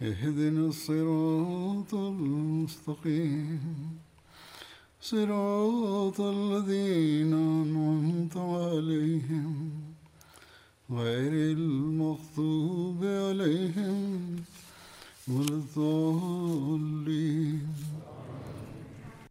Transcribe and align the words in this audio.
اهدنا 0.00 0.66
الصراط 0.66 1.92
المستقيم 2.12 3.60
صراط 5.02 6.18
الذين 6.36 7.32
أنعمت 7.56 8.36
عليهم 8.36 9.52
غير 10.92 11.32
المغضوب 11.52 13.00
عليهم 13.20 13.98
ولا 15.28 15.56
الضالين 15.56 17.60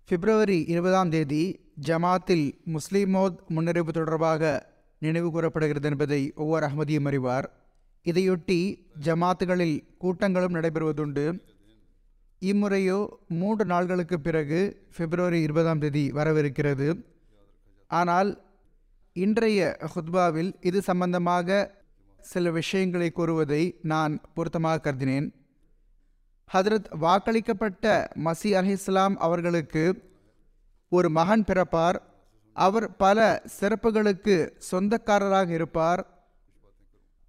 பிப்ரவரி 0.09 0.58
இருபதாம் 0.73 1.09
தேதி 1.09 1.44
ஜமாத்தில் 1.88 2.47
முஸ்லிமோத் 2.73 3.38
முன்னறிவு 3.47 3.92
தொடர்பாக 3.92 4.69
நினைவு 5.02 5.31
கூறப்படுகிறது 5.31 5.89
என்பதை 5.89 6.31
ஒவ்வொரு 6.36 6.67
அகமதியும் 6.67 7.08
அறிவார் 7.11 7.47
இதையொட்டி 8.09 8.59
ஜமாத்துகளில் 9.01 9.77
கூட்டங்களும் 9.98 10.55
நடைபெறுவதுண்டு. 10.55 11.41
இம்முறையோ 12.41 13.06
மூன்று 13.28 13.65
நாள்களுக்கு 13.65 14.15
பிறகு 14.15 14.87
பிப்ரவரி 14.97 15.41
இருபதாம் 15.41 15.78
தேதி 15.78 16.11
வரவிருக்கிறது. 16.11 16.89
ஆனால் 17.87 18.31
இன்றைய 19.12 19.77
ஹுத்பாவில் 19.95 20.55
இது 20.61 20.83
சம்பந்தமாக 20.83 21.77
சில 22.20 22.50
விஷயங்களை 22.50 23.11
கூறுவதை 23.11 23.78
நான் 23.83 24.20
பொருத்தமாக 24.34 24.93
கருதினேன். 24.93 25.28
ஹதரத் 26.53 26.89
வாக்களிக்கப்பட்ட 27.00 27.87
மசி 28.25 28.50
அலிஸ்லாம் 28.61 29.15
அவர்களுக்கு 29.17 29.84
ஒரு 30.89 31.11
மகன் 31.11 31.45
பிறப்பார். 31.45 31.98
அவர் 32.53 32.97
பல 32.97 33.43
சிறப்புகளுக்கு 33.61 34.37
சொந்தக்காரராக 34.70 35.53
இருப்பார். 35.53 36.17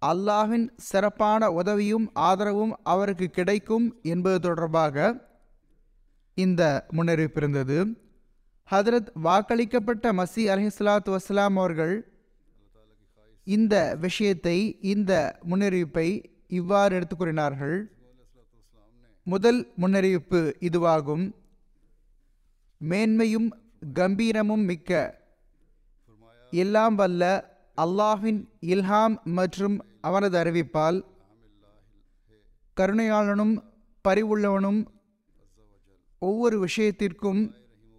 அல்லாஹின் 0.05 0.69
சிறப்பான 0.77 1.51
உதவியும் 1.51 2.09
ஆதரவும் 2.13 2.79
அவருக்கு 2.83 3.29
கிடைக்கும் 3.29 3.99
என்பது 4.01 4.39
தொடர்பாக 4.39 5.27
இந்த 6.35 6.85
முன்னறிவிப்பு 6.91 7.37
இருந்தது. 7.37 7.85
ஹதரத் 8.71 9.07
வாக்களிக்கப்பட்ட 9.23 10.13
மசி 10.13 10.35
அலிஸ்லாத்து 10.35 11.17
வஸ்லாம் 11.17 11.43
அவர்கள் 11.43 12.11
இந்த 13.43 13.95
விஷயத்தை 13.99 14.77
இந்த 14.81 15.39
முன்னறிவிப்பை 15.49 16.23
இவ்வாறு 16.47 16.95
எடுத்துக் 16.95 17.19
கூறினார்கள். 17.19 17.91
முதல் 19.23 19.71
முன்னறிவிப்பு 19.77 20.53
இதுவாகும். 20.59 21.31
மேன்மையும் 22.89 23.51
கம்பீரமும் 23.93 24.63
மிக்க 24.63 25.17
எல்லாம் 26.51 26.95
வல்ல 26.95 27.48
அல்லாஹின் 27.79 28.39
இல்ஹாம் 28.61 29.15
மற்றும் 29.23 29.85
அவனது 30.01 30.43
அறிவிப்பால் 30.43 31.03
கருணையாளனும் 32.77 33.55
பரிவுள்ளவனும் 34.07 34.85
ஒவ்வொரு 36.19 36.59
விஷயத்திற்கும் 36.59 37.41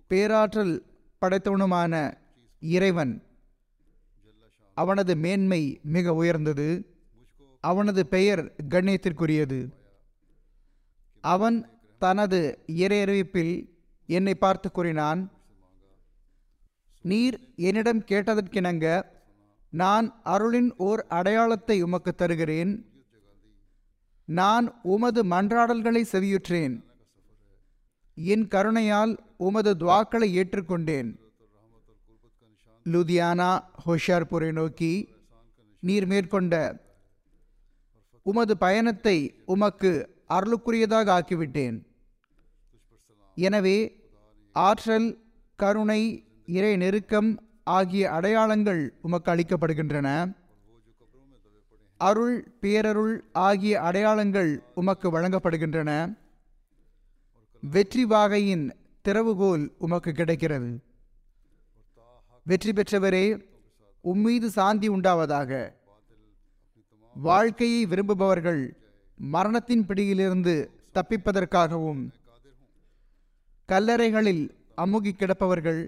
பேராற்றல் 0.06 0.74
படைத்தவனுமான 1.20 2.14
இறைவன். 2.60 3.22
அவனது 4.74 5.16
மேன்மை 5.16 5.80
மிக 5.82 6.14
உயர்ந்தது. 6.14 6.68
அவனது 7.60 8.06
பெயர் 8.06 8.54
கண்ணியத்திற்குரியது. 8.68 9.60
அவன் 11.20 11.58
தனது 11.98 12.58
இறையறிவிப்பில் 12.66 13.54
என்னை 14.06 14.34
பார்த்து 14.34 14.70
கூறினான் 14.70 15.32
நீர் 17.02 17.36
என்னிடம் 17.56 18.04
கேட்டதற்கிணங்க 18.04 19.18
நான் 19.72 20.06
அருளின் 20.22 20.70
ஓர் 20.76 21.00
அடையாளத்தை 21.08 21.82
உமக்கு 21.82 22.12
தருகிறேன். 22.14 22.72
நான் 24.28 24.66
உமது 24.94 25.20
மன்றாடல்களை 25.25 26.03
செவியுற்றேன். 26.12 26.75
என் 28.16 28.47
கருணையால் 28.54 29.12
உமது 29.36 29.72
துவாக்களை 29.82 30.28
ஏற்றுக்கொண்டேன். 30.41 31.10
லுதியானா 32.86 33.50
ஹோஷியார்பூரை 33.86 34.53
நோக்கி 34.53 34.92
நீர் 35.82 36.06
மேற்கொண்ட 36.06 36.54
உமது 38.26 38.54
பயணத்தை 38.56 39.16
உமக்கு 39.44 39.91
அருளுக்குரியதாக 40.36 41.06
ஆக்கிவிட்டேன். 41.19 41.76
எனவே 43.36 43.78
ஆற்றல் 44.56 45.09
கருணை 45.59 46.03
இறை 46.56 46.76
நெருக்கம் 46.76 47.30
ஆகிய 47.76 48.04
அடையாளங்கள் 48.16 48.82
உமக்கு 49.06 49.28
அளிக்கப்படுகின்றன. 49.32 50.08
அருள் 52.00 52.38
பேரருள் 52.62 53.16
ஆகிய 53.47 53.75
அடையாளங்கள் 53.88 54.53
உமக்கு 54.75 55.08
வழங்கப்படுகின்றன. 55.14 55.91
வெற்றி 57.62 58.04
வாகையின் 58.04 58.64
திறவுகோல் 59.04 59.64
உமக்கு 59.78 60.12
கிடைக்கிறது. 60.12 60.70
வெற்றி 62.47 62.72
பெற்றவரே 62.72 63.26
உம்மீது 64.04 64.48
சாந்தி 64.59 64.88
உண்டாவதாக. 64.88 65.50
வாழ்க்கையை 67.16 67.80
விரும்புபவர்கள் 67.86 68.62
மரணத்தின் 69.20 69.84
பிடியிலிருந்து 69.88 70.54
தப்பிப்பதற்காகவும் 70.94 72.03
கல்லறைகளில் 73.69 74.44
அமுகி 74.84 75.12
கிடப்பவர்கள் 75.14 75.80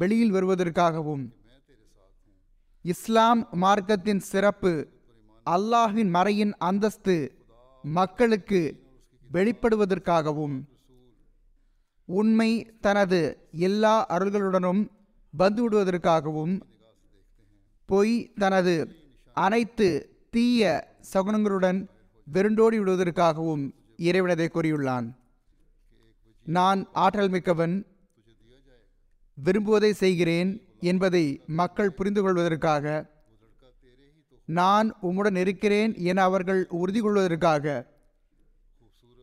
வெளியில் 0.00 0.34
வருவதற்காகவும். 0.34 1.24
இஸ்லாம் 2.84 3.42
மார்க்கத்தின் 3.62 4.22
சிறப்பு 4.30 4.72
அல்லாஹின் 5.46 6.10
மறையின் 6.16 6.52
அந்தஸ்து 6.68 7.16
மக்களுக்கு 7.84 8.60
வெளிப்படுவதற்காகவும். 9.30 10.56
உண்மை 12.08 12.50
தனது 12.86 13.20
எல்லா 13.68 13.94
அருள்களுடனும் 14.16 14.82
வந்துவிடுவதற்காகவும் 15.34 16.54
பொய் 17.88 18.16
தனது 18.42 18.74
அனைத்து 19.36 19.88
தீய 20.30 20.62
சகுனங்களுடன் 21.12 21.80
வெருண்டோடி 22.26 22.76
விடுவதற்காகவும் 22.80 23.64
இறைவனதை 24.08 24.46
கூறியுள்ளான். 24.50 25.06
நான் 26.46 26.80
ஆற்றல் 27.04 27.32
மிக்கவன் 27.34 27.74
விரும்புவதை 29.38 29.90
செய்கிறேன் 29.90 30.50
என்பதை 30.80 31.24
மக்கள் 31.46 31.92
புரிந்து 31.92 32.22
கொள்வதற்காக 32.22 32.84
நான் 34.48 34.88
உம்முடன் 35.02 35.36
இருக்கிறேன் 35.36 35.94
என 36.02 36.22
அவர்கள் 36.22 36.66
உறுதி 36.70 37.00
கொள்வதற்காக 37.00 37.66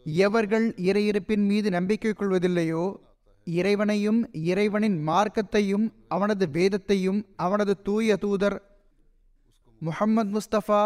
எவர்கள் 0.06 0.74
இறையிருப்பின் 0.82 1.46
மீது 1.48 1.70
நம்பிக்கை 1.70 2.14
கொள்வதில்லையோ 2.14 2.86
இறைவனையும் 3.48 4.30
இறைவனின் 4.44 4.98
மார்க்கத்தையும் 5.08 5.86
அவனது 6.08 6.48
வேதத்தையும் 6.48 7.26
அவனது 7.36 7.78
தூய 7.84 8.16
தூதர் 8.16 8.58
முஹம்மது 9.82 10.40
முஸ்தபா 10.40 10.82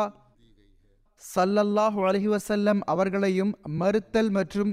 சல்லல்லாஹ் 1.21 1.99
அலஹி 1.99 2.27
வசல்லம் 2.27 2.81
அவர்களையும் 2.85 3.57
மறுத்தல் 3.67 4.29
மற்றும் 4.29 4.71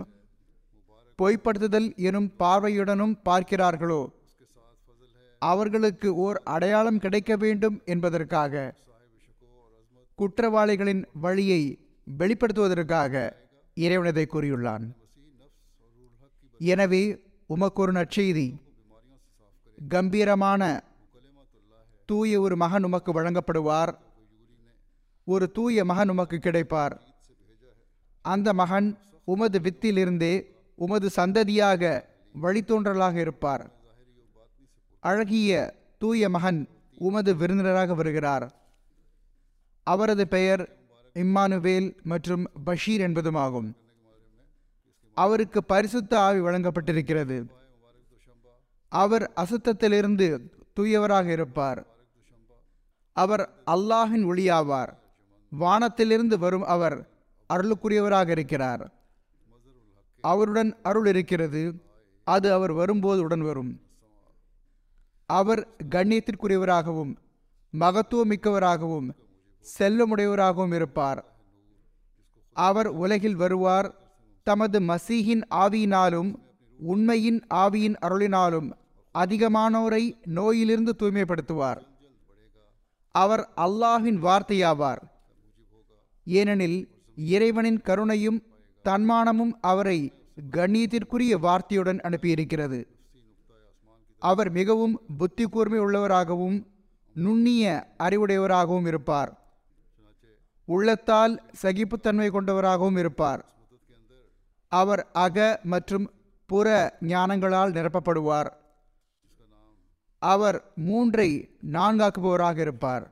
பொய்ப்படுத்துதல் 1.18 1.94
எனும் 1.96 2.32
பார்வையுடனும் 2.38 3.14
பார்க்கிறார்களோ? 3.24 4.00
அவர்களுக்கு 5.50 6.08
ஓர் 6.24 6.38
அடையாளம் 6.54 7.02
கிடைக்க 7.04 7.32
வேண்டும் 7.36 7.76
என்பதற்காக 7.84 8.62
குற்றவாளிகளின் 10.18 11.02
வழியை 11.24 11.62
வெளிப்படுத்துவதற்காக 12.06 13.14
இறைவனதை 13.76 14.24
கூறியுள்ளான். 14.32 14.84
எனவே 16.60 17.02
உமக்கு 17.54 17.80
ஒரு 17.82 17.92
நற்செய்தி. 17.92 18.48
கம்பீரமான 19.94 20.62
தூய 22.08 22.40
ஒரு 22.40 22.56
மகன் 22.62 22.86
உமக்கு 22.88 23.10
வழங்கப்படுவார். 23.18 23.92
ஒரு 25.26 25.46
தூய 25.56 25.84
மகன் 25.90 26.08
உமக்கு 26.08 26.38
கிடைப்பார். 26.38 26.94
அந்த 28.24 28.48
மகன் 28.62 28.88
உமது 29.32 29.58
வித்திலிருந்தே 29.66 30.34
உமது 30.78 31.08
சந்ததியாக 31.16 31.82
வழித்தோன்றலாக 32.42 33.16
இருப்பார். 33.24 33.64
அழகிய 35.02 35.74
தூய 35.98 36.28
மகன் 36.28 36.68
உமது 36.98 37.36
விருந்தினராக 37.36 37.94
வருகிறார். 37.94 38.54
அவரது 39.82 40.28
பெயர் 40.28 40.76
இம்மானுவேல் 41.14 42.02
மற்றும் 42.02 42.48
பஷீர் 42.64 43.00
என்பதுமாகும். 43.00 43.72
அவருக்கு 45.14 45.64
பரிசுத்த 45.64 46.20
ஆவி 46.20 46.38
வழங்கப்பட்டிருக்கிறது. 46.38 47.46
அவர் 48.88 49.32
அசுத்தத்திலிருந்து 49.36 50.38
தூயவராக 50.74 51.26
இருப்பார். 51.26 51.86
அவர் 53.12 53.52
அல்லாஹின் 53.66 54.24
ஒளியாவார். 54.24 54.92
வானத்திலிருந்து 55.50 56.38
வரும் 56.38 56.62
அவர் 56.62 57.10
அருளுக்குரியவராக 57.54 58.28
இருக்கிறார். 58.28 58.92
அவருடன் 60.20 60.76
அருள் 60.82 61.06
இருக்கிறது. 61.06 61.82
அது 62.24 62.52
அவர் 62.52 62.72
வரும்போது 62.72 63.22
உடன் 63.22 63.40
வரும். 63.40 63.80
அவர் 65.38 65.60
கண்ணியத்திற்குரியவராகவும் 65.94 67.12
மகத்துவமிக்கவராகவும் 67.72 69.08
செல்லமுடையவராகவும் 69.78 70.74
இருப்பார். 70.74 71.20
அவர் 72.52 72.86
உலகில் 72.86 73.36
வருவார். 73.36 73.88
தமது 74.44 74.78
மசீகின் 74.80 75.42
ஆவியினாலும் 75.54 76.30
உண்மையின் 76.78 77.40
ஆவியின் 77.54 77.96
அருளினாலும் 78.02 78.68
அதிகமானோரை 79.14 80.04
நோயிலிருந்து 80.24 80.92
தூய்மைப்படுத்துவார். 80.98 81.80
அவர் 83.14 83.42
அல்லாஹின் 83.56 84.18
வார்த்தையாவார். 84.26 85.02
ஏனெனில் 86.24 86.78
இறைவனின் 87.14 87.80
கருணையும் 87.80 88.40
தன்மானமும் 88.84 89.54
அவரை 89.60 89.98
கண்ணியத்திற்குரிய 90.56 91.38
வார்த்தையுடன் 91.40 92.00
அனுப்பியிருக்கிறது. 92.08 92.80
அவர் 94.30 94.50
மிகவும் 94.50 94.94
புத்தி 95.18 95.44
கூர்மை 95.48 95.78
உள்ளவராகவும் 95.80 96.58
நுண்ணிய 97.14 97.64
அறிவுடையவராகவும் 97.98 98.86
இருப்பார். 98.86 99.30
உள்ளத்தால் 100.68 101.34
சகிப்புத்தன்மை 101.62 102.28
கொண்டவராகவும் 102.30 102.96
இருப்பார். 102.96 103.42
அவர் 104.72 105.02
அக 105.24 105.60
மற்றும் 105.62 106.06
புற 106.50 106.66
ஞானங்களால் 107.00 107.74
நிரப்பப்படுவார். 107.76 108.50
அவர் 110.22 110.58
மூன்றை 110.88 111.28
நான்காக்குபவராக 111.72 112.58
இருப்பார். 112.58 113.04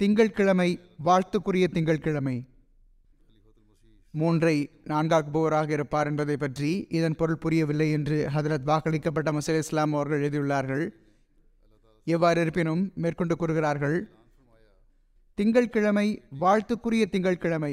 திங்கட்கிழமை 0.00 0.70
வாழ்த்துக்குரிய 1.04 1.66
திங்கட்கிழமை 1.68 2.36
மூன்றை 4.20 4.56
நான்காக்குபவராக 4.84 5.70
இருப்பார் 5.70 6.06
என்பதை 6.06 6.36
பற்றி 6.36 6.86
இதன் 6.88 7.16
பொருள் 7.20 7.38
புரியவில்லை 7.38 7.88
என்று 7.90 8.18
ஹதரத் 8.34 8.68
வாக்களிக்கப்பட்ட 8.70 9.30
மசீல் 9.36 9.62
இஸ்லாம் 9.62 9.94
அவர்கள் 9.94 10.22
எழுதியுள்ளார்கள். 10.24 10.84
எவ்வாறு 12.06 12.40
இருப்பினும் 12.40 12.82
மேற்கொண்டு 12.94 13.36
கூறுகிறார்கள் 13.36 13.96
திங்கட்கிழமை 15.38 16.06
வாழ்த்துக்குரிய 16.40 17.04
திங்கட்கிழமை 17.10 17.72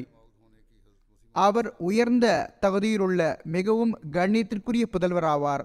அவர் 1.36 1.70
உயர்ந்த 1.90 2.28
தகுதியிலுள்ள 2.62 3.22
மிகவும் 3.58 3.94
கண்ணியத்திற்குரிய 4.12 4.86
புதல்வராவார் 4.94 5.64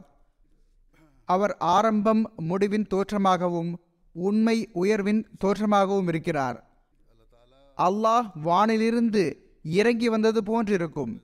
அவர் 1.29 1.55
ஆரம்பம் 1.77 2.23
முடிவின் 2.49 2.87
தோற்றமாகவும் 2.95 3.73
உண்மை 4.17 4.59
உயர்வின் 4.73 5.23
தோற்றமாகவும் 5.45 6.09
இருக்கிறார். 6.09 6.59
அல்லாஹ் 7.79 8.29
வானிலிருந்து 8.45 9.25
இறங்கி 9.67 10.09
வந்தது 10.09 10.43
போன்றிருக்கும். 10.43 11.23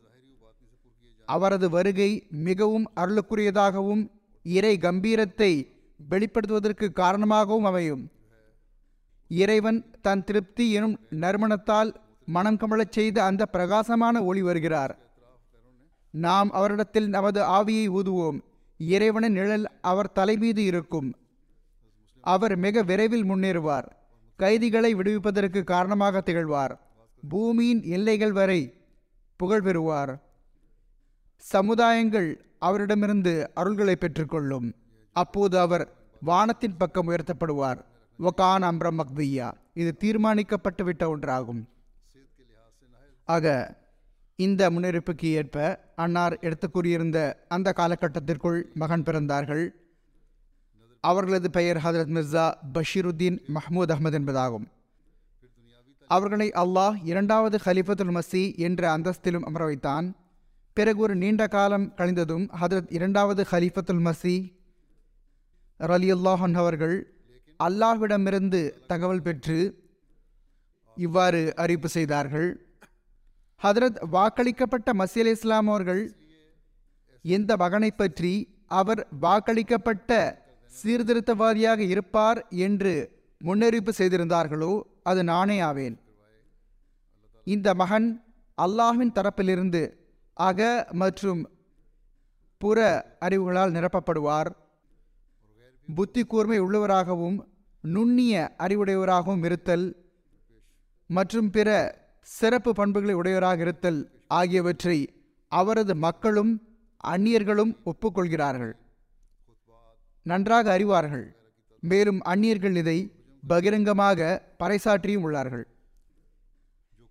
அவரது 1.26 1.70
வருகை 1.70 2.26
மிகவும் 2.30 2.90
அருளுக்குரியதாகவும் 2.96 4.10
இறை 4.42 4.78
கம்பீரத்தை 4.78 5.68
வெளிப்படுத்துவதற்கு 6.10 6.92
காரணமாகவும் 6.92 7.64
அமையும். 7.64 8.10
இறைவன் 9.28 9.90
தன் 10.00 10.24
திருப்தி 10.24 10.72
எனும் 10.72 10.98
நறுமணத்தால் 11.10 11.94
மனம் 12.26 12.56
கமழச் 12.56 12.92
செய்த 12.92 13.24
அந்த 13.24 13.46
பிரகாசமான 13.46 14.24
ஒளி 14.24 14.42
வருகிறார். 14.42 14.98
நாம் 16.10 16.50
அவரிடத்தில் 16.50 17.08
நமது 17.08 17.40
ஆவியை 17.42 17.86
ஊதுவோம். 17.88 18.40
இறைவனின் 18.78 19.32
நிழல் 19.32 19.66
அவர் 19.80 20.12
தலைமீது 20.12 20.64
இருக்கும். 20.64 21.14
அவர் 22.20 22.56
மிக 22.56 22.82
விரைவில் 22.82 23.24
முன்னேறுவார். 23.24 23.88
கைதிகளை 24.36 24.94
விடுவிப்பதற்கு 24.94 25.64
காரணமாக 25.64 26.20
திகழ்வார். 26.20 26.91
பூமியின் 27.28 27.82
எல்லைகள் 27.82 28.32
வரை 28.32 28.74
புகழ் 29.36 29.62
பெறுவார். 29.62 30.22
சமுதாயங்கள் 31.52 32.34
அவரிடமிருந்து 32.58 33.50
அருள்களை 33.56 33.94
பெற்றுக்கொள்ளும். 33.94 34.74
அப்போது 35.12 35.58
அவர் 35.58 35.92
வானத்தின் 36.20 36.76
பக்கம் 36.76 37.08
உயர்த்தப்படுவார். 37.08 37.84
ஒகான் 38.18 38.62
அம்ரம் 38.62 38.98
மக்தியா. 38.98 39.52
இது 39.74 39.96
தீர்மானிக்கப்பட்டுவிட்ட 40.00 41.02
ஒன்றாகும். 41.02 41.64
ஆக 43.24 43.76
இந்த 44.36 44.70
முன்னெடுப்புக்கு 44.70 45.24
ஏற்ப 45.24 45.92
அன்னார் 45.96 46.38
எடுத்து 46.38 46.70
கூறியிருந்த 46.70 47.44
அந்த 47.48 47.72
காலகட்டத்திற்குள் 47.76 48.62
மகன் 48.74 49.02
பிறந்தார்கள். 49.02 49.68
அவர்களது 51.00 51.50
பெயர் 51.50 51.76
ஹதரத் 51.76 52.12
மிர்சா 52.12 52.54
பஷீருத்தீன் 52.74 53.38
மஹமூத் 53.54 53.90
அஹமது 53.90 54.18
என்பதாகும். 54.18 54.66
அவர்களை 56.10 56.48
அல்லாஹ் 56.62 56.96
இரண்டாவது 57.04 57.58
ஹலிஃபத்துல் 57.64 58.14
மசி 58.16 58.42
என்ற 58.56 58.82
அந்தஸ்திலும் 58.96 59.46
அமர 59.48 59.64
வைத்தான். 59.64 60.06
பிறகு 60.76 61.00
ஒரு 61.00 61.14
நீண்ட 61.14 61.42
காலம் 61.48 61.86
கழிந்ததும் 61.96 62.46
ஹதரத் 62.60 62.90
இரண்டாவது 62.90 63.42
ஹலிஃபத்துல் 63.50 64.02
மசி 64.08 64.36
ரலி 65.80 66.10
அல்லாஹன் 66.16 66.54
அவர்கள் 66.54 66.96
அல்லாஹ்விடமிருந்து 67.60 68.60
தகவல் 68.86 69.22
பெற்று 69.22 69.58
இவ்வாறு 70.96 71.40
அறிவிப்பு 71.56 71.88
செய்தார்கள். 71.88 72.48
ஹதரத் 73.62 73.98
வாக்களிக்கப்பட்ட 74.12 74.88
மசீல் 74.92 75.30
இஸ்லாம் 75.30 75.68
அவர்கள் 75.68 76.02
எந்த 77.24 77.56
மகனை 77.56 77.90
பற்றி 77.90 78.32
அவர் 78.66 79.08
வாக்களிக்கப்பட்ட 79.20 80.10
சீர்திருத்தவாதியாக 80.72 81.78
இருப்பார் 81.78 82.40
என்று 82.48 82.94
முன்னறிவிப்பு 83.44 83.92
செய்திருந்தார்களோ 83.98 84.82
அது 85.02 85.24
நானே 85.24 85.60
ஆவேன். 85.60 85.96
இந்த 87.44 87.74
மகன் 87.74 88.08
அல்லாஹ்வின் 88.62 89.14
தரப்பிலிருந்து 89.18 89.82
அக 90.34 90.88
மற்றும் 90.92 91.40
புற 92.58 92.78
அறிவுகளால் 93.20 93.74
நிரப்பப்படுவார். 93.76 94.50
புத்தி 95.94 96.22
கூர்மை 96.24 96.60
உள்ளவராகவும் 96.60 97.38
நுண்ணிய 97.80 98.54
அறிவுடையவராகவும் 98.58 99.44
இருத்தல் 99.44 99.86
மற்றும் 101.06 101.50
பிற 101.50 101.68
சிறப்பு 102.20 102.72
பண்புகளை 102.72 103.14
உடையவராக 103.14 103.60
இருத்தல் 103.60 104.00
ஆகியவற்றை 104.26 104.98
அவரது 105.52 105.94
மக்களும் 105.96 106.52
அந்நியர்களும் 107.04 107.72
ஒப்புக்கொள்கிறார்கள். 107.90 108.72
நன்றாக 110.22 110.78
அறிவார்கள். 110.78 111.26
மேலும் 111.80 112.20
அந்நியர்கள் 112.20 112.76
இதை 112.76 112.98
பகிரங்கமாக 113.46 114.42
பறைசாற்றியும் 114.58 115.24
உள்ளார்கள். 115.26 115.64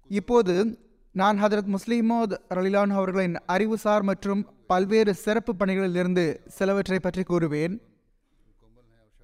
இப்போது 0.08 0.80
நான் 1.12 1.44
ஹதரத் 1.44 1.76
முஸ்லிமோத் 1.76 2.38
ரலிலான் 2.50 2.90
அவர்களின் 2.90 3.36
அறிவுசார் 3.46 4.04
மற்றும் 4.04 4.54
பல்வேறு 4.68 5.14
சிறப்பு 5.14 5.54
பணிகளிலிருந்து 5.54 6.38
சிலவற்றை 6.48 7.00
பற்றி 7.00 7.22
கூறுவேன். 7.22 7.80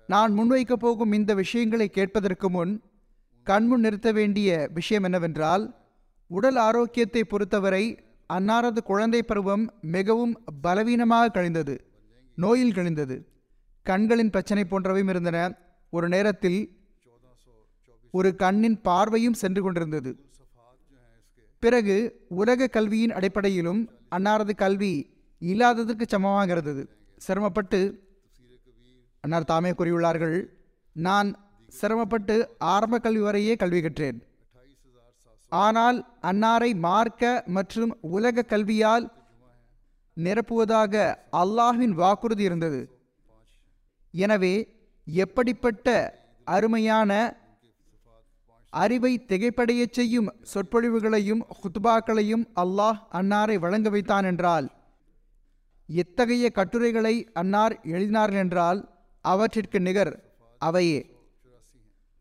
நான் 0.07 0.39
முன்வைக்கப் 0.39 0.73
போகும் 0.73 1.11
இந்த 1.11 1.33
விஷயங்களை 1.33 1.89
கேட்பதற்கு 1.89 2.49
முன் 2.49 2.81
கண்முன் 3.43 3.79
நிறுத்த 3.79 4.11
வேண்டிய 4.11 4.69
விஷயம் 4.73 5.03
என்னவென்றால் 5.03 5.75
உடல் 6.27 6.55
ஆரோக்கியத்தை 6.55 7.23
பொறுத்தவரை 7.23 8.03
அன்னாரது 8.33 8.77
குழந்தை 8.77 9.23
பருவம் 9.23 9.73
மிகவும் 9.81 10.43
பலவீனமாக 10.61 11.29
கழிந்தது 11.29 11.85
நோயில் 12.35 12.73
கழிந்தது. 12.73 13.27
கண்களின் 13.83 14.29
பிரச்சனை 14.29 14.63
போன்றவையும் 14.63 15.09
இருந்தன. 15.09 15.57
ஒரு 15.89 16.09
நேரத்தில் 16.09 16.76
ஒரு 18.11 18.29
கண்ணின் 18.41 18.77
பார்வையும் 18.87 19.39
சென்று 19.41 19.61
கொண்டிருந்தது. 19.63 20.11
பிறகு 21.63 21.95
உலக 22.41 22.67
கல்வியின் 22.75 23.15
அடிப்படையிலும் 23.17 23.81
அன்னாரது 24.15 24.53
கல்வி 24.63 24.93
இல்லாததற்கு 25.41 26.05
சமமாக 26.13 26.51
இருந்தது. 26.55 26.83
சிரமப்பட்டு 27.25 27.79
அன்னார் 29.23 29.49
தாமே 29.51 29.71
கூறியுள்ளார்கள் 29.77 30.37
நான் 30.95 31.29
சிரமப்பட்டு 31.79 32.35
ஆரம்ப 32.73 32.99
கல்வி 33.05 33.23
வரையே 33.27 33.53
கல்வி 33.61 33.81
கற்றேன். 33.81 34.19
ஆனால் 35.51 35.97
அன்னாரை 36.29 36.71
மார்க்க 36.85 37.43
மற்றும் 37.57 37.91
உலக 38.15 38.45
கல்வியால் 38.53 39.05
நிரப்புவதாக 40.17 40.93
அல்லாஹின் 41.41 41.95
வாக்குறுதி 42.01 42.43
இருந்தது. 42.49 42.79
எனவே 44.13 44.55
எப்படிப்பட்ட 45.07 45.87
அருமையான 46.47 47.11
அறிவை 48.81 49.11
திகைப்படையச் 49.29 49.95
செய்யும் 49.97 50.29
சொற்பொழிவுகளையும் 50.51 51.43
ஹுத்பாக்களையும் 51.59 52.43
அல்லாஹ் 52.61 52.99
அன்னாரை 53.19 53.55
வழங்க 53.63 53.89
வைத்தான் 53.95 54.27
என்றால் 54.31 54.67
எத்தகைய 55.89 56.45
கட்டுரைகளை 56.57 57.15
அன்னார் 57.41 57.75
எழுதினார்கள் 57.93 58.43
என்றால் 58.45 58.79
அவற்றிற்கு 59.25 59.79
நிகர் 59.87 60.13
அவையே 60.61 60.99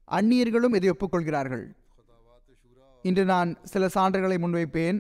அந்நியர்களும் 0.08 0.74
இதை 0.78 0.88
ஒப்புக்கொள்கிறார்கள். 0.90 1.64
இன்று 3.04 3.24
நான் 3.32 3.50
சில 3.72 3.88
சான்றுகளை 3.94 4.36
முன்வைப்பேன். 4.44 4.98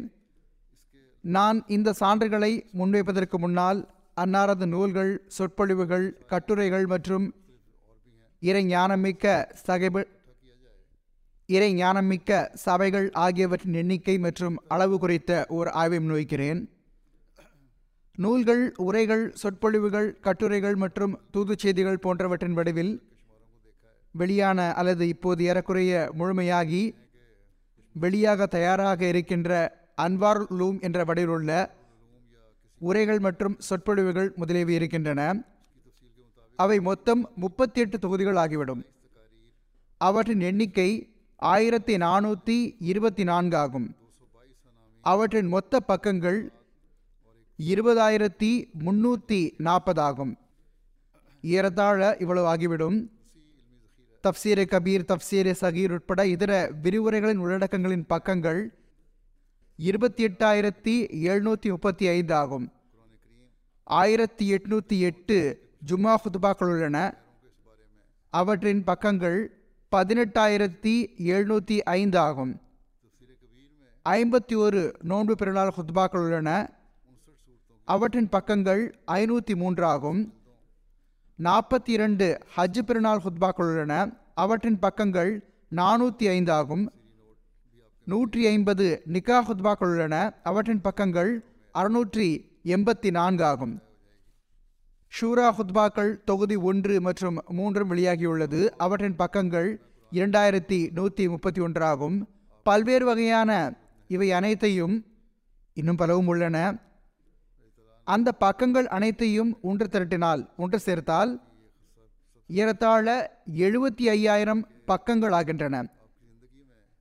நான் 1.24 1.58
இந்த 1.76 1.94
சான்றுகளை 2.00 2.52
முன்வைப்பதற்கு 2.80 3.36
முன்னால் 3.44 3.80
அன்னாரது 4.16 4.66
நூல்கள் 4.74 5.12
சொற்பொழிவுகள் 5.36 6.06
கட்டுரைகள் 6.32 6.86
மற்றும் 6.92 7.26
இறை 8.42 8.62
ஞானமிக்க 8.74 9.34
சகைப 9.66 10.04
இறை 11.48 11.68
ஞானமிக்க 11.82 12.30
சபைகள் 12.64 13.10
ஆகியவற்றின் 13.24 13.76
எண்ணிக்கை 13.80 14.18
மற்றும் 14.18 14.56
அளவு 14.68 14.98
குறித்த 14.98 15.32
ஓர் 15.56 15.68
ஆய்வை 15.80 15.98
முன்வைக்கிறேன். 15.98 16.60
நூல்கள் 18.24 18.62
உரைகள் 18.86 19.24
சொற்பொழிவுகள் 19.42 20.08
கட்டுரைகள் 20.20 20.76
மற்றும் 20.84 21.14
தூதுச் 21.30 21.62
செய்திகள் 21.64 22.02
போன்றவற்றின் 22.04 22.56
வடிவில் 22.58 22.92
வெளியான 24.20 24.74
அல்லது 24.74 25.08
இப்போது 25.08 25.44
ஏறக்குறைய 25.44 26.10
முழுமையாகி 26.18 26.82
வெளியாக 28.02 28.46
தயாராக 28.46 29.00
இருக்கின்ற 29.08 29.50
அன்வார் 30.04 30.42
லூம் 30.58 30.78
என்ற 30.80 31.04
வடிவிலுள்ள 31.04 31.50
உரைகள் 32.80 33.20
மற்றும் 33.26 33.56
சொற்பொழிவுகள் 33.68 34.32
முதலியவை 34.36 34.74
இருக்கின்றன. 34.74 35.20
அவை 36.58 36.80
மொத்தம் 36.80 37.22
முப்பத்தி 37.36 37.80
எட்டு 37.80 37.98
தொகுதிகள் 37.98 38.40
ஆகிவிடும். 38.42 38.82
அவற்றின் 40.00 40.40
எண்ணிக்கை 40.40 40.90
ஆயிரத்தி 41.42 41.96
நானூற்றி 41.96 42.76
இருபத்தி 42.80 43.24
நான்கு 43.24 43.56
ஆகும். 43.56 43.96
அவற்றின் 45.02 45.48
மொத்த 45.48 45.80
பக்கங்கள் 45.80 46.38
இருபதாயிரத்தி 47.58 48.70
முன்னூற்றி 48.84 49.52
நாற்பதாகும் 49.58 50.38
ஏறத்தாழ 51.40 52.16
இவ்வளவு 52.20 52.46
ஆகிவிடும். 52.46 53.10
தப்சீரே 54.24 54.64
கபீர் 54.72 55.04
தப்சீரே 55.10 55.52
சகீர் 55.60 55.92
உட்பட 55.92 56.26
இதர 56.26 56.52
விரிவுரைகளின் 56.82 57.42
உள்ளடக்கங்களின் 57.44 58.06
பக்கங்கள் 58.06 58.60
இருபத்தி 59.76 60.24
எட்டாயிரத்தி 60.24 60.94
எழுநூற்றி 61.10 61.68
முப்பத்தி 61.68 62.08
ஐந்து 62.08 62.34
ஆகும். 62.34 62.72
ஆயிரத்தி 63.82 64.54
எட்நூற்றி 64.54 64.98
எட்டு 65.00 65.38
ஜும்மா 65.86 66.14
ஹுதுபாக்கள் 66.22 66.72
உள்ளன. 66.74 66.98
அவற்றின் 68.30 68.84
பக்கங்கள் 68.84 69.65
பதினெட்டாயிரத்தி 69.94 70.92
எழுநூற்றி 71.32 71.80
ஐந்து 71.80 72.18
ஆகும். 72.18 72.60
ஐம்பத்தி 74.08 74.56
ஒரு 74.56 74.94
நோன்பு 75.02 75.34
பெருநாள் 75.34 75.72
ஹுத்பாக்கள் 75.76 76.18
உள்ளன. 76.18 76.70
அவற்றின் 77.84 78.28
பக்கங்கள் 78.28 78.98
ஐநூற்றி 79.06 79.54
மூன்று 79.56 79.84
ஆகும். 79.84 80.34
நாற்பத்தி 81.42 81.90
இரண்டு 81.96 82.38
ஹஜ் 82.56 82.78
பெருநாள் 82.78 83.22
ஹுத்பாக்கள் 83.24 83.70
உள்ளன. 83.70 84.18
அவற்றின் 84.34 84.78
பக்கங்கள் 84.78 85.32
நானூற்றி 85.70 86.28
ஐந்து 86.28 86.52
ஆகும். 86.52 86.92
நூற்றி 88.04 88.46
ஐம்பது 88.46 89.02
நிக்கா 89.12 89.38
ஹுத்பாக்கள் 89.48 89.92
உள்ளன. 89.94 90.34
அவற்றின் 90.42 90.80
பக்கங்கள் 90.80 91.44
அறுநூற்றி 91.74 92.28
எண்பத்தி 92.64 93.10
நான்கு 93.10 93.44
ஆகும். 93.44 93.80
ஷூரா 95.16 95.44
ஹுத்பாக்கள் 95.58 96.10
தொகுதி 96.24 96.56
ஒன்று 96.56 97.00
மற்றும் 97.00 97.36
மூன்றும் 97.48 97.90
வெளியாகியுள்ளது. 97.90 98.60
அவற்றின் 98.84 99.16
பக்கங்கள் 99.16 99.68
இரண்டாயிரத்தி 100.12 100.78
நூற்றி 100.92 101.28
முப்பத்தி 101.28 101.60
ஒன்றாகும். 101.60 102.16
பல்வேறு 102.62 103.04
வகையான 103.04 103.50
இவை 104.08 104.32
அனைத்தையும் 104.32 104.96
இன்னும் 105.72 105.96
பலவும் 105.96 106.26
உள்ளன. 106.26 106.56
அந்த 108.04 108.32
பக்கங்கள் 108.32 108.86
அனைத்தையும் 108.86 109.58
ஒன்று 109.62 109.86
திரட்டினால் 109.86 110.42
ஒன்று 110.56 110.78
சேர்த்தால் 110.78 111.32
ஏறத்தாழ 112.46 113.06
எழுபத்தி 113.66 114.04
ஐயாயிரம் 114.16 114.62
பக்கங்கள் 114.86 115.32
ஆகின்றன. 115.32 115.84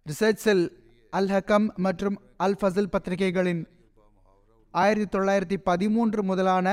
ரிசர்ச் 0.06 0.44
செல் 0.46 0.66
அல் 1.10 1.28
ஹக்கம் 1.28 1.68
மற்றும் 1.76 2.18
அல் 2.38 2.58
ஃபசில் 2.62 2.94
பத்திரிகைகளின் 2.96 3.64
ஆயிரத்தி 4.72 5.18
தொள்ளாயிரத்தி 5.18 5.58
பதிமூன்று 5.70 6.24
முதலான 6.24 6.68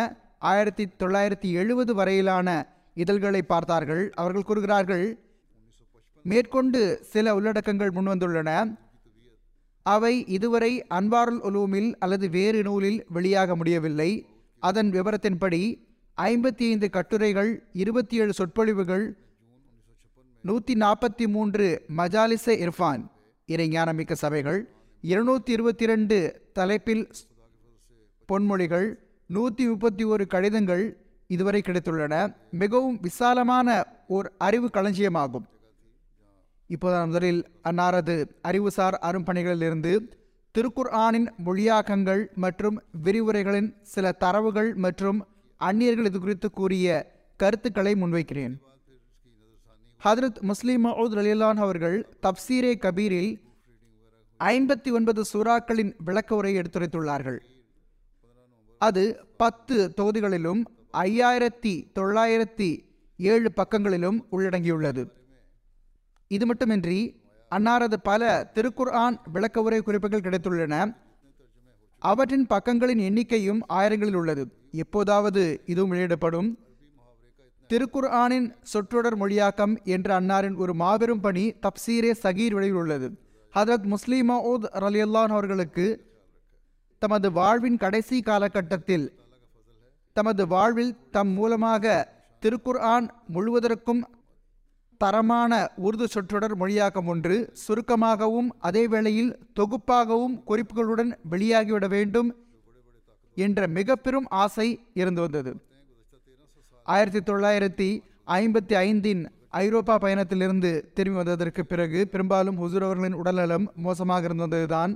ஆயிரத்தி 0.51 0.85
தொள்ளாயிரத்தி 1.03 1.49
எழுபது 1.61 1.95
வரையிலான 1.95 2.49
இதழ்களை 2.95 3.43
பார்த்தார்கள். 3.43 4.05
அவர்கள் 4.21 4.49
கூறுகிறார்கள் 4.49 5.07
மேற்கொண்டு 6.23 6.81
சில 7.13 7.35
உள்ளடக்கங்கள் 7.39 7.93
முன்வந்துள்ளன. 7.97 8.51
அவை 9.87 10.15
இதுவரை 10.37 10.73
அன்வாருல் 10.99 11.41
உலூமில் 11.49 11.91
அல்லது 11.99 12.27
வேறு 12.37 12.63
நூலில் 12.63 13.01
வெளியாக 13.15 13.55
முடியவில்லை. 13.57 14.11
அதன் 14.59 14.91
விவரத்தின்படி 14.91 15.63
ஐம்பத்தி 16.19 16.65
ஐந்து 16.73 16.89
கட்டுரைகள் 16.91 17.51
இருபத்தி 17.73 18.17
ஏழு 18.17 18.33
சொற்பொழிவுகள் 18.33 19.05
நூற்றி 20.45 20.75
நாற்பத்தி 20.75 21.27
மூன்று 21.27 21.67
மஜாலிச 21.97 22.47
இர்ஃபான் 22.65 23.03
இறைஞானமிக்க 23.49 24.13
சபைகள் 24.13 24.61
இருநூத்தி 25.05 25.51
இருபத்தி 25.57 25.87
ரெண்டு 25.87 26.17
தலைப்பில் 26.53 27.05
பொன்மொழிகள் 28.29 28.89
நூற்றி 29.27 29.67
முப்பத்தி 29.67 30.05
ஒரு 30.05 30.27
கடிதங்கள் 30.27 30.97
இதுவரை 31.27 31.63
கிடைத்துள்ளன. 31.67 32.35
மிகவும் 32.51 33.01
விசாலமான 33.01 33.87
ஓர் 34.07 34.33
அறிவு 34.39 34.71
களஞ்சியமாகும். 34.73 35.47
இப்போது 36.67 37.07
முதலில் 37.07 37.49
அன்னாரது 37.65 38.25
அறிவுசார் 38.43 38.99
அரும்பணிகளிலிருந்து 39.03 40.01
திருக்குர்ஆனின் 40.59 41.27
மொழியாக்கங்கள் 41.45 42.33
மற்றும் 42.35 42.83
விரிவுரைகளின் 43.03 43.75
சில 43.83 44.13
தரவுகள் 44.13 44.75
மற்றும் 44.75 45.27
அந்நியர்கள் 45.57 46.05
இது 46.05 46.21
குறித்து 46.21 46.51
கூறிய 46.51 47.13
கருத்துக்களை 47.37 47.95
முன்வைக்கிறேன். 47.95 48.55
ஹதரத் 50.05 50.41
முஸ்லிம் 50.41 50.85
மஹூத் 50.85 51.17
அலிலான் 51.23 51.57
அவர்கள் 51.57 52.17
தப்சீரே 52.23 52.73
கபீரில் 52.79 53.41
ஐம்பத்தி 54.39 54.93
ஒன்பது 54.93 55.25
சூறாக்களின் 55.33 55.95
விளக்க 56.05 56.35
உரையை 56.35 56.63
எடுத்துரைத்துள்ளார்கள். 56.63 57.39
அது 58.87 59.03
பத்து 59.37 59.93
தொகுதிகளிலும் 59.97 60.61
ஐயாயிரத்தி 60.93 61.73
தொள்ளாயிரத்தி 61.99 62.69
ஏழு 63.17 63.53
பக்கங்களிலும் 63.53 64.27
உள்ளடங்கியுள்ளது. 64.33 65.03
இது 66.29 66.47
மட்டுமின்றி 66.47 67.21
அன்னாரது 67.51 67.97
பல 68.03 68.51
திருக்குர்ஆன் 68.55 69.17
விளக்க 69.33 69.63
உரை 69.63 69.81
குறிப்புகள் 69.81 70.21
கிடைத்துள்ளன. 70.21 70.97
அவற்றின் 71.99 72.47
பக்கங்களின் 72.47 72.99
எண்ணிக்கையும் 72.99 73.61
ஆயிரங்களில் 73.67 74.15
உள்ளது. 74.15 74.45
எப்போதாவது 74.73 75.63
இதுவும் 75.65 75.91
வெளியிடப்படும். 75.91 76.59
திருக்குர்ஆனின் 77.69 78.53
சொற்றொடர் 78.63 79.19
மொழியாக்கம் 79.19 79.75
என்ற 79.83 80.21
அன்னாரின் 80.21 80.57
ஒரு 80.57 80.75
மாபெரும் 80.75 81.21
பணி 81.21 81.45
தப்சீரே 81.53 82.13
சகீர் 82.23 82.55
வழியில் 82.59 82.81
உள்ளது. 82.83 83.19
ஹதரத் 83.55 83.91
முஸ்லீம் 83.95 84.31
மவுத் 84.31 84.67
ரலியல்லான் 84.75 85.35
அவர்களுக்கு 85.37 85.87
தமது 87.03 87.29
வாழ்வின் 87.39 87.79
கடைசி 87.83 88.17
காலகட்டத்தில் 88.23 89.07
தமது 90.17 90.43
வாழ்வில் 90.53 90.97
தம் 91.11 91.33
மூலமாக 91.37 91.85
திருக்குர்ஆன் 92.43 93.07
முழுவதற்கும் 93.35 94.03
தரமான 95.01 95.53
உருது 95.87 96.07
சொற்றொடர் 96.15 96.55
மொழியாக்கம் 96.61 97.09
ஒன்று 97.13 97.37
சுருக்கமாகவும் 97.63 98.51
அதே 98.69 98.83
வேளையில் 98.93 99.33
தொகுப்பாகவும் 99.59 100.37
குறிப்புகளுடன் 100.51 101.11
வெளியாகிவிட 101.33 101.87
வேண்டும் 101.95 102.31
என்ற 103.37 103.67
மிக 103.77 103.97
பெரும் 103.97 104.29
ஆசை 104.43 104.69
இருந்து 105.01 105.21
வந்தது. 105.21 105.53
ஆயிரத்தி 106.87 107.23
தொள்ளாயிரத்தி 107.31 107.91
ஐம்பத்தி 108.39 108.75
ஐந்தின் 108.89 109.23
ஐரோப்பா 109.65 109.95
பயணத்திலிருந்து 110.05 110.71
திரும்பி 110.97 111.21
வந்ததற்கு 111.21 111.63
பிறகு 111.65 112.01
பெரும்பாலும் 112.13 112.61
ஹுசூர் 112.63 112.87
அவர்களின் 112.89 113.19
உடல்நலம் 113.23 113.67
மோசமாக 113.87 114.29
இருந்ததுதான். 114.31 114.95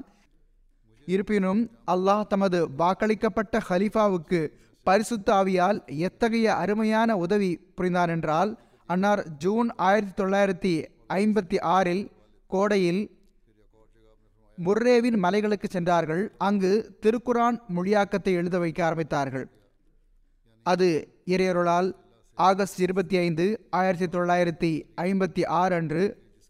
இருப்பினும் 1.06 1.70
அல்லாஹ் 1.86 2.26
தமது 2.26 2.68
வாக்களிக்கப்பட்ட 2.78 3.60
ஹலீஃபாவுக்கு 3.68 4.40
பரிசுத்த 4.82 5.32
ஆவியால் 5.32 5.78
எத்தகைய 5.86 6.54
அருமையான 6.54 7.16
உதவி 7.16 7.50
புரிந்தார் 7.74 8.10
என்றால் 8.10 8.50
அன்னார் 8.86 9.22
ஜூன் 9.38 9.74
ஆயிரத்தி 9.76 10.22
தொள்ளாயிரத்தி 10.22 10.72
ஐம்பத்தி 11.08 11.58
ஆறில் 11.60 12.12
கோடையில் 12.46 13.02
முர்ரேவின் 14.58 15.18
மலைகளுக்கு 15.22 15.68
சென்றார்கள். 15.70 16.32
அங்கு 16.38 16.98
திருக்குரான் 17.02 17.58
மொழியாக்கத்தை 17.74 18.32
எழுத 18.32 18.58
வைக்க 18.58 18.80
ஆரம்பித்தார்கள். 18.90 19.46
அது 20.62 20.88
இறையருளால் 21.26 21.88
ஆகஸ்ட் 22.34 22.80
இருபத்தி 22.80 23.16
ஐந்து 23.16 23.66
ஆயிரத்தி 23.70 24.18
தொள்ளாயிரத்தி 24.18 24.70
ஐம்பத்தி 24.96 25.46
ஆறு 25.46 25.74
அன்று 25.74 26.04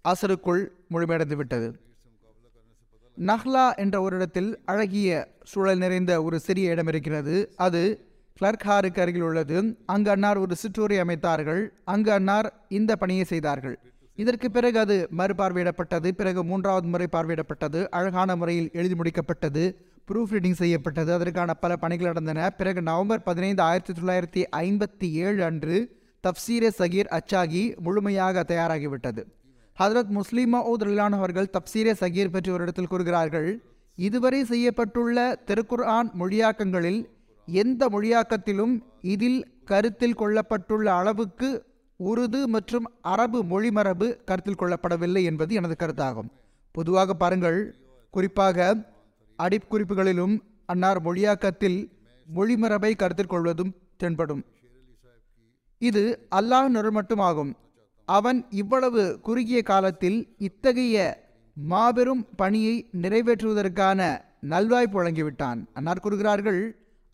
அசருக்குள் 0.05 0.63
முழுமையடைந்துவிட்டது. 0.91 1.69
நஹ்லா 3.19 3.77
என்ற 3.77 4.01
ஒரு 4.01 4.17
இடத்தில் 4.17 4.59
அழகிய 4.65 5.29
சூழல் 5.43 5.79
நிறைந்த 5.79 6.23
ஒரு 6.23 6.41
சிறிய 6.41 6.71
இடம் 6.71 6.87
இருக்கிறது. 6.87 7.53
அது 7.57 8.07
கிளர்க்ஹாருக்கு 8.41 9.01
அருகில் 9.01 9.21
உள்ளது. 9.21 9.79
அங்கு 9.87 10.11
அன்னார் 10.11 10.39
ஒரு 10.39 10.57
சிற்றூரை 10.63 11.01
அமைத்தார்கள். 11.01 11.69
அங்கு 11.85 12.13
அன்னார் 12.13 12.53
இந்த 12.69 12.97
பணியை 12.97 13.25
செய்தார்கள். 13.25 13.79
இதற்கு 14.15 14.51
பிறகு 14.51 14.79
அது 14.79 15.09
மறுபார்வையிடப்பட்டது. 15.17 16.11
பிறகு 16.11 16.45
மூன்றாவது 16.45 16.87
முறை 16.87 17.07
பார்வையிடப்பட்டது. 17.13 17.89
அழகான 17.89 18.37
முறையில் 18.37 18.71
எழுதி 18.73 18.95
முடிக்கப்பட்டது. 18.95 19.75
ப்ரூஃப் 20.13 20.33
ரீடிங் 20.33 20.53
செய்யப்பட்டது. 20.53 21.13
அதற்கான 21.13 21.55
பல 21.55 21.77
பணிகள் 21.77 22.07
நடந்தன. 22.07 22.51
பிறகு 22.51 22.83
நவம்பர் 22.83 23.23
பதினைந்து 23.23 23.63
ஆயிரத்தி 23.63 23.93
தொள்ளாயிரத்தி 23.93 24.45
ஐம்பத்தி 24.57 25.11
ஏழு 25.11 25.45
அன்று 25.45 26.05
தப்சீர 26.27 26.71
சகீர் 26.79 27.19
அச்சாகி 27.19 27.77
முழுமையாக 27.77 28.45
தயாராகிவிட்டது. 28.49 29.25
ஹதரத் 29.79 30.09
முஸ்லிம் 30.09 30.53
மவுத் 30.55 31.15
அவர்கள் 31.15 31.51
தப்சீரே 31.53 31.93
சகீர் 32.01 32.31
பற்றி 32.31 32.51
ஒரு 32.51 32.63
இடத்தில் 32.63 32.87
கூறுகிறார்கள் 32.87 33.63
இதுவரை 33.95 34.43
செய்யப்பட்டுள்ள 34.43 35.35
திருக்குர்ஆன் 35.49 36.09
மொழியாக்கங்களில் 36.21 37.07
எந்த 37.47 37.89
மொழியாக்கத்திலும் 37.89 38.83
இதில் 39.01 39.47
கருத்தில் 39.65 40.17
கொள்ளப்பட்டுள்ள 40.17 40.85
அளவுக்கு 40.85 41.67
உருது 41.97 42.47
மற்றும் 42.47 42.87
அரபு 43.01 43.45
மொழிமரபு 43.45 44.25
கருத்தில் 44.25 44.59
கொள்ளப்படவில்லை 44.59 45.23
என்பது 45.23 45.55
எனது 45.55 45.77
கருத்தாகும். 45.79 46.31
பொதுவாக 46.73 47.15
பாருங்கள் 47.15 47.77
குறிப்பாக 48.11 48.77
அடிக்குறிப்புகளிலும் 49.39 50.39
அன்னார் 50.67 51.03
மொழியாக்கத்தில் 51.03 51.79
மொழிமரபை 52.37 52.97
கருத்தில் 52.97 53.33
கொள்வதும் 53.35 53.75
தென்படும். 53.97 54.45
இது 55.79 56.29
அல்லாஹ் 56.35 56.69
நொருள் 56.69 56.97
மட்டுமாகும் 56.97 57.53
அவன் 58.07 58.47
இவ்வளவு 58.51 59.21
குறுகிய 59.23 59.63
காலத்தில் 59.63 60.35
இத்தகைய 60.39 61.25
மாபெரும் 61.57 62.27
பணியை 62.37 62.89
நிறைவேற்றுவதற்கான 63.03 64.01
நல்வாய்ப்பு 64.51 64.97
வழங்கிவிட்டான் 64.97 65.61
அன்னார் 65.73 66.01
கூறுகிறார்கள் 66.01 66.61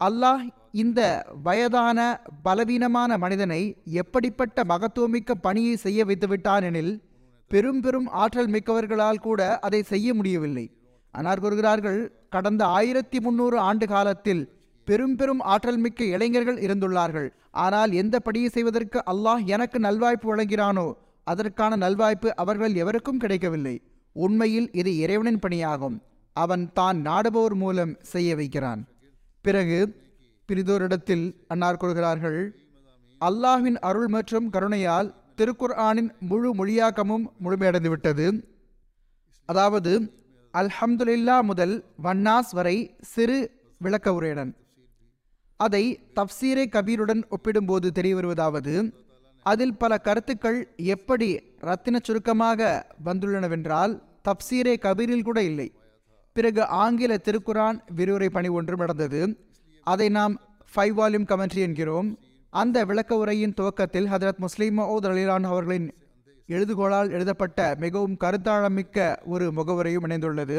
அல்லாஹ் 0.00 0.42
இந்த 0.70 1.00
வயதான 1.42 1.98
பலவீனமான 2.42 3.18
மனிதனை 3.18 3.76
எப்படிப்பட்ட 3.84 4.64
மகத்துவமிக்க 4.64 5.34
பணியை 5.34 5.76
செய்ய 5.76 6.04
வைத்துவிட்டான் 6.04 6.62
எனில் 6.62 7.02
பெரும் 7.48 7.80
பெரும் 7.80 8.06
ஆற்றல் 8.06 8.50
மிக்கவர்களால் 8.50 9.20
கூட 9.20 9.58
அதை 9.58 9.82
செய்ய 9.82 10.14
முடியவில்லை. 10.14 10.66
அன்னார் 11.10 11.40
கூறுகிறார்கள் 11.40 12.00
கடந்த 12.30 12.66
ஆயிரத்தி 12.66 13.20
முன்னூறு 13.20 13.58
ஆண்டு 13.58 13.86
காலத்தில் 13.86 14.42
பெரும் 14.88 15.16
பெரும் 15.18 15.42
ஆற்றல் 15.52 15.80
மிக்க 15.84 16.00
இளைஞர்கள் 16.14 16.58
இருந்துள்ளார்கள். 16.66 17.28
ஆனால் 17.64 17.90
எந்த 18.02 18.16
படியை 18.26 18.48
செய்வதற்கு 18.56 18.98
அல்லாஹ் 19.12 19.42
எனக்கு 19.54 19.78
நல்வாய்ப்பு 19.86 20.28
வழங்கிறானோ 20.30 20.86
அதற்கான 21.26 21.72
நல்வாய்ப்பு 21.84 22.28
அவர்கள் 22.42 22.74
எவருக்கும் 22.82 23.20
கிடைக்கவில்லை. 23.24 23.74
உண்மையில் 24.16 24.68
இது 24.80 24.90
இறைவனின் 25.04 25.42
பணியாகும். 25.44 25.96
அவன் 26.36 26.64
தான் 26.78 26.98
நாடுபவர் 27.08 27.56
மூலம் 27.62 27.92
செய்ய 28.12 28.30
வைக்கிறான். 28.40 28.80
பிறகு 29.44 29.78
பிரிதோரிடத்தில் 30.48 31.24
அன்னார் 31.52 31.80
கூறுகிறார்கள் 31.82 32.40
அல்லாஹின் 33.20 33.78
அருள் 33.88 34.10
மற்றும் 34.14 34.46
கருணையால் 34.54 35.10
திருக்குர்ஆனின் 35.38 36.10
முழு 36.30 36.48
மொழியாக்கமும் 36.58 37.24
முழுமையடைந்து 37.44 37.90
விட்டது 37.92 38.26
அதாவது 39.48 39.92
அல்ஹம்துலில்லா 40.54 41.36
முதல் 41.50 41.74
வன்னாஸ் 42.06 42.52
வரை 42.58 42.76
சிறு 43.12 43.38
விளக்க 43.80 44.08
உரையுடன் 44.14 44.50
அதை 45.66 45.84
தப்சீரே 46.14 46.64
கபீருடன் 46.74 47.22
ஒப்பிடும்போது 47.28 47.88
தெரிய 47.92 48.14
வருவதாவது 48.14 48.74
அதில் 49.42 49.76
பல 49.82 49.92
கருத்துக்கள் 49.98 50.58
எப்படி 50.76 51.28
ரத்தின 51.58 51.98
சுருக்கமாக 52.02 52.86
வந்துள்ளனவென்றால் 53.04 53.94
தப்சீரே 54.28 54.74
கபீரில் 54.86 55.26
கூட 55.28 55.42
இல்லை. 55.42 55.68
பிறகு 56.32 56.62
ஆங்கில 56.82 57.12
திருக்குரான் 57.24 57.78
விரிவுரை 57.96 58.28
பணி 58.30 58.48
ஒன்றும் 58.48 58.78
நடந்தது. 58.78 59.20
அதை 59.82 60.08
நாம் 60.08 60.34
ஃபைவ் 60.74 60.94
வால்யூம் 61.00 61.28
கமெண்ட்ரி 61.32 61.62
என்கிறோம். 61.66 62.10
அந்த 62.50 62.84
விளக்க 62.84 63.16
உரையின் 63.16 63.54
துவக்கத்தில் 63.54 64.08
ஹதரத் 64.12 64.42
முஸ்லீம் 64.44 64.78
மவுத் 64.78 65.08
அலிலான் 65.10 65.50
அவர்களின் 65.52 65.88
எழுதுகோளால் 66.48 67.10
எழுதப்பட்ட 67.10 67.74
மிகவும் 67.78 68.16
கருத்தாழமிக்க 68.24 69.16
ஒரு 69.24 69.46
முகவுரையும் 69.56 70.06
இணைந்துள்ளது. 70.06 70.58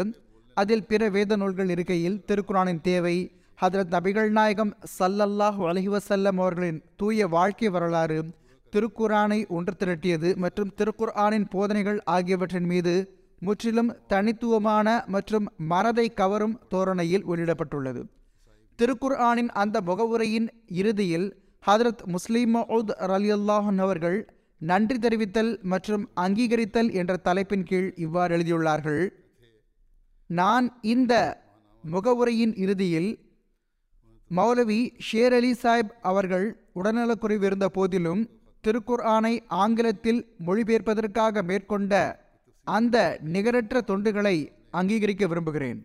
அதில் 0.57 0.87
பிற 0.87 1.09
வேத 1.09 1.35
நூல்கள் 1.35 1.69
இருக்கையில் 1.69 2.23
திருக்குரானின் 2.27 2.81
தேவை 2.81 3.17
ஹதரத் 3.59 3.91
நபிகள் 3.95 4.29
நாயகம் 4.29 4.71
சல்லல்லாஹ் 4.99 5.59
அலஹிவசல்லம் 5.69 6.39
அவர்களின் 6.41 6.79
தூய 6.95 7.27
வாழ்க்கை 7.27 7.69
வரலாறு 7.69 8.17
திருக்குரானை 8.73 9.37
ஒன்று 9.47 9.73
திரட்டியது 9.81 10.29
மற்றும் 10.37 10.71
திருக்குர்ஆனின் 10.77 11.45
போதனைகள் 11.53 11.99
ஆகியவற்றின் 12.15 12.67
மீது 12.71 12.93
முற்றிலும் 13.41 13.91
தனித்துவமான 14.07 14.87
மற்றும் 15.07 15.47
மனதை 15.71 16.07
கவரும் 16.13 16.59
தோரணையில் 16.69 17.25
வெளியிடப்பட்டுள்ளது. 17.25 18.01
திருக்குர்ஆனின் 18.79 19.51
அந்த 19.63 19.81
முகவுரையின் 19.81 20.47
இறுதியில் 20.67 21.27
ஹதரத் 21.67 22.03
முஸ்லீம் 22.05 22.53
மவுத் 22.55 22.93
அலி 23.15 23.31
அல்லாஹன் 23.33 23.77
அவர்கள் 23.77 24.19
நன்றி 24.61 24.97
தெரிவித்தல் 24.97 25.53
மற்றும் 25.73 26.09
அங்கீகரித்தல் 26.25 26.91
என்ற 26.93 27.13
தலைப்பின் 27.17 27.63
கீழ் 27.63 27.89
இவ்வாறு 28.05 28.31
எழுதியுள்ளார்கள். 28.37 29.03
நான் 30.29 30.67
இந்த 30.81 31.13
முகவுரையின் 31.83 32.55
இறுதியில் 32.55 33.11
மௌலவி 34.37 34.81
ஷேர் 35.07 35.33
அலி 35.37 35.51
சாஹிப் 35.63 35.93
அவர்கள் 36.09 36.45
உடல்நலக்குறைவு 36.79 37.45
இருந்த 37.49 37.67
போதிலும் 37.77 38.21
திருக்குர்ஆனை 38.63 39.33
ஆங்கிலத்தில் 39.61 40.21
மொழிபெயர்ப்பதற்காக 40.47 41.43
மேற்கொண்ட 41.49 41.93
அந்த 42.67 42.97
நிகரற்ற 43.33 43.81
தொண்டுகளை 43.89 44.37
அங்கீகரிக்க 44.79 45.23
விரும்புகிறேன். 45.31 45.79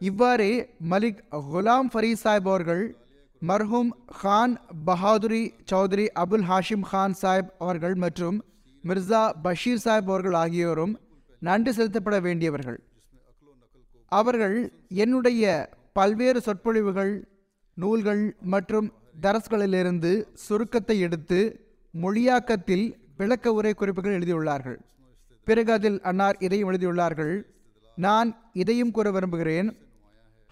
இவ்வாறு 0.00 0.50
மலிக் 0.90 1.20
குலாம் 1.52 1.90
ஃபரீத் 1.92 2.22
சாஹிப் 2.24 2.48
அவர்கள் 2.52 2.84
மர்ஹூம் 3.42 3.90
கான் 4.20 4.54
பஹாதுரி 4.86 5.42
சௌத்ரி 5.70 6.06
அபுல் 6.22 6.46
ஹாஷிம் 6.50 6.86
கான் 6.92 7.16
சாஹிப் 7.22 7.50
அவர்கள் 7.64 7.96
மற்றும் 8.04 8.38
மிர்சா 8.84 9.22
பஷீர் 9.44 9.82
சாஹிப் 9.84 10.10
அவர்கள் 10.12 10.36
ஆகியோரும் 10.42 10.94
நன்றி 11.42 11.72
செலுத்தப்பட 11.72 12.16
வேண்டியவர்கள். 12.28 12.78
அவர்கள் 14.12 14.56
என்னுடைய 15.02 15.44
பல்வேறு 15.92 16.40
சொற்பொழிவுகள் 16.40 17.12
நூல்கள் 17.74 18.36
மற்றும் 18.52 18.88
தரஸ்களிலிருந்து 19.24 20.12
சுருக்கத்தை 20.46 20.96
எடுத்து 21.06 21.40
மொழியாக்கத்தில் 21.94 22.86
விளக்க 23.16 23.52
உரை 23.52 23.74
குறிப்புகள் 23.74 24.16
எழுதியுள்ளார்கள். 24.18 24.78
பிறகு 25.44 25.72
அதில் 25.72 26.00
அன்னார் 26.00 26.36
இதையும் 26.38 26.68
எழுதியுள்ளார்கள். 26.70 27.34
நான் 27.98 28.28
இதையும் 28.52 28.90
கூற 28.90 29.10
விரும்புகிறேன். 29.10 29.70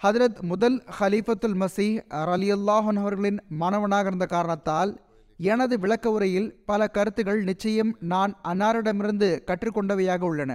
ஹதரத் 0.03 0.41
முதல் 0.41 0.79
ஹலீஃபத்துல் 0.99 1.57
மசீஹ் 1.63 1.97
அலி 2.09 2.49
அல்லாஹன் 2.53 2.99
அவர்களின் 3.03 3.39
மாணவனாக 3.63 4.07
இருந்த 4.07 4.27
காரணத்தால் 4.27 4.93
எனது 5.41 5.75
விளக்க 5.79 6.11
உரையில் 6.11 6.49
பல 6.65 6.89
கருத்துகள் 6.97 7.41
நிச்சயம் 7.43 7.93
நான் 8.13 8.33
அன்னாரிடமிருந்து 8.51 9.29
கற்றுக்கொண்டவையாக 9.49 10.23
உள்ளன. 10.31 10.53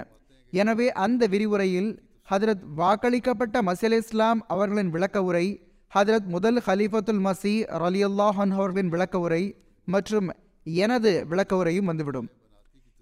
எனவே 0.53 0.87
அந்த 1.05 1.27
விரிவுரையில் 1.27 1.91
ஹதரத் 2.31 2.61
வாக்களிக்கப்பட்ட 2.77 3.57
மசீல் 3.67 3.95
இஸ்லாம் 3.95 4.41
அவர்களின் 4.47 4.89
விளக்க 4.89 5.23
உரை 5.23 5.47
ஹதரத் 5.95 6.25
முதல் 6.25 6.59
ஹலீஃபத்துல் 6.67 7.19
மசி 7.25 7.53
ரலியுல்லாஹன் 7.83 8.53
அவர்களின் 8.57 8.89
விளக்க 8.89 9.19
உரை 9.19 9.41
மற்றும் 9.87 10.27
எனது 10.63 11.11
விளக்க 11.27 11.55
உரையும் 11.55 11.89
வந்துவிடும். 11.89 12.29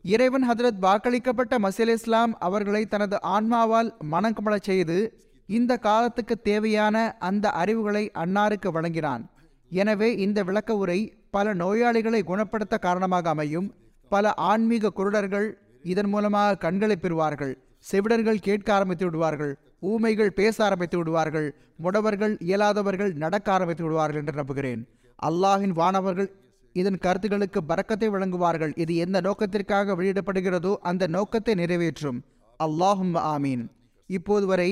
இறைவன் 0.06 0.50
ஹதரத் 0.50 0.82
வாக்களிக்கப்பட்ட 0.82 1.60
மசீல் 1.66 1.94
இஸ்லாம் 1.98 2.34
அவர்களை 2.40 2.84
தனது 2.86 3.20
ஆன்மாவால் 3.36 3.92
மணங்கமழச் 4.12 4.68
செய்து 4.72 4.98
இந்த 5.46 5.78
காலத்துக்கு 5.78 6.38
தேவையான 6.42 7.16
அந்த 7.20 7.46
அறிவுகளை 7.50 8.12
அன்னாருக்கு 8.24 8.72
வழங்கினான். 8.72 9.24
எனவே 9.70 10.16
இந்த 10.18 10.44
விளக்க 10.44 10.74
உரை 10.76 11.00
பல 11.32 11.54
நோயாளிகளை 11.54 12.24
குணப்படுத்த 12.24 12.78
காரணமாக 12.78 13.30
அமையும். 13.30 13.68
பல 14.10 14.34
ஆன்மீக 14.52 14.94
குருடர்கள் 14.96 15.50
இதன் 15.84 16.10
மூலமாக 16.10 16.58
கண்களை 16.58 16.96
பெறுவார்கள். 17.02 17.54
செவிடர்கள் 17.86 18.46
கேட்க 18.48 18.70
ஆரம்பித்து 18.78 19.06
விடுவார்கள் 19.06 19.54
ஊமைகள் 19.92 20.34
பேச 20.40 20.56
ஆரம்பித்து 20.66 20.98
விடுவார்கள் 20.98 21.48
முடவர்கள் 21.84 22.34
இயலாதவர்கள் 22.48 23.12
நடக்க 23.24 23.48
ஆரம்பித்து 23.52 23.84
விடுவார்கள் 23.84 24.22
என்று 24.22 24.36
நம்புகிறேன். 24.42 24.82
அல்லாஹின் 25.20 25.76
வானவர்கள் 25.80 26.30
இதன் 26.76 27.00
கருத்துகளுக்கு 27.06 27.60
பறக்கத்தை 27.70 28.08
வழங்குவார்கள். 28.10 28.74
இது 28.84 28.94
எந்த 28.96 29.18
நோக்கத்திற்காக 29.22 29.96
வெளியிடப்படுகிறதோ 29.96 30.74
அந்த 30.90 31.04
நோக்கத்தை 31.08 31.54
நிறைவேற்றும். 31.62 32.20
அல்லாஹும் 32.60 33.16
ஆமீன். 33.34 33.64
இப்போது 34.10 34.46
வரை 34.46 34.72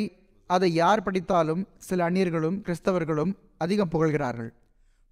அதை 0.49 0.69
யார் 0.73 1.03
படித்தாலும் 1.03 1.63
சில 1.87 1.99
அந்நியர்களும் 2.09 2.57
கிறிஸ்தவர்களும் 2.65 3.31
அதிகம் 3.57 3.91
புகழ்கிறார்கள். 3.95 4.49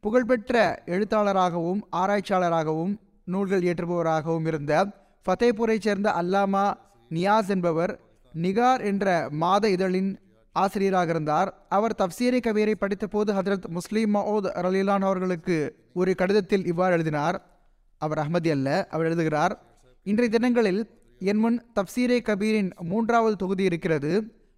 புகழ்பெற்ற 0.03 0.55
எழுத்தாளராகவும் 0.85 1.81
ஆராய்ச்சியாளராகவும் 2.01 2.93
நூல்கள் 3.33 3.65
ஏற்றுபவராகவும் 3.69 4.45
இருந்த 4.45 4.73
ஃபத்தேபூரை 5.25 5.77
சேர்ந்த 5.85 6.09
அல்லாமா 6.21 6.65
நியாஸ் 7.09 7.49
என்பவர் 7.49 7.99
நிகார் 8.35 8.83
என்ற 8.83 9.27
மாத 9.31 9.69
இதழின் 9.69 10.19
ஆசிரியராக 10.51 11.09
இருந்தார் 11.09 11.49
அவர் 11.69 11.95
தப்சீரை 11.97 12.39
கவியரை 12.39 12.73
படித்தபோது 12.79 13.31
ஹதரத் 13.37 13.67
முஸ்லீம் 13.67 14.15
மவுத் 14.15 14.47
ரலீலான் 14.65 15.05
அவர்களுக்கு 15.09 15.75
ஒரு 15.93 16.15
கடிதத்தில் 16.15 16.65
இவ்வாறு 16.65 16.93
எழுதினார். 16.93 17.37
அவர் 17.97 18.17
அஹமதி 18.17 18.49
அல்ல 18.51 18.87
அவர் 18.89 19.05
எழுதுகிறார் 19.05 19.53
இன்றைய 20.03 20.31
தினங்களில் 20.31 20.81
என் 21.19 21.37
முன் 21.37 21.65
தப்சீரே 21.75 22.17
கபீரின் 22.29 22.69
மூன்றாவது 22.83 23.35
தொகுதி 23.35 23.63
இருக்கிறது. 23.63 24.11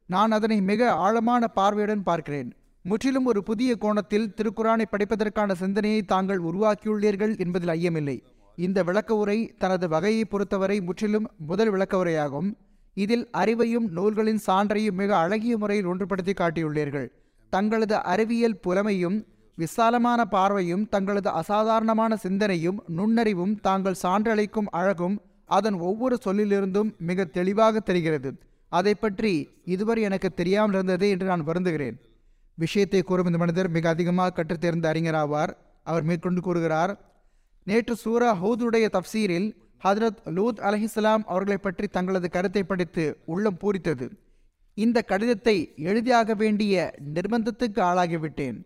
நான் 0.05 0.31
அதனை 0.31 0.61
மிக 0.61 0.91
ஆழமான 0.91 1.47
பார்வையுடன் 1.47 2.03
பார்க்கிறேன். 2.03 2.53
முற்றிலும் 2.81 3.25
ஒரு 3.25 3.43
புதிய 3.43 3.75
கோணத்தில் 3.75 4.33
திருக்குறானை 4.37 4.85
படிப்பதற்கான 4.91 5.51
சிந்தனையை 5.51 6.01
தாங்கள் 6.03 6.41
உருவாக்கியுள்ளீர்கள் 6.41 7.39
என்பதில் 7.39 7.73
ஐயமில்லை. 7.77 8.17
இந்த 8.65 8.79
விளக்க 8.87 9.11
உரை 9.21 9.37
தனது 9.61 9.85
வகையை 9.93 10.23
பொறுத்தவரை 10.25 10.77
முற்றிலும் 10.87 11.27
முதல் 11.49 11.71
விளக்க 11.73 11.93
உரையாகும். 12.03 12.49
இதில் 12.97 13.25
அறிவையும் 13.41 13.87
நூல்களின் 13.97 14.41
சான்றையும் 14.47 14.97
மிக 15.01 15.11
அழகிய 15.23 15.53
முறையில் 15.57 15.89
ஒன்றுபடுத்தி 15.91 16.33
காட்டியுள்ளீர்கள். 16.41 17.07
தங்களது 17.53 17.95
அறிவியல் 18.13 18.57
புலமையும் 18.65 19.17
விசாலமான 19.57 20.19
பார்வையும் 20.33 20.83
தங்களது 20.93 21.29
அசாதாரணமான 21.39 22.11
சிந்தனையும் 22.25 22.77
நுண்ணறிவும் 22.97 23.55
தாங்கள் 23.67 24.01
சான்றளிக்கும் 24.03 24.69
அழகும் 24.79 25.15
அதன் 25.57 25.77
ஒவ்வொரு 25.87 26.15
சொல்லிலிருந்தும் 26.25 26.89
மிக 27.09 27.25
தெளிவாக 27.37 27.79
தெரிகிறது. 27.89 28.29
அதை 28.71 28.93
பற்றி 28.93 29.33
இதுவரை 29.73 30.01
எனக்கு 30.09 30.29
தெரியாமல் 30.39 30.75
இருந்தது 30.77 31.05
என்று 31.13 31.25
நான் 31.31 31.47
வருந்துகிறேன். 31.49 31.97
விஷயத்தை 32.57 33.01
கூறும் 33.01 33.29
இந்த 33.29 33.39
மனிதர் 33.43 33.69
மிக 33.77 33.87
அதிகமாக 33.95 34.35
கற்றுத்தேர்ந்த 34.37 34.87
அறிஞராவார். 34.93 35.53
அவர் 35.85 36.07
மேற்கொண்டு 36.09 36.41
கூறுகிறார் 36.47 36.91
நேற்று 37.69 37.95
சூரா 38.03 38.29
ஹூதுடைய 38.41 38.85
தப்சீரில் 38.95 39.47
ஹதரத் 39.81 40.21
லூத் 40.37 40.61
அலஹிஸ்லாம் 40.67 41.23
அவர்களை 41.31 41.57
பற்றி 41.57 41.87
தங்களது 41.95 42.27
கருத்தை 42.35 42.63
படித்து 42.69 43.03
உள்ளம் 43.33 43.57
பூரித்தது. 43.61 44.05
இந்த 44.77 44.97
கடிதத்தை 45.11 45.55
எழுதியாக 45.89 46.35
வேண்டிய 46.41 46.73
நிர்பந்தத்துக்கு 47.15 47.81
ஆளாகிவிட்டேன். 47.89 48.57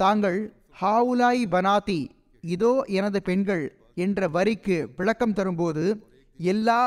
தாங்கள் 0.00 0.38
ஹாவுலாய் 0.80 1.42
பனாதி 1.54 2.00
இதோ 2.44 2.72
எனது 2.98 3.20
பெண்கள் 3.28 3.64
என்ற 4.04 4.28
வரிக்கு 4.36 4.76
விளக்கம் 4.98 5.36
தரும்போது 5.38 5.84
எல்லா 6.40 6.80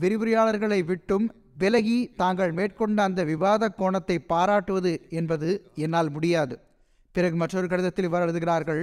விரிவுரையாளர்களை 0.00 0.80
விட்டும் 0.90 1.26
விலகி 1.62 1.98
தாங்கள் 2.22 2.52
மேற்கொண்ட 2.58 2.98
அந்த 3.08 3.20
விவாத 3.30 3.70
கோணத்தை 3.80 4.16
பாராட்டுவது 4.32 4.92
என்பது 5.20 5.48
என்னால் 5.84 6.10
முடியாது. 6.16 6.54
பிறகு 7.14 7.36
மற்றொரு 7.42 7.68
கடிதத்தில் 7.70 8.06
இவ்வாறு 8.08 8.26
எழுதுகிறார்கள் 8.26 8.82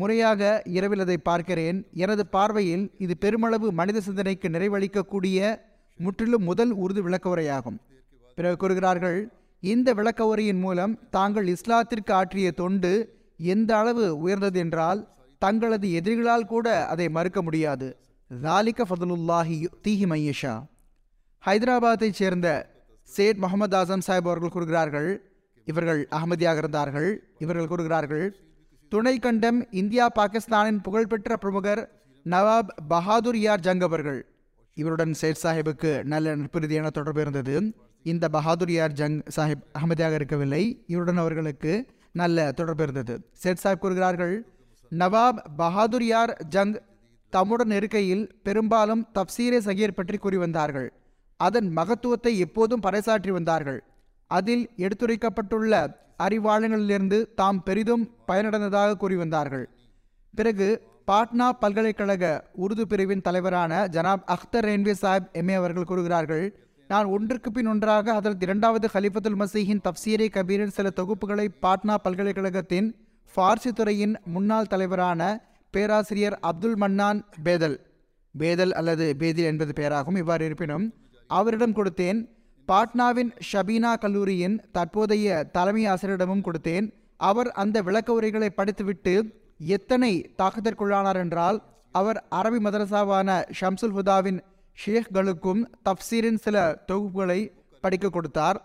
முறையாக 0.00 0.42
இரவில் 0.76 1.02
அதை 1.04 1.16
பார்க்கிறேன். 1.28 1.78
எனது 2.02 2.22
பார்வையில் 2.36 2.84
இது 3.04 3.14
பெருமளவு 3.24 3.68
மனித 3.78 3.98
சிந்தனைக்கு 4.06 4.48
நிறைவளிக்கக்கூடிய 4.54 5.38
முற்றிலும் 6.00 6.46
முதல் 6.48 6.72
உருது 6.84 7.00
விளக்க 7.06 7.26
உரையாகும் 7.34 7.78
பிறகு 8.38 8.56
கூறுகிறார்கள் 8.62 9.18
இந்த 9.62 9.88
விளக்க 9.98 10.20
உரையின் 10.32 10.60
மூலம் 10.64 10.92
தாங்கள் 11.16 11.46
இஸ்லாத்திற்கு 11.54 12.12
ஆற்றிய 12.18 12.48
தொண்டு 12.60 12.92
எந்த 13.54 13.70
அளவு 13.80 14.04
உயர்ந்தது 14.24 14.58
என்றால் 14.64 15.00
தங்களது 15.42 15.88
எதிரிகளால் 15.98 16.50
கூட 16.52 16.66
அதை 16.92 17.06
மறுக்க 17.16 17.40
முடியாது. 17.46 17.88
லாலிக 18.30 18.84
ஃபதுலுல்லாஹி 18.88 19.56
தீஹி 19.84 20.06
மையஷா 20.12 20.54
ஹைதராபாத்தைச் 21.44 22.18
சேர்ந்த 22.20 22.48
சேட் 23.10 23.42
முகமது 23.44 23.76
ஆசம் 23.80 24.04
சாஹிப் 24.06 24.28
அவர்கள் 24.28 24.54
கூறுகிறார்கள் 24.56 25.10
இவர்கள் 25.68 26.00
அகமதியாக 26.16 26.62
இருந்தார்கள். 26.62 27.10
இவர்கள் 27.44 27.70
கூறுகிறார்கள் 27.72 28.26
துணை 28.88 29.18
கண்டம் 29.18 29.72
இந்தியா 29.72 30.10
பாகிஸ்தானின் 30.14 30.80
புகழ்பெற்ற 30.82 31.36
பிரமுகர் 31.36 32.02
நவாப் 32.24 32.68
பஹாதுர் 32.90 33.36
யார் 33.36 33.60
ஜங் 33.60 33.82
அவர்கள். 33.82 34.26
இவருடன் 34.74 35.12
சேட் 35.14 35.38
சாஹிபுக்கு 35.42 36.02
நல்ல 36.02 36.36
நட்புறுதியான 36.36 36.90
தொடர்பு 36.90 37.20
இருந்தது. 37.20 37.74
இந்த 38.02 38.28
பஹாதுர் 38.32 38.70
யார் 38.70 38.92
ஜங் 38.92 39.22
சாஹிப் 39.36 39.64
அகமதியாக 39.72 40.14
இருக்கவில்லை. 40.14 40.84
இவருடன் 40.86 41.16
அவர்களுக்கு 41.16 41.86
நல்ல 42.12 42.52
தொடர்பு 42.52 42.82
இருந்தது. 42.82 43.28
சேட் 43.32 43.60
சாஹிப் 43.64 43.78
கூறுகிறார்கள் 43.78 44.46
நவாப் 44.90 45.38
பஹாதுர் 45.58 46.02
யார் 46.02 46.46
ஜங் 46.50 46.78
தம்முடன் 47.30 47.70
இருக்கையில் 47.70 48.34
பெரும்பாலும் 48.42 49.06
தப்சீரே 49.14 49.58
சகீர் 49.58 49.90
பற்றி 49.90 50.16
கூறி 50.16 50.36
வந்தார்கள். 50.36 50.92
அதன் 51.36 51.72
மகத்துவத்தை 51.72 52.38
எப்போதும் 52.38 52.82
பறைசாற்றி 52.82 53.30
வந்தார்கள். 53.30 53.84
அதில் 54.30 54.70
எடுத்துரைக்கப்பட்டுள்ள 54.76 55.74
அறிவாளங்களிலிருந்து 56.18 57.24
தாம் 57.34 57.62
பெரிதும் 57.62 58.04
பயனடைந்ததாக 58.28 58.96
கூறி 58.96 59.16
வந்தார்கள் 59.16 59.66
பிறகு 60.34 60.68
பாட்னா 61.08 61.48
பல்கலைக்கழக 61.60 62.24
உருது 62.56 62.82
பிரிவின் 62.82 63.20
தலைவரான 63.20 63.86
ஜனாப் 63.86 64.24
அख्தர் 64.26 64.66
ரேன்வே 64.66 64.94
சாஹிப் 65.02 65.30
எம்ஏ 65.32 65.54
அவர்கள் 65.54 65.84
கூறுகிறார்கள் 65.84 66.44
நான் 66.90 67.04
ஒன்றுக்கு 67.06 67.52
பின் 67.52 67.66
ஒன்றாக 67.66 68.12
அதற்கு 68.12 68.46
இரண்டாவது 68.46 68.88
ஹலிஃபத்துல் 68.92 69.38
மசீஹின் 69.38 69.82
தப்சீரை 69.84 70.28
கபீரின் 70.28 70.68
சில 70.68 70.90
தொகுப்புகளை 70.96 71.46
பாட்னா 71.62 71.94
பல்கலைக்கழகத்தின் 72.02 72.88
ஃபார்சி 73.34 73.72
துறையின் 73.72 74.14
முன்னாள் 74.24 74.66
தலைவரான 74.66 75.22
பேராசிரியர் 75.74 76.38
அப்துல் 76.40 76.76
மன்னான் 76.76 77.20
பேதல். 77.42 77.76
பேதல் 78.34 78.72
அல்லது 78.72 79.14
பேதில் 79.18 79.44
என்பது 79.44 79.72
பெயராகும் 79.72 80.16
இவ்வாறு 80.16 80.44
இருப்பினும் 80.44 80.86
அவரிடம் 81.30 81.74
கொடுத்தேன் 81.74 82.20
பாட்னாவின் 82.68 83.30
ஷபீனா 83.48 83.90
கல்லூரியின் 84.02 84.56
தற்போதைய 84.76 85.26
தலைமை 85.56 85.84
ஆசிரியரிடமும் 85.92 86.42
கொடுத்தேன். 86.46 86.86
அவர் 87.28 87.50
அந்த 87.62 87.76
விளக்க 87.86 88.08
உரைகளை 88.12 88.50
படித்துவிட்டு 88.50 89.14
எத்தனை 89.76 90.10
தாக்கத்திற்குள்ளானார் 90.40 91.20
என்றால் 91.22 91.58
அவர் 91.94 92.18
அரபி 92.40 92.58
மதரசாவான 92.66 93.38
ஷம்சுல் 93.60 93.94
ஹுதாவின் 93.96 94.40
ஷேக்களுக்கும் 94.78 95.62
தப்சீரின் 95.88 96.40
சில 96.44 96.56
தொகுப்புகளை 96.88 97.40
படிக்க 97.84 98.06
கொடுத்தார். 98.08 98.58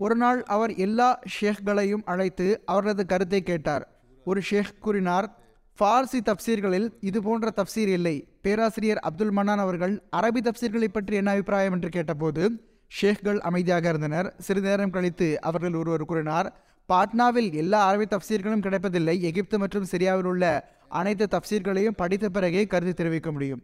ஒரு 0.00 0.16
நாள் 0.22 0.40
அவர் 0.54 0.72
எல்லா 0.86 1.10
ஷேக்களையும் 1.36 2.06
அழைத்து 2.12 2.48
அவரது 2.74 3.04
கருத்தை 3.12 3.40
கேட்டார். 3.42 3.84
ஒரு 4.26 4.40
ஷேக் 4.50 4.74
கூறினார் 4.86 5.26
ஃபார்சி 5.78 6.20
தப்சீர்களில் 6.28 6.88
இது 7.08 7.18
போன்ற 7.22 7.52
தப்சீர் 7.56 7.90
இல்லை. 7.98 8.16
பேராசிரியர் 8.44 9.00
அப்துல் 9.08 9.36
மன்னான் 9.36 9.62
அவர்கள் 9.64 9.94
அரபி 10.18 10.40
தப்சீர்களை 10.46 10.88
பற்றி 10.92 11.16
என்ன 11.20 11.32
அபிப்பிராயம்? 11.34 11.74
என்று 11.76 11.90
கேட்டபோது 11.96 12.44
ஷேக்கள் 12.96 13.38
அமைதியாக 13.48 13.88
இருந்தனர். 13.92 14.28
சிறிது 14.46 14.68
நேரம் 14.68 14.94
கழித்து 14.96 15.28
அவர்கள் 15.48 15.78
ஒருவர் 15.80 16.04
கூறினார் 16.10 16.48
பாட்னாவில் 16.88 17.50
எல்லா 17.62 17.80
அரபி 17.90 18.06
தப்சீர்களும் 18.14 18.64
கிடைப்பதில்லை. 18.66 19.14
எகிப்து 19.28 19.56
மற்றும் 19.62 19.86
சிரியாவில் 19.92 20.28
உள்ள 20.32 20.44
அனைத்து 21.00 21.26
தப்சீர்களையும் 21.34 21.96
படித்த 22.00 22.26
பிறகே 22.28 22.62
கருத்து 22.72 22.94
தெரிவிக்க 23.00 23.28
முடியும். 23.32 23.62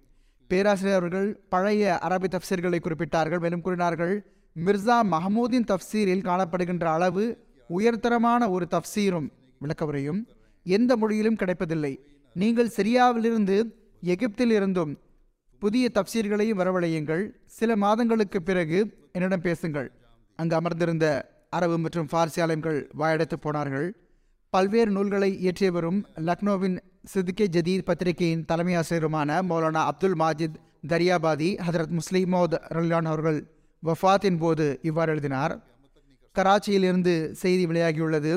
பேராசிரியர் 0.50 0.98
அவர்கள் 1.00 1.28
பழைய 1.54 1.98
அரபி 2.08 2.28
தப்சீர்களை 2.34 2.78
குறிப்பிட்டார்கள். 2.84 3.40
மேலும் 3.44 3.64
கூறினார்கள் 3.66 4.14
மிர்சா 4.56 4.96
மஹமூதின் 5.14 5.68
தப்சீரில் 5.72 6.24
காணப்படுகின்ற 6.28 6.84
அளவு 6.96 7.24
உயர்தரமான 7.70 8.42
ஒரு 8.54 8.66
தப்சீரும் 8.74 9.28
விளக்கவுரையும் 9.64 10.20
எந்த 10.66 10.92
மொழியிலும் 10.96 11.38
கிடைப்பதில்லை. 11.42 11.92
நீங்கள் 12.36 12.74
சிரியாவிலிருந்து 12.76 13.58
எகிப்தில் 14.12 14.54
இருந்தும் 14.58 14.92
புதிய 15.58 15.90
தப்சீர்களையும் 15.94 16.60
வரவழையுங்கள். 16.60 17.22
சில 17.46 17.76
மாதங்களுக்கு 17.76 18.42
பிறகு 18.42 19.08
என்னிடம் 19.12 19.40
பேசுங்கள். 19.40 19.92
அங்கு 20.36 20.54
அமர்ந்திருந்த 20.54 21.06
அரபு 21.50 21.78
மற்றும் 21.78 22.08
ஃபார்சி 22.12 22.40
ஆலயங்கள் 22.40 22.90
வாயடைத்து 22.98 23.36
போனார்கள். 23.40 23.88
பல்வேறு 24.50 24.90
நூல்களை 24.90 25.30
இயற்றியவரும் 25.46 26.02
லக்னோவின் 26.16 26.78
சிதுக்கே 27.04 27.46
ஜதீத் 27.46 27.84
பத்திரிகையின் 27.84 28.44
தலைமை 28.44 28.76
ஆசிரியருமான 28.76 29.30
மௌலானா 29.50 29.82
அப்துல் 29.90 30.18
மாஜித் 30.18 30.58
தரியாபாதி 30.88 31.48
ஹதரத் 31.66 31.98
முஸ்லிமோத் 31.98 32.56
ரல்லான் 32.74 33.04
அவர்கள் 33.04 33.38
வஃபாத்தின் 33.82 34.38
போது 34.38 34.78
இவ்வாறு 34.82 35.10
எழுதினார். 35.12 35.54
கராச்சியிலிருந்து 36.34 37.30
செய்தி 37.32 37.66
வெளியாகியுள்ளது. 37.66 38.32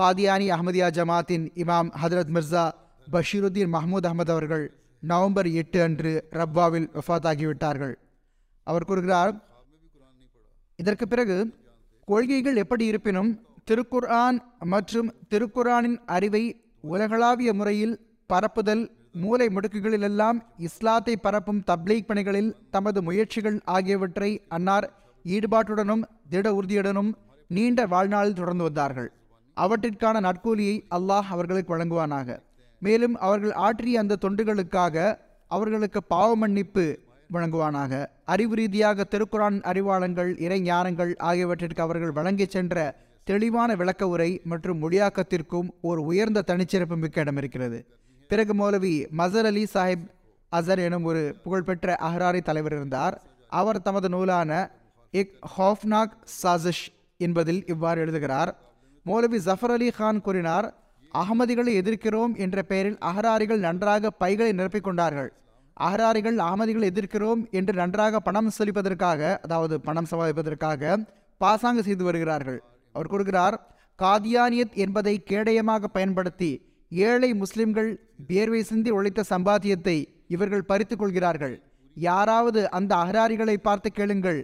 காதியானி 0.00 0.46
அஹமதியா 0.56 0.88
ஜமாத்தின் 0.98 1.46
இமாம் 1.54 1.90
ஹதரத் 2.02 2.32
மிர்சா 2.36 2.70
பஷீருத்தீன் 3.12 3.72
மஹமூத் 3.76 4.06
அகமது 4.08 4.30
அவர்கள் 4.30 4.64
நவம்பர் 5.02 5.48
எட்டு 5.52 5.82
அன்று 5.82 6.12
ரப்பாவில் 6.30 6.88
வஃபாத்தாகிவிட்டார்கள் 6.94 7.94
அவர் 8.66 8.84
கூறுகிறார் 8.84 9.32
இதற்கு 10.76 11.08
பிறகு 11.08 11.36
கொள்கைகள் 12.08 12.56
எப்படி 12.56 12.84
இருப்பினும் 12.86 13.30
திருக்குர்ஆன் 13.64 14.38
மற்றும் 14.60 15.08
திருக்குர்ஆனின் 15.30 15.98
அறிவை 16.06 16.44
உலகளாவிய 16.80 17.52
முறையில் 17.52 17.94
பரப்புதல் 18.26 18.84
மூலை 19.12 19.46
முடுக்குகளிலெல்லாம் 19.48 20.38
இஸ்லாத்தை 20.58 21.14
பரப்பும் 21.16 21.62
தப்லீக் 21.70 22.06
பணிகளில் 22.06 22.56
தமது 22.70 23.02
முயற்சிகள் 23.02 23.58
ஆகியவற்றை 23.64 24.30
அன்னார் 24.48 24.86
ஈடுபாட்டுடனும் 25.24 26.04
திட 26.28 26.52
உறுதியுடனும் 26.54 27.10
நீண்ட 27.50 27.86
வாழ்நாளில் 27.86 28.34
தொடர்ந்து 28.34 28.64
வந்தார்கள். 28.64 29.10
அவற்றிற்கான 29.56 30.20
நற்கூலியை 30.20 30.76
அல்லாஹ் 30.96 31.28
அவர்களுக்கு 31.34 31.76
வழங்குவானாக. 31.76 32.28
மேலும் 32.78 33.16
அவர்கள் 33.16 33.52
ஆற்றிய 33.52 34.00
அந்த 34.00 34.18
தொண்டுகளுக்காக 34.20 35.18
அவர்களுக்கு 35.46 36.02
பாவ 36.02 36.36
மன்னிப்பு 36.36 36.98
வழங்குவானாக. 37.32 38.06
அறிவு 38.24 38.54
ரீதியாக 38.54 39.06
திருக்குரான் 39.10 39.58
அறிவாளங்கள் 39.70 40.40
இறை 40.40 40.62
ஞானங்கள் 40.70 41.18
ஆகியவற்றிற்கு 41.18 41.82
அவர்கள் 41.82 42.12
வழங்கிச் 42.12 42.50
சென்ற 42.50 42.96
தெளிவான 43.24 43.74
விளக்க 43.74 44.08
உரை 44.08 44.40
மற்றும் 44.44 44.78
மொழியாக்கத்திற்கும் 44.82 45.68
ஒரு 45.80 46.02
உயர்ந்த 46.02 46.44
தனிச்சிறப்பு 46.46 46.96
மிக்க 46.96 47.20
இடம் 47.20 47.36
இருக்கிறது. 47.36 47.78
பிறகு 48.28 48.52
மௌலவி 48.60 49.06
மசர் 49.18 49.48
அலி 49.50 49.66
சாஹிப் 49.74 50.06
அசர் 50.52 50.78
எனும் 50.78 51.04
ஒரு 51.04 51.36
புகழ்பெற்ற 51.42 51.96
அஹ்ராரி 52.00 52.40
தலைவர் 52.42 52.72
இருந்தார். 52.72 53.22
அவர் 53.48 53.82
தமது 53.82 54.08
நூலான 54.08 54.70
இக் 55.10 55.34
ஹாஃப்னாக் 55.58 56.14
சாசிஷ் 56.42 56.86
என்பதில் 57.16 57.66
இவ்வாறு 57.66 58.00
எழுதுகிறார். 58.00 58.50
மௌலவி 59.06 59.38
ஜஃபர் 59.44 59.74
அலி 59.76 59.90
கான் 59.90 60.20
கூறினார் 60.20 60.66
அகமதிகளை 61.14 61.72
எதிர்க்கிறோம் 61.80 62.32
என்ற 62.36 62.62
பெயரில் 62.62 62.98
அகராரிகள் 62.98 63.58
நன்றாக 63.58 64.10
பைகளை 64.10 64.52
நிரப்பிக் 64.52 64.86
கொண்டார்கள் 64.88 65.30
அகராரிகள் 65.76 66.36
அகமதிகளை 66.36 66.86
எதிர்க்கிறோம் 66.92 67.50
என்று 67.50 67.72
நன்றாக 67.72 68.20
பணம் 68.20 68.50
செலுப்பதற்காக 68.58 69.38
அதாவது 69.40 69.80
பணம் 69.80 70.08
சம்பாதிப்பதற்காக 70.10 70.96
பாசாங்கு 71.38 71.82
செய்து 71.82 72.04
வருகிறார்கள். 72.04 72.58
அவர் 72.92 73.06
கூறுகிறார் 73.06 73.56
காதியானியத் 73.98 74.74
என்பதை 74.74 75.24
கேடயமாக 75.30 75.84
பயன்படுத்தி 75.84 76.50
ஏழை 76.88 77.34
முஸ்லிம்கள் 77.34 77.90
வியர்வை 78.26 78.62
சிந்தி 78.62 78.90
உழைத்த 78.90 79.24
சம்பாத்தியத்தை 79.30 79.96
இவர்கள் 80.28 80.64
பறித்துக் 80.64 80.98
கொள்கிறார்கள். 80.98 81.62
யாராவது 81.96 82.70
அந்த 82.70 82.96
அகராரிகளை 82.96 83.56
பார்த்து 83.56 83.92
கேளுங்கள். 83.92 84.40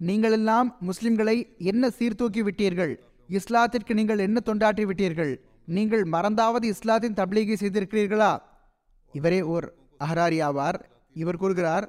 நீங்களெல்லாம் 0.00 0.68
முஸ்லிம்களை 0.88 1.36
என்ன 1.58 1.90
சீர்தூக்கி 1.90 2.42
விட்டீர்கள்? 2.42 2.92
இஸ்லாத்திற்கு 3.28 3.92
நீங்கள் 3.94 4.18
என்ன 4.18 4.40
தொண்டாற்றி 4.46 4.84
விட்டீர்கள்? 4.84 5.32
நீங்கள் 5.66 6.04
மறந்தாவது 6.04 6.66
இஸ்லாத்தின் 6.68 7.18
தப்லீகை 7.20 7.56
செய்திருக்கிறீர்களா? 7.60 8.32
இவரே 9.12 9.42
ஓர் 9.42 9.66
அஹராரி 10.04 10.38
ஆவார் 10.48 10.78
இவர் 11.14 11.36
கூறுகிறார் 11.36 11.86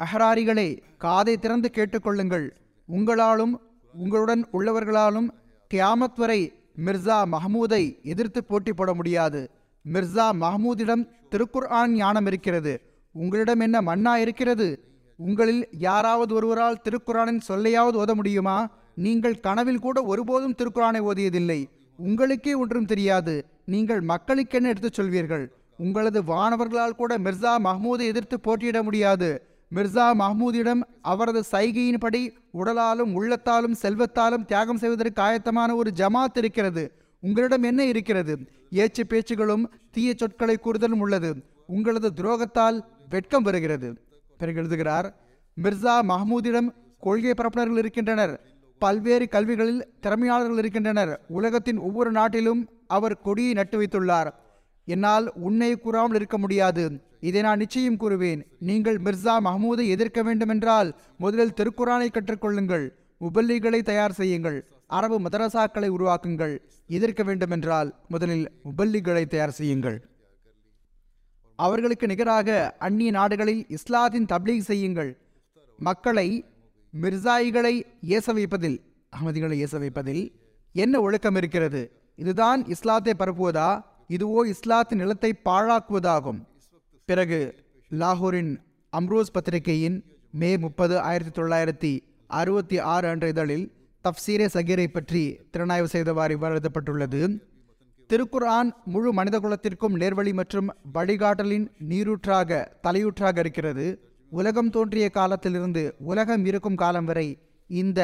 அஹராரிகளே 0.00 0.68
காதை 0.96 1.38
திறந்து 1.38 1.70
கேட்டுக்கொள்ளுங்கள். 1.74 2.46
உங்களாலும் 2.88 3.54
உங்களுடன் 3.94 4.42
உள்ளவர்களாலும் 4.52 5.28
கியாமத் 5.70 6.18
வரை 6.22 6.40
மிர்சா 6.76 7.18
மஹமூதை 7.34 7.82
எதிர்த்து 8.02 8.44
போட்டி 8.44 8.72
போட 8.72 8.94
முடியாது. 8.94 9.50
மிர்சா 9.84 10.26
மஹமூதிடம் 10.42 11.04
திருக்குர்ஆன் 11.30 11.92
ஞானம் 11.92 12.26
இருக்கிறது. 12.26 12.74
உங்களிடம் 13.14 13.60
என்ன 13.60 13.82
மன்னா 13.82 14.16
இருக்கிறது? 14.16 14.68
உங்களில் 15.16 15.68
யாராவது 15.70 16.34
ஒருவரால் 16.34 16.82
திருக்குறானின் 16.84 17.40
சொல்லையாவது 17.48 17.96
ஓத 18.02 18.14
முடியுமா? 18.14 18.70
நீங்கள் 18.94 19.40
கனவில் 19.40 19.78
கூட 19.78 20.02
ஒருபோதும் 20.02 20.54
திருக்குறானை 20.58 21.00
ஓதியதில்லை. 21.10 21.60
உங்களுக்கே 21.98 22.54
ஒன்றும் 22.54 22.84
தெரியாது. 22.84 23.44
நீங்கள் 23.64 24.00
மக்களுக்கென்ன 24.00 24.68
எடுத்துச் 24.68 25.00
சொல்வீர்கள்? 25.00 25.46
உங்களது 25.78 26.22
வானவர்களால் 26.22 26.96
கூட 27.00 27.18
மிர்சா 27.18 27.58
மஹ்மூதை 27.64 28.00
எதிர்த்து 28.00 28.40
போட்டியிட 28.40 28.82
முடியாது. 28.82 29.42
மிர்சா 29.74 30.06
மஹ்மூதிடம் 30.18 30.80
அவரது 31.02 31.42
சைகையின்படி 31.52 32.22
உடலாலும் 32.52 33.12
உள்ளத்தாலும் 33.14 33.74
செல்வத்தாலும் 33.82 34.44
தியாகம் 34.44 34.76
செய்வதற்கு 34.76 35.22
ஆயத்தமான 35.22 35.74
ஒரு 35.74 35.92
ஜமாத் 35.96 36.38
இருக்கிறது. 36.38 36.92
உங்களிடம் 37.20 37.62
என்ன 37.62 37.84
இருக்கிறது? 37.84 38.38
ஏச்சு 38.70 39.04
பேச்சுகளும் 39.08 39.64
தீய 39.90 40.12
சொற்களை 40.16 40.56
கூறுதலும் 40.56 41.00
உள்ளது. 41.00 41.34
உங்களது 41.66 42.12
துரோகத்தால் 42.16 42.80
வெட்கம் 43.08 43.42
வருகிறது. 43.42 44.00
பிறகு 44.38 44.58
எழுதுகிறார் 44.58 45.16
மிர்சா 45.62 46.02
மஹமூதிடம் 46.08 46.68
கொள்கை 47.00 47.30
பரப்புனர்கள் 47.30 47.78
இருக்கின்றனர். 47.78 48.57
பல்வேறு 48.78 49.28
கல்விகளில் 49.28 49.86
திறமையாளர்கள் 50.00 50.58
இருக்கின்றனர். 50.58 51.12
உலகத்தின் 51.28 51.78
ஒவ்வொரு 51.78 52.10
நாட்டிலும் 52.10 52.62
அவர் 52.86 53.20
கொடியை 53.20 53.52
நட்டு 53.52 53.76
வைத்துள்ளார். 53.80 54.30
என்னால் 54.84 55.26
உன்னை 55.46 55.70
கூறாமல் 55.78 56.14
இருக்க 56.14 56.38
முடியாது. 56.38 56.84
இதை 57.20 57.40
நான் 57.42 57.58
நிச்சயம் 57.58 58.00
கூறுவேன். 58.00 58.42
நீங்கள் 58.58 58.98
மிர்சா 59.06 59.34
மஹமூதை 59.46 59.86
எதிர்க்க 59.88 60.22
வேண்டுமென்றால் 60.22 60.90
முதலில் 61.18 61.56
திருக்குரானை 61.60 62.08
கற்றுக்கொள்ளுங்கள். 62.10 62.86
உபல்லிகளை 63.20 63.80
தயார் 63.82 64.12
செய்யுங்கள். 64.12 64.58
அரபு 64.86 65.16
மதரசாக்களை 65.20 65.88
உருவாக்குங்கள். 65.96 66.54
எதிர்க்க 66.88 67.22
வேண்டுமென்றால் 67.22 67.94
முதலில் 68.08 68.46
உபல்லிகளை 68.70 69.24
தயார் 69.26 69.56
செய்யுங்கள். 69.60 69.98
அவர்களுக்கு 71.56 72.06
நிகராக 72.06 72.76
அந்நிய 72.78 73.10
நாடுகளில் 73.10 73.64
இஸ்லாத்தின் 73.68 74.30
தப்லீக் 74.32 74.68
செய்யுங்கள். 74.70 75.10
மக்களை 75.78 76.28
மிர்சாயிகளை 76.94 77.74
ஏச 78.16 78.32
வைப்பதில் 78.32 78.76
அகமதிகளை 79.16 79.56
ஏச 79.64 79.78
வைப்பதில் 79.78 80.22
என்ன 80.74 81.00
ஒழுக்கம் 81.00 81.36
இருக்கிறது? 81.36 81.82
இதுதான் 82.14 82.60
இஸ்லாத்தை 82.66 83.14
பரப்புவதா? 83.18 83.68
இதுவோ 84.10 84.40
இஸ்லாத்தின் 84.54 85.00
நிலத்தை 85.02 85.30
பாழாக்குவதாகும். 85.48 86.40
பிறகு 87.04 87.40
லாகூரின் 87.90 88.52
அம்ரோஸ் 88.92 89.34
பத்திரிகையின் 89.36 89.98
மே 90.30 90.50
முப்பது 90.56 90.94
ஆயிரத்தி 91.00 91.32
தொள்ளாயிரத்தி 91.40 91.92
அறுபத்தி 92.30 92.78
ஆறு 92.94 93.06
அன்ற 93.08 93.28
இதழில் 93.28 93.66
தப்சீரே 94.04 94.46
சகீரை 94.54 94.86
பற்றி 94.86 95.22
திறனாய்வு 95.52 95.88
செய்தவாறு 95.94 96.34
இவ்வாறு 96.36 96.54
எழுதப்பட்டுள்ளது 96.54 97.20
திருக்குர்ஆன் 98.10 98.70
முழு 98.92 99.12
மனித 99.12 99.36
குலத்திற்கும் 99.38 99.96
நேர்வழி 100.02 100.32
மற்றும் 100.32 100.68
வழிகாட்டலின் 100.92 101.66
நீரூற்றாக 101.90 102.60
தலையூற்றாக 102.86 103.38
இருக்கிறது. 103.38 103.86
உலகம் 104.30 104.70
தோன்றிய 104.70 105.08
காலத்திலிருந்து 105.08 105.94
உலகம் 105.98 106.44
இருக்கும் 106.44 106.74
காலம் 106.74 107.04
வரை 107.04 107.38
இந்த 107.66 108.00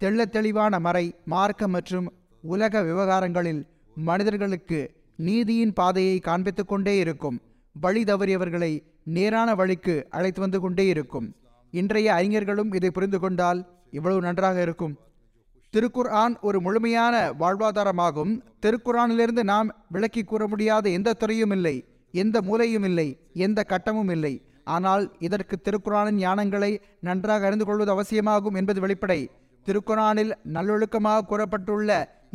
தெள்ள 0.00 0.24
தெளிவான 0.24 0.78
மறை 0.78 1.14
மார்க்க 1.24 1.68
மற்றும் 1.68 2.12
உலக 2.42 2.82
விவகாரங்களில் 2.82 3.66
மனிதர்களுக்கு 3.94 4.90
நீதியின் 5.16 5.72
பாதையை 5.72 6.18
காண்பித்து 6.18 6.64
கொண்டே 6.64 6.98
இருக்கும். 6.98 7.40
வழி 7.72 8.02
தவறியவர்களை 8.02 8.82
நேரான 9.04 9.54
வழிக்கு 9.54 10.06
அழைத்து 10.10 10.40
வந்து 10.40 10.60
கொண்டே 10.60 10.86
இருக்கும். 10.86 11.34
இன்றைய 11.70 12.14
அறிஞர்களும் 12.14 12.72
இதை 12.72 12.90
புரிந்து 12.90 13.18
கொண்டால் 13.18 13.66
இவ்வளவு 13.90 14.20
நன்றாக 14.20 14.62
இருக்கும். 14.62 14.98
திருக்குர்ஆன் 15.72 16.40
ஒரு 16.40 16.60
முழுமையான 16.60 17.32
வாழ்வாதாரமாகும். 17.32 18.40
திருக்குறானிலிருந்து 18.62 19.42
நாம் 19.42 19.84
விளக்கி 19.88 20.24
கூற 20.24 20.48
முடியாத 20.48 20.88
எந்த 20.88 21.12
துறையும் 21.12 21.50
இல்லை 21.50 21.84
எந்த 22.10 22.42
மூலையும் 22.42 22.82
இல்லை 22.82 23.20
எந்த 23.32 23.64
கட்டமும் 23.68 24.10
இல்லை. 24.10 24.42
ஆனால் 24.74 25.04
இதற்கு 25.26 25.56
திருக்குறானின் 25.58 26.20
ஞானங்களை 26.24 26.70
நன்றாக 27.00 27.46
அறிந்து 27.46 27.64
கொள்வது 27.64 27.90
அவசியமாகும் 27.90 28.54
என்பது 28.54 28.80
வெளிப்படை. 28.86 29.20
திருக்குறானில் 29.66 30.32
நல்லொழுக்கமாக 30.56 31.26
கூறப்பட்டுள்ள 31.30 31.90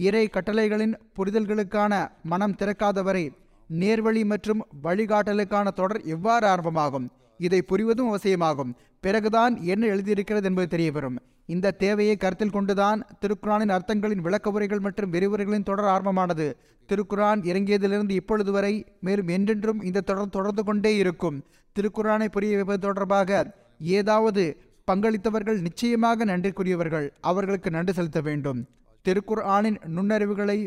இறை 0.08 0.24
கட்டளைகளின் 0.28 0.94
புரிதல்களுக்கான 1.18 1.94
மனம் 2.24 2.58
திறக்காதவரை 2.60 3.26
நேர்வழி 3.70 4.24
மற்றும் 4.32 4.62
வழிகாட்டலுக்கான 4.84 5.68
தொடர் 5.80 6.02
எவ்வாறு 6.16 6.46
ஆரம்பமாகும்? 6.48 7.08
இதை 7.40 7.60
புரிவதும் 7.72 8.10
அவசியமாகும். 8.12 8.72
பிறகுதான் 9.04 9.54
என்ன 9.74 9.84
எழுதியிருக்கிறது 9.94 10.48
என்பது 10.50 10.68
தெரியவரும். 10.74 11.20
இந்த 11.54 11.76
தேவையை 11.84 12.16
கருத்தில் 12.18 12.56
கொண்டுதான் 12.56 13.00
திருக்குறானின் 13.22 13.74
அர்த்தங்களின் 13.76 14.26
விளக்க 14.26 14.50
உரைகள் 14.50 14.84
மற்றும் 14.86 15.14
விரிவுரைகளின் 15.14 15.68
தொடர் 15.70 15.90
ஆரம்பமானது. 15.94 16.48
திருக்குரான் 16.90 17.42
இறங்கியதிலிருந்து 17.52 18.14
இப்பொழுது 18.20 18.52
வரை 18.52 18.74
மேலும் 19.08 19.32
என்றென்றும் 19.36 19.82
இந்த 19.90 20.06
தொடர் 20.10 20.36
தொடர்ந்து 20.36 20.64
கொண்டே 20.64 20.92
இருக்கும். 20.96 21.38
திருக்குரானை 21.76 22.28
புரிய 22.28 22.56
வைப்பது 22.56 22.80
தொடர்பாக 22.80 23.54
ஏதாவது 23.80 24.44
பங்களித்தவர்கள் 24.92 25.62
நிச்சயமாக 25.62 26.26
நன்றிக்குரியவர்கள். 26.26 27.10
அவர்களுக்கு 27.22 27.70
நன்றி 27.70 27.94
செலுத்த 27.94 28.22
வேண்டும். 28.22 28.60
திருக்குர் 29.06 29.44
ஆனின் 29.56 29.78
நுண்ணறிவுகளை 29.96 30.58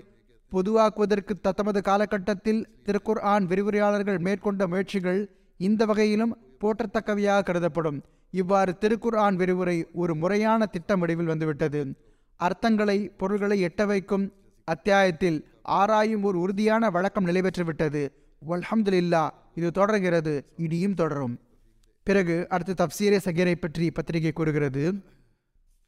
பொதுவாக்குவதற்கு 0.52 1.34
தத்தமது 1.40 1.82
காலகட்டத்தில் 1.82 2.68
திருக்குர் 2.86 3.20
ஆன் 3.20 3.46
விரிவுரையாளர்கள் 3.46 4.18
மேற்கொண்ட 4.18 4.66
முயற்சிகள் 4.66 5.20
இந்த 5.56 5.84
வகையிலும் 5.84 6.36
போற்றத்தக்கவையாக 6.60 7.42
கருதப்படும். 7.42 7.98
இவ்வாறு 8.30 8.72
திருக்குர் 8.80 9.16
ஆன் 9.16 9.36
விரிவுரை 9.36 9.76
ஒரு 9.92 10.14
முறையான 10.14 10.66
திட்டம் 10.66 11.00
வடிவில் 11.00 11.26
வந்துவிட்டது. 11.26 11.80
அர்த்தங்களை 12.40 12.98
பொருள்களை 13.16 13.64
எட்ட 13.64 13.86
வைக்கும் 13.86 14.32
அத்தியாயத்தில் 14.64 15.38
ஆராயும் 15.62 16.22
ஒரு 16.22 16.38
உறுதியான 16.38 16.90
வழக்கம் 16.90 17.26
நிலைபெற்றுவிட்டது. 17.26 18.02
வல்ஹம்துலில்லா 18.48 19.24
இது 19.54 19.70
தொடர்கிறது 19.70 20.52
இனியும் 20.56 20.94
தொடரும். 20.94 21.38
பிறகு 22.02 22.46
அடுத்து 22.48 22.74
தப்சீரே 22.74 23.18
சகீரை 23.24 23.54
பற்றி 23.54 23.90
பத்திரிகை 23.90 24.32
கூறுகிறது. 24.32 24.94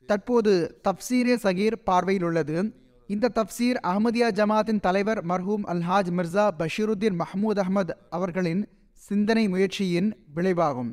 தற்போது 0.07 0.81
தப்சீரே 0.89 1.37
சகீர் 1.43 1.73
பார்வையில் 1.85 2.25
உள்ளது. 2.25 2.73
இந்த 3.07 3.31
தப்சீர் 3.35 3.77
அஹமதியா 3.83 4.29
ஜமாத்தின் 4.39 4.81
தலைவர் 4.81 5.27
மர்ஹூம் 5.27 5.65
அல்ஹாஜ் 5.67 6.13
மிர்சா 6.19 6.51
பஷீருத்தீன் 6.59 7.19
மஹமூத் 7.19 7.63
அஹமத் 7.65 7.91
அவர்களின் 8.11 8.69
சிந்தனை 8.93 9.49
முயற்சியின் 9.49 10.17
விளைவாகும். 10.37 10.93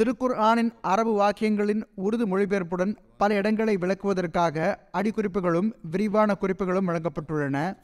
திருக்குர் 0.00 0.34
ஆனின் 0.34 0.72
அரபு 0.80 1.12
வாக்கியங்களின் 1.20 1.82
உருது 1.94 2.26
மொழிபெயர்ப்புடன் 2.26 2.96
பல 3.16 3.34
இடங்களை 3.34 3.76
விளக்குவதற்காக 3.76 4.74
அடிக்குறிப்புகளும் 4.92 5.72
விரிவான 5.82 6.34
குறிப்புகளும் 6.34 6.88
வழங்கப்பட்டுள்ளன. 6.88 7.76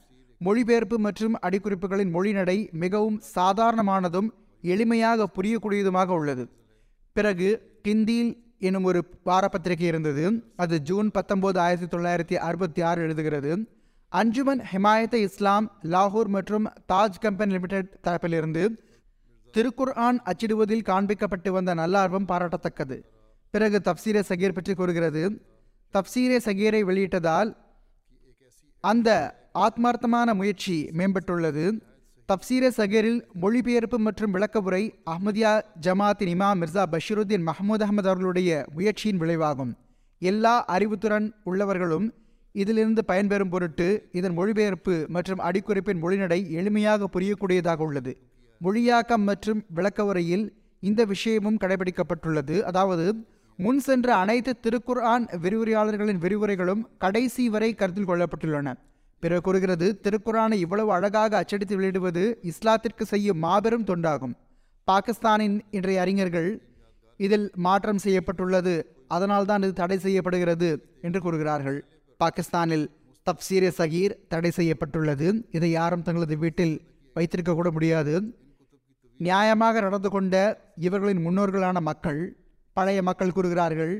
மொழிபெயர்ப்பு 0.47 0.97
மற்றும் 1.07 1.35
அடிக்குறிப்புகளின் 1.47 2.13
மொழிநடை 2.17 2.59
மிகவும் 2.85 3.19
சாதாரணமானதும் 3.35 4.29
எளிமையாக 4.73 5.27
புரியக்கூடியதுமாக 5.37 6.11
உள்ளது. 6.21 6.45
பிறகு 7.17 7.49
கிந்தியில் 7.87 8.33
எனும் 8.69 8.87
ஒரு 8.91 9.01
வாரப்பத்திரிகை 9.29 9.87
இருந்தது. 9.93 10.25
அது 10.63 10.75
ஜூன் 10.89 11.09
பத்தொன்பது 11.17 11.59
ஆயிரத்தி 11.65 11.89
தொள்ளாயிரத்தி 11.95 12.37
அறுபத்தி 12.49 12.81
ஆறு 12.91 13.01
எழுதுகிறது. 13.07 13.53
அஞ்சுமன் 14.21 14.63
ஹிமாயத்த 14.71 15.17
இஸ்லாம் 15.27 15.67
லாகூர் 15.93 16.31
மற்றும் 16.37 16.67
தாஜ் 16.93 17.21
கம்பெனி 17.25 17.53
லிமிடெட் 17.57 17.91
தரப்பிலிருந்து 18.07 18.65
திருக்குர் 19.55 19.95
ஆன் 20.07 20.19
அச்சிடுவதில் 20.31 20.87
காண்பிக்கப்பட்டு 20.91 21.51
வந்த 21.57 21.71
நல்லார்வம் 21.81 22.29
பாராட்டத்தக்கது. 22.33 22.97
பிறகு 23.55 23.79
தப்சீரே 23.89 24.23
சகீர் 24.31 24.57
பற்றி 24.59 24.75
கூறுகிறது. 24.81 25.23
தப்சீரே 25.95 26.39
சகீரை 26.49 26.83
வெளியிட்டதால் 26.91 27.51
அந்த 28.85 29.11
ஆத்மார்த்தமான 29.55 30.35
முயற்சி 30.35 30.91
மேம்பட்டுள்ளது. 30.99 31.65
தப்சீர 32.29 32.69
சகீரில் 32.77 33.21
மொழிபெயர்ப்பு 33.33 33.99
மற்றும் 33.99 34.31
விளக்க 34.31 34.61
உரை 34.61 34.95
அஹ்மதியா 35.11 35.53
ஜமாத்தின் 35.87 36.31
இமாம் 36.35 36.61
மிர்சா 36.63 36.85
பஷீருத்தீன் 36.93 37.47
மஹமூத் 37.49 37.85
அகமது 37.87 38.11
அவர்களுடைய 38.13 38.65
முயற்சியின் 38.75 39.21
விளைவாகும். 39.21 39.73
எல்லா 40.19 40.65
அறிவுத்திறன் 40.69 41.27
உள்ளவர்களும் 41.45 42.07
இதிலிருந்து 42.53 43.03
பயன்பெறும் 43.09 43.51
பொருட்டு 43.51 44.09
இதன் 44.13 44.33
மொழிபெயர்ப்பு 44.33 45.07
மற்றும் 45.09 45.39
அடிக்குறிப்பின் 45.39 46.01
மொழிநடை 46.05 46.41
எளிமையாக 46.55 47.05
புரியக்கூடியதாக 47.13 47.79
உள்ளது. 47.79 48.17
மொழியாக்கம் 48.65 49.25
மற்றும் 49.31 49.65
விளக்க 49.69 50.05
உரையில் 50.05 50.57
இந்த 50.81 51.05
விஷயமும் 51.05 51.59
கடைபிடிக்கப்பட்டுள்ளது. 51.61 52.61
அதாவது 52.61 53.15
முன் 53.57 53.79
சென்ற 53.79 54.15
அனைத்து 54.15 54.55
திருக்குர்ஆன் 54.63 55.27
விரிவுரையாளர்களின் 55.43 56.23
விரிவுரைகளும் 56.25 56.83
கடைசி 56.99 57.49
வரை 57.49 57.75
கருத்தில் 57.75 58.09
கொள்ளப்பட்டுள்ளன. 58.09 58.75
பிறகு 59.23 59.43
கூறுகிறது 59.47 59.87
திருக்குறானை 60.05 60.57
இவ்வளவு 60.65 60.91
அழகாக 60.97 61.37
அச்சடித்து 61.41 61.75
வெளியிடுவது 61.79 62.23
இஸ்லாத்திற்கு 62.51 63.05
செய்யும் 63.13 63.41
மாபெரும் 63.45 63.87
தொண்டாகும். 63.91 64.35
பாகிஸ்தானின் 64.89 65.57
இன்றைய 65.77 66.01
அறிஞர்கள் 66.05 66.51
இதில் 67.21 67.47
மாற்றம் 67.67 68.01
செய்யப்பட்டுள்ளது 68.05 68.75
அதனால்தான் 69.17 69.63
இது 69.65 69.73
தடை 69.81 69.99
செய்யப்படுகிறது 70.07 70.71
என்று 71.07 71.21
கூறுகிறார்கள். 71.25 71.79
பாகிஸ்தானில் 72.21 72.87
தப்சீரே 73.27 73.71
சகீர் 73.81 74.15
தடை 74.33 74.51
செய்யப்பட்டுள்ளது. 74.59 75.27
இதை 75.57 75.71
யாரும் 75.79 76.05
தங்களது 76.07 76.37
வீட்டில் 76.45 76.75
வைத்திருக்க 77.17 77.53
கூட 77.55 77.71
முடியாது. 77.77 78.15
நியாயமாக 79.21 79.81
நடந்து 79.87 80.11
கொண்ட 80.15 80.37
இவர்களின் 80.87 81.25
முன்னோர்களான 81.27 81.81
மக்கள் 81.91 82.21
பழைய 82.77 83.01
மக்கள் 83.09 83.35
கூறுகிறார்கள் 83.37 83.95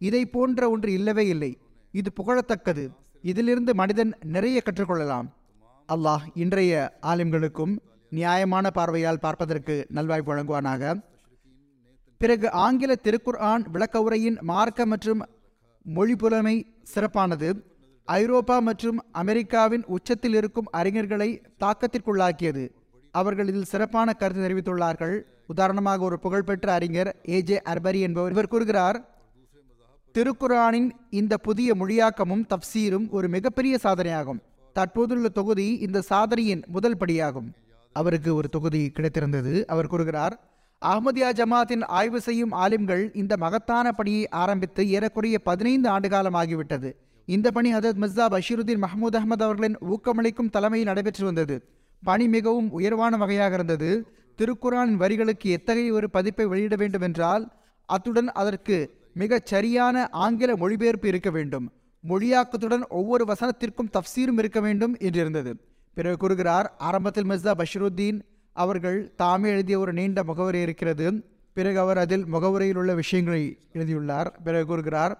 இதை 0.00 0.22
போன்ற 0.34 0.70
ஒன்று 0.74 0.90
இல்லவே 0.98 1.24
இல்லை. 1.34 1.52
இது 1.94 2.08
புகழத்தக்கது. 2.18 2.84
இதிலிருந்து 3.22 3.74
மனிதன் 3.74 4.12
நிறைய 4.22 4.62
கற்றுக்கொள்ளலாம். 4.64 5.26
அல்லாஹ் 5.88 6.24
இன்றைய 6.34 6.98
ஆலிம்களுக்கும் 7.02 7.78
நியாயமான 8.10 8.70
பார்வையால் 8.70 9.18
பார்ப்பதற்கு 9.18 9.86
நல்வாய்ப்பு 9.94 10.30
வழங்குவானாக. 10.32 11.02
பிறகு 12.18 12.50
ஆங்கில 12.50 12.94
திருக்குர்ஆன் 13.04 13.64
விளக்க 13.70 14.02
உரையின் 14.02 14.38
மார்க்க 14.40 14.86
மற்றும் 14.86 15.26
மொழிப்புலமை 15.82 16.66
சிறப்பானது. 16.94 17.64
ஐரோப்பா 18.04 18.58
மற்றும் 18.58 19.04
அமெரிக்காவின் 19.12 19.84
உச்சத்தில் 19.86 20.34
இருக்கும் 20.34 20.68
அறிஞர்களை 20.72 21.42
தாக்கத்திற்குள்ளாக்கியது. 21.60 22.70
அவர்கள் 23.10 23.48
இதில் 23.48 23.70
சிறப்பான 23.72 24.12
கருத்து 24.12 24.42
தெரிவித்துள்ளார்கள். 24.48 25.22
உதாரணமாக 25.46 26.04
ஒரு 26.04 26.18
புகழ்பெற்ற 26.18 26.72
அறிஞர் 26.72 27.16
ஏஜே 27.22 27.58
அர்பரி 27.64 28.00
என்பவர் 28.00 28.32
இவர் 28.32 28.48
கூறுகிறார் 28.48 29.19
திருக்குரானின் 30.18 30.90
இந்த 31.10 31.36
புதிய 31.36 31.74
மொழியாக்கமும் 31.74 32.44
தப்சீரும் 32.52 33.08
ஒரு 33.10 33.28
மிகப்பெரிய 33.28 33.78
சாதனையாகும். 33.82 34.40
தற்போதுள்ள 34.72 35.28
தொகுதி 35.28 35.66
இந்த 35.76 36.00
சாதனையின் 36.00 36.62
முதல் 36.66 36.96
படியாகும். 36.96 37.48
அவருக்கு 37.92 38.34
ஒரு 38.34 38.48
தொகுதி 38.48 38.92
கிடைத்திருந்தது. 38.94 39.64
அவர் 39.64 39.86
கூறுகிறார் 39.86 40.34
அஹ்மதியா 40.86 41.28
ஜமாத்தின் 41.32 41.84
ஆய்வு 41.84 42.20
செய்யும் 42.20 42.50
ஆலிம்கள் 42.50 43.10
இந்த 43.14 43.36
மகத்தான 43.36 43.92
பணியை 43.92 44.28
ஆரம்பித்து 44.28 44.90
ஏறக்குறைய 44.90 45.38
பதினைந்து 45.38 45.88
ஆண்டு 45.88 46.08
காலம் 46.08 46.34
ஆகிவிட்டது. 46.34 46.92
இந்த 47.26 47.50
பணி 47.50 47.74
ஹதரத் 47.74 48.00
மிர்சா 48.02 48.26
பஷீருதீன் 48.34 48.84
மஹமூத் 48.84 49.18
அகமது 49.20 49.42
அவர்களின் 49.42 49.78
ஊக்கமளிக்கும் 49.78 50.50
தலைமையில் 50.50 50.88
நடைபெற்று 50.88 51.24
வந்தது. 51.24 51.68
பணி 52.02 52.28
மிகவும் 52.28 52.70
உயர்வான 52.70 53.16
வகையாக 53.16 53.54
இருந்தது. 53.54 54.06
திருக்குரான் 54.38 54.94
வரிகளுக்கு 55.02 55.50
எத்தகைய 55.58 55.92
ஒரு 55.92 56.10
பதிப்பை 56.10 56.46
வெளியிட 56.46 56.76
வேண்டும் 56.76 57.00
என்றால் 57.00 57.52
அத்துடன் 57.86 58.30
அதற்கு 58.32 58.98
மிகச் 59.22 59.48
சரியான 59.52 59.96
ஆங்கில 60.24 60.50
மொழிபெயர்ப்பு 60.56 61.08
இருக்க 61.08 61.30
வேண்டும். 61.30 61.66
மொழியாக்கத்துடன் 62.08 62.84
ஒவ்வொரு 62.98 63.24
வசனத்திற்கும் 63.32 63.92
தப்சீரும் 63.96 64.38
இருக்க 64.42 64.60
வேண்டும் 64.60 64.94
என்றிருந்தது. 65.08 65.52
பிறகு 65.96 66.16
கூறுகிறார் 66.16 66.66
ஆரம்பத்தில் 66.88 67.28
மிர்சா 67.30 67.52
பஷருத்தீன் 67.60 68.18
அவர்கள் 68.56 68.98
தாமே 69.16 69.48
எழுதிய 69.50 69.78
ஒரு 69.78 69.92
நீண்ட 69.92 70.24
முகவரி 70.24 70.60
இருக்கிறது. 70.60 71.06
பிறகு 71.58 71.78
அவர் 71.84 71.98
அதில் 71.98 72.24
முகவரியில் 72.34 72.80
உள்ள 72.82 72.94
விஷயங்களை 72.94 73.42
எழுதியுள்ளார். 73.72 74.30
பிறகு 74.44 74.64
கூறுகிறார் 74.66 75.14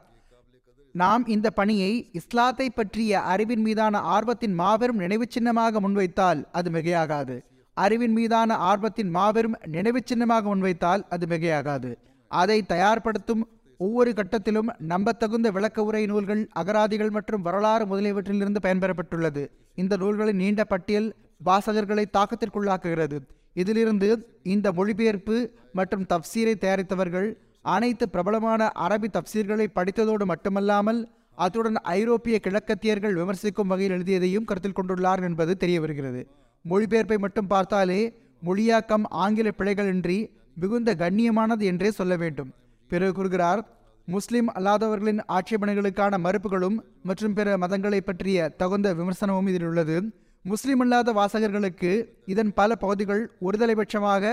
நாம் 0.95 1.25
இந்த 1.35 1.49
பணியை 1.59 1.91
இஸ்லாத்தை 2.13 2.67
பற்றிய 2.71 3.21
அறிவின் 3.33 3.63
மீதான 3.67 3.99
ஆர்வத்தின் 4.15 4.55
மாபெரும் 4.61 5.01
நினைவு 5.03 5.25
சின்னமாக 5.29 5.81
முன்வைத்தால் 5.81 6.41
அது 6.53 6.69
மிகையாகாது. 6.71 7.37
அறிவின் 7.77 8.13
மீதான 8.13 8.57
ஆர்வத்தின் 8.71 9.11
மாபெரும் 9.17 9.57
நினைவுச் 9.77 10.09
சின்னமாக 10.11 10.45
முன்வைத்தால் 10.53 11.03
அது 11.15 11.25
மிகையாகாது. 11.33 11.91
அதை 12.31 12.59
தயார்படுத்தும் 12.69 13.43
ஒவ்வொரு 13.85 14.11
கட்டத்திலும் 14.17 14.71
நம்பத்தகுந்த 14.93 15.49
விளக்க 15.57 15.85
உரை 15.89 16.03
நூல்கள் 16.11 16.43
அகராதிகள் 16.61 17.13
மற்றும் 17.17 17.45
வரலாறு 17.47 17.85
முதலியவற்றிலிருந்து 17.91 18.61
பயன்பெறப்பட்டுள்ளது. 18.67 19.43
இந்த 19.83 19.95
நூல்களின் 20.03 20.41
நீண்ட 20.43 20.65
பட்டியல் 20.73 21.09
வாசகர்களை 21.49 22.05
தாக்கத்திற்குள்ளாக்குகிறது. 22.17 23.19
இதிலிருந்து 23.57 24.09
இந்த 24.55 24.67
மொழிபெயர்ப்பு 24.79 25.37
மற்றும் 25.79 26.05
தப்சீரை 26.13 26.55
தயாரித்தவர்கள் 26.65 27.29
அனைத்து 27.75 28.05
பிரபலமான 28.09 28.69
அரபி 28.87 29.09
தப்சீர்களை 29.17 29.67
படித்ததோடு 29.79 30.27
மட்டுமல்லாமல் 30.33 31.01
அத்துடன் 31.45 31.81
ஐரோப்பிய 31.97 32.37
கிழக்கத்தியர்கள் 32.47 33.19
விமர்சிக்கும் 33.21 33.71
வகையில் 33.73 33.95
எழுதியதையும் 33.97 34.47
கருத்தில் 34.49 34.79
கொண்டுள்ளார் 34.79 35.23
என்பது 35.29 35.53
தெரிய 35.57 35.79
வருகிறது 35.81 36.23
மொழிபெயர்ப்பை 36.65 37.19
மட்டும் 37.19 37.51
பார்த்தாலே 37.55 38.01
மொழியாக்கம் 38.49 39.05
ஆங்கில 39.25 39.51
பிழைகளின்றி 39.59 40.19
மிகுந்த 40.63 40.91
கண்ணியமானது 41.03 41.65
என்றே 41.73 41.91
சொல்ல 41.99 42.15
வேண்டும். 42.17 42.51
பிறகு 42.93 43.13
கூறுகிறார் 43.19 43.61
முஸ்லிம் 44.09 44.49
அல்லாதவர்களின் 44.59 45.21
ஆட்சேபனைகளுக்கான 45.37 46.15
மறுப்புகளும் 46.27 46.77
மற்றும் 47.09 47.35
பிற 47.39 47.57
மதங்களை 47.63 48.01
பற்றிய 48.09 48.49
தகுந்த 48.61 48.89
விமர்சனமும் 48.99 49.49
இதில் 49.51 49.67
உள்ளது. 49.71 49.97
முஸ்லிம் 50.45 50.83
அல்லாத 50.85 51.13
வாசகர்களுக்கு 51.19 51.91
இதன் 52.33 52.53
பல 52.61 52.77
பகுதிகள் 52.85 53.23
ஒருதலைபட்சமாக 53.47 54.33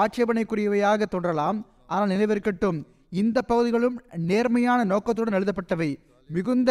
ஆட்சேபனைக்குரியவையாக 0.00 1.08
தோன்றலாம். 1.14 1.58
ஆனால் 1.94 2.12
நினைவிருக்கட்டும் 2.14 2.78
இந்த 3.22 3.38
பகுதிகளும் 3.50 3.96
நேர்மையான 4.30 4.80
நோக்கத்துடன் 4.92 5.36
எழுதப்பட்டவை 5.38 5.90
மிகுந்த 6.30 6.70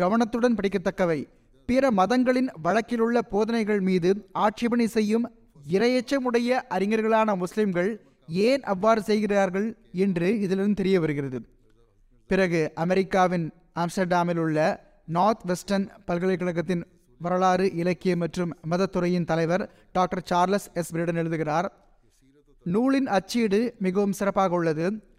கவனத்துடன் 0.00 0.56
படிக்கத்தக்கவை. 0.58 1.20
பிற 1.68 1.90
மதங்களின் 2.00 2.50
வழக்கிலுள்ள 2.64 3.18
போதனைகள் 3.34 3.82
மீது 3.88 4.10
ஆட்சேபனை 4.44 4.86
செய்யும் 4.96 5.26
இரையச்சமுடைய 5.74 6.58
அறிஞர்களான 6.76 7.36
முஸ்லிம்கள் 7.42 7.90
ஏன் 8.28 8.62
அவ்வாறு 8.62 9.02
செய்கிறார்கள் 9.02 9.76
என்று 9.92 10.40
இதிலிருந்து 10.40 10.74
தெரிய 10.74 11.00
வருகிறது. 11.00 11.48
பிறகு 12.26 12.72
அமெரிக்காவின் 12.74 13.52
ஆம்ஸ்டர்டாமில் 13.74 14.36
உள்ள 14.36 14.58
நார்த் 15.06 15.44
வெஸ்டர்ன் 15.44 15.90
பல்கலைக்கழகத்தின் 16.06 16.86
வரலாறு 17.18 17.72
இலக்கிய 17.72 18.16
மற்றும் 18.16 18.56
மதத்துறையின் 18.70 19.24
தலைவர் 19.24 19.70
டாக்டர் 19.92 20.22
சார்லஸ் 20.24 20.72
எஸ். 20.74 20.90
பிரிடன் 20.90 21.14
எழுதுகிறார் 21.14 21.72
நூலின் 22.64 23.06
அச்சீடு 23.06 23.74
மிகவும் 23.78 24.12
சிறப்பாக 24.12 24.54
உள்ளது 24.54 25.12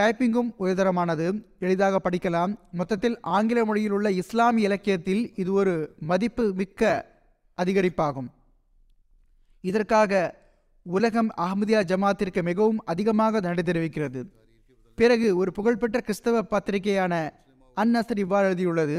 டைப்பிங்கும் 0.00 0.54
உயர்தரமானது 0.60 1.44
எளிதாக 1.58 2.00
படிக்கலாம். 2.10 2.54
மொத்தத்தில் 2.72 3.20
ஆங்கில 3.20 3.64
மொழியில் 3.64 3.90
உள்ள 3.90 4.10
இஸ்லாமிய 4.10 4.66
இலக்கியத்தில் 4.66 5.32
இது 5.36 5.52
ஒரு 5.52 5.94
மதிப்பு 5.98 6.52
மிக்க 6.54 7.10
அதிகரிப்பாகும். 7.62 8.28
இதற்காக 9.60 10.41
உலகம் 10.86 11.28
அஹமதியா 11.40 11.80
ஜமாத்திற்கு 11.90 12.40
மிகவும் 12.42 12.80
அதிகமாக 12.92 13.40
நன்றி 13.40 13.62
தெரிவிக்கிறது. 13.62 14.20
பிறகு 14.98 15.36
ஒரு 15.36 15.50
புகழ்பெற்ற 15.52 15.98
கிறிஸ்தவ 16.00 16.42
பத்திரிகையான 16.42 17.14
அன்னசர் 17.76 18.20
இவ்வாறு 18.24 18.46
எழுதியுள்ளது 18.48 18.96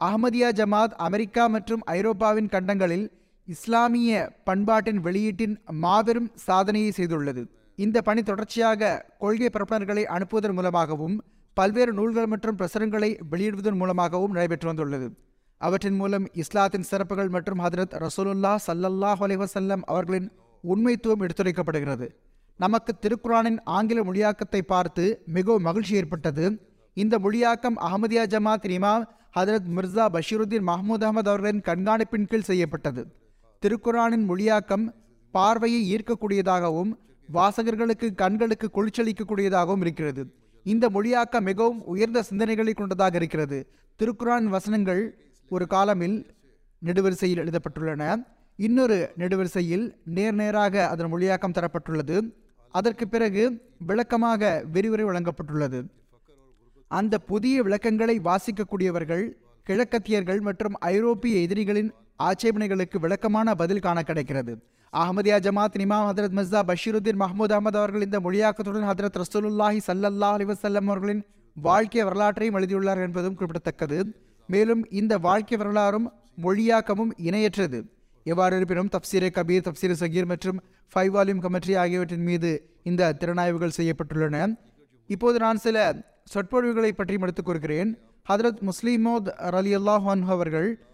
அஹமதியா 0.00 0.48
ஜமாத் 0.60 0.94
அமெரிக்கா 1.06 1.44
மற்றும் 1.46 1.82
ஐரோப்பாவின் 1.98 2.48
கண்டங்களில் 2.54 3.06
இஸ்லாமிய 3.48 4.12
பண்பாட்டின் 4.44 5.00
வெளியீட்டின் 5.06 5.54
மாபெரும் 5.82 6.30
சாதனையை 6.46 6.90
செய்துள்ளது. 6.96 7.42
இந்த 7.78 8.02
பணி 8.02 8.22
தொடர்ச்சியாக 8.22 8.90
கொள்கை 9.18 9.50
பரப்புநர்களை 9.52 10.04
அனுப்புவதன் 10.16 10.56
மூலமாகவும் 10.58 11.16
பல்வேறு 11.56 11.92
நூல்கள் 11.92 12.30
மற்றும் 12.32 12.58
பிரசுரங்களை 12.58 13.10
வெளியிடுவதன் 13.30 13.78
மூலமாகவும் 13.82 14.34
நடைபெற்று 14.36 14.68
வந்துள்ளது. 14.68 15.06
அவற்றின் 15.60 15.98
மூலம் 16.00 16.26
இஸ்லாத்தின் 16.42 16.88
சிறப்புகள் 16.90 17.30
மற்றும் 17.36 17.62
ஹதரத் 17.66 17.94
ரசூலுல்லா 18.04 18.54
சல்லல்லாஹ் 18.66 19.22
அலைவசல்லம் 19.26 19.84
அவர்களின் 19.92 20.28
உண்மைத்துவம் 20.68 21.20
எடுத்துரைக்கப்படுகிறது. 21.20 22.08
நமக்கு 22.56 22.94
திருக்குரானின் 23.00 23.58
ஆங்கில 23.64 24.02
மொழியாக்கத்தை 24.02 24.60
பார்த்து 24.60 25.22
மிகவும் 25.26 25.62
மகிழ்ச்சி 25.62 25.94
ஏற்பட்டது. 25.94 26.44
இந்த 26.92 27.18
மொழியாக்கம் 27.18 27.78
அகமதியா 27.80 28.24
ஜமாத் 28.34 28.68
இமாம் 28.76 29.04
ஹதரத் 29.38 29.70
மிர்சா 29.76 30.04
பஷீருத்தீன் 30.12 30.66
மஹமூத் 30.66 31.04
அகமது 31.06 31.30
அவர்களின் 31.32 31.60
கண்காணிப்பின் 31.60 32.26
கீழ் 32.26 32.40
செய்யப்பட்டது. 32.40 33.06
திருக்குரானின் 33.66 34.24
மொழியாக்கம் 34.28 34.88
பார்வையை 35.30 35.80
ஈர்க்கக்கூடியதாகவும் 35.94 36.92
வாசகர்களுக்கு 37.32 38.14
கண்களுக்கு 38.14 38.70
குளிர்ச்சளிக்கக்கூடியதாகவும் 38.74 39.80
இருக்கிறது. 39.80 40.34
இந்த 40.62 40.88
மொழியாக்கம் 40.88 41.40
மிகவும் 41.40 41.84
உயர்ந்த 41.84 42.24
சிந்தனைகளை 42.30 42.74
கொண்டதாக 42.74 43.16
இருக்கிறது. 43.16 43.58
திருக்குரான் 43.98 44.44
வசனங்கள் 44.44 45.02
ஒரு 45.48 45.66
காலமில் 45.70 46.30
நெடுவரிசையில் 46.84 47.42
எழுதப்பட்டுள்ளன. 47.42 48.26
இன்னொரு 48.56 49.12
நெடுவரிசையில் 49.18 49.92
நேர் 50.04 50.34
நேராக 50.34 50.88
அதன் 50.88 51.12
மொழியாக்கம் 51.12 51.56
தரப்பட்டுள்ளது. 51.58 52.32
அதற்கு 52.70 53.08
பிறகு 53.08 53.42
விளக்கமாக 53.78 54.64
விரிவுரை 54.72 55.04
வழங்கப்பட்டுள்ளது. 55.04 55.86
அந்த 56.88 57.18
புதிய 57.18 57.62
விளக்கங்களை 57.62 58.20
வாசிக்கக்கூடியவர்கள் 58.20 59.24
கிழக்கத்தியர்கள் 59.66 60.40
மற்றும் 60.40 60.74
ஐரோப்பிய 60.74 61.38
எதிரிகளின் 61.38 61.92
ஆட்சேபனைகளுக்கு 62.22 62.98
விளக்கமான 62.98 63.54
பதில் 63.54 63.78
காண 63.78 64.02
கிடைக்கிறது. 64.02 64.52
அஹமதியா 64.92 65.38
ஜமாத் 65.46 65.78
இமாம் 65.84 66.06
ஹதரத் 66.10 66.36
மிர்சா 66.38 66.60
பஷீருத்தீன் 66.70 67.20
மஹமூத் 67.22 67.54
அகமது 67.56 67.78
அவர்கள் 67.80 68.02
இந்த 68.02 68.20
மொழியாக்கத்துடன் 68.20 68.88
ஹதரத் 68.90 69.22
ரசூலுல்லாஹி 69.22 69.80
சல்லல்லா 69.86 70.28
அலிவசல்லம் 70.36 70.88
அவர்களின் 70.90 71.24
வாழ்க்கை 71.54 72.02
வரலாற்றையும் 72.02 72.54
எழுதியுள்ளார் 72.54 72.98
என்பதும் 72.98 73.34
குறிப்பிடத்தக்கது. 73.34 73.98
மேலும் 74.46 74.86
இந்த 74.90 75.18
வாழ்க்கை 75.18 75.58
வரலாறும் 75.58 76.12
மொழியாக்கமும் 76.42 77.12
இணையற்றது. 77.22 77.78
எவ்வாறு 78.26 78.56
இருப்பினும் 78.56 78.88
தப்சீரே 78.88 79.30
கபீர் 79.30 79.64
தப்சீர் 79.68 79.94
சகீர் 80.00 80.24
மற்றும் 80.24 80.60
ஃபைவ் 80.94 81.14
வால்யூம் 81.16 81.40
கமெட்ரி 81.40 81.76
ஆகியவற்றின் 81.76 82.22
மீது 82.22 82.76
இந்த 82.82 83.16
திறனாய்வுகள் 83.20 83.70
செய்யப்பட்டுள்ளன. 83.76 84.56
இப்போது 85.06 85.38
நான் 85.38 85.56
சில 85.56 85.94
சொற்பொழிவுகளை 86.24 86.92
பற்றியும் 86.92 87.22
எடுத்துக் 87.22 87.44
கூறுகிறேன் 87.44 87.98
ஹதரத் 88.28 88.68
முஸ்லிமோத் 88.68 89.28
அலி 89.28 89.76
அல்லாஹான் 89.76 90.24
அவர்கள் 90.24 90.86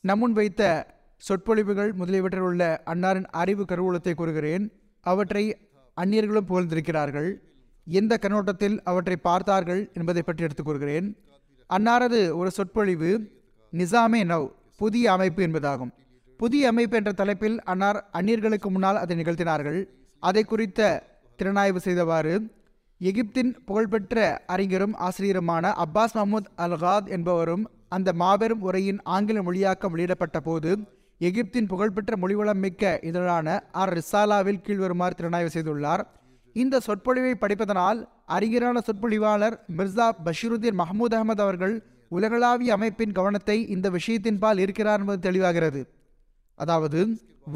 நம்முன் 0.00 0.32
வைத்த 0.32 0.86
சொற்பொழிவுகள் 1.16 1.92
முதலியவற்றில் 1.92 2.40
உள்ள 2.40 2.82
அன்னாரின் 2.86 3.24
அறிவு 3.24 3.64
கருவூலத்தை 3.64 4.14
கூறுகிறேன். 4.14 4.72
அவற்றை 5.00 5.56
அந்நியர்களும் 6.00 6.46
புகழ்ந்திருக்கிறார்கள். 6.48 7.34
எந்த 7.86 8.18
கண்ணோட்டத்தில் 8.18 8.82
அவற்றை 8.82 9.16
பார்த்தார்கள் 9.16 9.90
என்பதை 9.94 10.22
பற்றி 10.22 10.44
எடுத்துக் 10.44 10.66
கூறுகிறேன் 10.66 11.16
அன்னாரது 11.70 12.34
ஒரு 12.34 12.50
சொற்பொழிவு 12.50 13.30
நிசாமே 13.72 14.24
நவ் 14.24 14.52
புதிய 14.76 15.12
அமைப்பு 15.12 15.42
என்பதாகும். 15.42 15.90
புதிய 16.40 16.68
அமைப்பு 16.68 16.96
என்ற 16.96 17.12
தலைப்பில் 17.12 17.56
அன்னார் 17.62 17.98
அந்நியர்களுக்கு 18.12 18.68
முன்னால் 18.68 18.96
அதை 18.96 19.14
நிகழ்த்தினார்கள். 19.20 19.80
அதை 20.22 20.42
குறித்த 20.44 21.02
திறனாய்வு 21.38 21.80
செய்தவாறு 21.86 22.34
எகிப்தின் 23.00 23.50
புகழ்பெற்ற 23.64 24.44
அறிஞரும் 24.46 24.94
ஆசிரியருமான 25.06 25.72
அப்பாஸ் 25.84 26.14
மஹமூத் 26.14 26.48
அல்காத் 26.56 27.08
என்பவரும் 27.16 27.64
அந்த 27.88 28.12
மாபெரும் 28.12 28.62
உரையின் 28.62 29.00
ஆங்கில 29.14 29.42
மொழியாக்கம் 29.42 29.90
வெளியிடப்பட்ட 29.90 30.40
போது 30.40 30.70
எகிப்தின் 31.20 31.68
புகழ்பெற்ற 31.68 32.16
மொழிவளம் 32.22 32.62
மிக்க 32.64 32.98
இதழான 33.02 33.64
ஆர் 33.72 33.92
ரிசாலாவில் 33.98 34.62
கீழ்வருமாறு 34.66 35.18
திறனாய்வு 35.20 35.52
செய்துள்ளார். 35.56 36.02
இந்த 36.52 36.80
சொற்பொழிவை 36.80 37.34
படிப்பதனால் 37.34 38.00
அறிஞரான 38.26 38.80
சொற்பொழிவாளர் 38.86 39.56
மிர்சா 39.76 40.08
பஷீருதீன் 40.24 40.80
மஹமூத் 40.82 41.16
அகமது 41.18 41.44
அவர்கள் 41.46 41.76
உலகளாவிய 42.08 42.72
அமைப்பின் 42.72 43.12
கவனத்தை 43.12 43.68
இந்த 43.68 43.90
விஷயத்தின்பால் 43.90 44.58
இருக்கிறார் 44.58 45.00
என்பது 45.00 45.22
தெளிவாகிறது. 45.30 45.80
அதாவது 46.58 47.00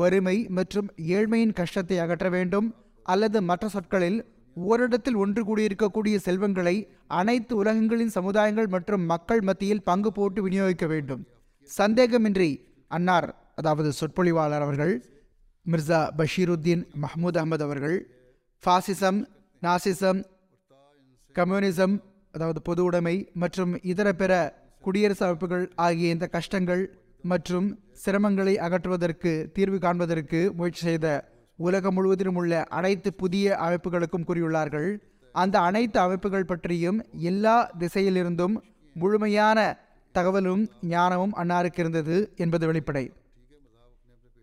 வறுமை 0.00 0.36
மற்றும் 0.58 0.88
ஏழ்மையின் 1.16 1.56
கஷ்டத்தை 1.60 1.96
அகற்ற 2.04 2.28
வேண்டும் 2.28 2.68
அல்லது 3.06 3.38
மற்ற 3.50 3.68
சொற்களில் 3.68 4.18
ஓரிடத்தில் 4.56 5.18
ஒன்று 5.22 5.42
கூடியிருக்கக்கூடிய 5.48 6.16
செல்வங்களை 6.26 6.74
அனைத்து 7.18 7.52
உலகங்களின் 7.62 8.12
சமுதாயங்கள் 8.16 8.68
மற்றும் 8.68 9.04
மக்கள் 9.12 9.42
மத்தியில் 9.48 9.82
பங்கு 9.82 10.10
போட்டு 10.12 10.40
விநியோகிக்க 10.46 10.86
வேண்டும். 10.86 11.22
சந்தேகமின்றி 11.70 12.50
அன்னார் 12.90 13.28
அதாவது 13.54 13.90
சொற்பொழிவாளர் 14.00 14.64
அவர்கள் 14.66 14.94
மிர்சா 15.66 16.00
பஷீருத்தீன் 16.18 16.82
மஹமூத் 17.02 17.38
அகமது 17.40 17.64
அவர்கள் 17.68 17.96
ஃபாசிசம் 18.64 19.20
நாசிசம் 19.62 20.20
கம்யூனிசம் 21.36 21.94
அதாவது 22.34 22.60
பொது 22.62 22.82
உடைமை 22.84 23.16
மற்றும் 23.34 23.72
இதர 23.92 24.08
பிற 24.12 24.32
குடியரசு 24.84 25.22
அமைப்புகள் 25.26 25.64
ஆகிய 25.76 26.14
இந்த 26.16 26.26
கஷ்டங்கள் 26.26 26.82
மற்றும் 27.22 27.68
சிரமங்களை 28.04 28.54
அகற்றுவதற்கு 28.66 29.32
தீர்வு 29.52 29.78
காண்பதற்கு 29.78 30.40
முயற்சி 30.56 30.82
செய்த 30.86 31.06
உலகம் 31.58 31.94
முழுவதிலும் 31.94 32.34
உள்ள 32.34 32.62
அனைத்து 32.78 33.10
புதிய 33.14 33.56
அமைப்புகளுக்கும் 33.66 34.26
கூறியுள்ளார்கள். 34.28 34.88
அந்த 35.34 35.56
அனைத்து 35.60 35.98
அமைப்புகள் 36.00 36.44
பற்றியும் 36.44 36.98
எல்லா 37.30 37.56
திசையிலிருந்தும் 37.78 38.54
முழுமையான 38.96 39.58
தகவலும் 40.14 40.62
ஞானமும் 40.82 41.34
அன்னாருக்கு 41.36 41.80
இருந்தது 41.82 42.16
என்பது 42.36 42.72
வெளிப்படை. 42.72 43.04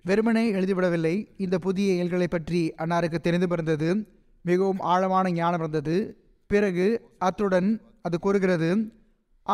வெறுமனே 0.06 0.46
எழுதிவிடவில்லை 0.54 1.16
இந்த 1.38 1.56
புதிய 1.58 1.94
இயல்களை 1.94 2.28
பற்றி 2.28 2.62
அன்னாருக்கு 2.78 3.20
தெரிந்து 3.20 3.48
பிறந்தது 3.48 3.90
மிகவும் 4.46 4.80
ஆழமான 4.80 5.32
ஞானம் 5.32 5.60
இருந்தது. 5.60 5.98
பிறகு 6.48 6.88
அத்துடன் 7.18 7.70
அது 8.02 8.20
கூறுகிறது 8.20 8.70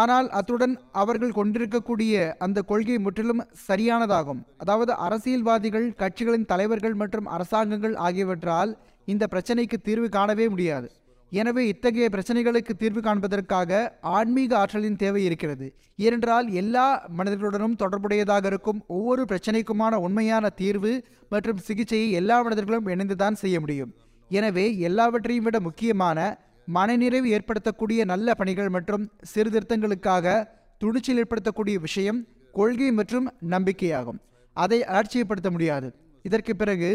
ஆனால் 0.02 0.28
அத்துடன் 0.40 0.76
அவர்கள் 1.02 1.38
கொண்டிருக்கக்கூடிய 1.38 2.14
அந்த 2.46 2.60
கொள்கை 2.72 2.98
முற்றிலும் 3.06 3.42
சரியானதாகும். 3.68 4.42
அதாவது 4.64 4.92
அரசியல்வாதிகள் 5.06 5.88
கட்சிகளின் 6.02 6.50
தலைவர்கள் 6.52 6.96
மற்றும் 7.02 7.32
அரசாங்கங்கள் 7.38 7.96
ஆகியவற்றால் 8.08 8.72
இந்த 9.14 9.24
பிரச்சனைக்கு 9.34 9.78
தீர்வு 9.88 10.08
காணவே 10.18 10.46
முடியாது. 10.54 10.88
எனவே 11.32 11.64
இத்தகைய 11.72 12.08
பிரச்சனைகளுக்கு 12.14 12.74
தீர்வு 12.82 13.02
காண்பதற்காக 13.06 13.80
ஆன்மீக 14.18 14.52
ஆற்றலின் 14.62 15.00
தேவை 15.04 15.22
இருக்கிறது. 15.28 15.68
ஏனென்றால் 16.06 16.48
எல்லா 16.62 16.86
மனிதர்களுடனும் 17.20 17.78
தொடர்புடையதாக 17.84 18.46
இருக்கும் 18.52 18.80
ஒவ்வொரு 18.98 19.24
பிரச்சனைக்குமான 19.32 20.00
உண்மையான 20.08 20.52
தீர்வு 20.62 20.94
மற்றும் 21.34 21.62
சிகிச்சையை 21.68 22.10
எல்லா 22.20 22.38
மனிதர்களும் 22.48 22.90
இணைந்துதான் 22.96 23.42
செய்ய 23.44 23.60
முடியும். 23.64 23.94
எனவே 24.32 24.66
எல்லாவற்றையும் 24.90 25.48
விட 25.48 25.58
முக்கியமான 25.68 26.20
மனநிறைவு 26.66 27.28
ஏற்படுத்தக்கூடிய 27.38 28.06
நல்ல 28.06 28.34
பணிகள் 28.34 28.70
மற்றும் 28.70 29.12
சீர்திருத்தங்களுக்காக 29.34 30.46
துணிச்சல் 30.78 31.20
ஏற்படுத்தக்கூடிய 31.24 31.76
விஷயம் 31.80 32.28
கொள்கை 32.52 32.92
மற்றும் 32.92 33.34
நம்பிக்கையாகும். 33.50 34.20
அதை 34.54 34.84
அலட்சியப்படுத்த 34.84 35.50
முடியாது. 35.52 35.94
இதற்கு 36.22 36.56
பிறகு 36.56 36.90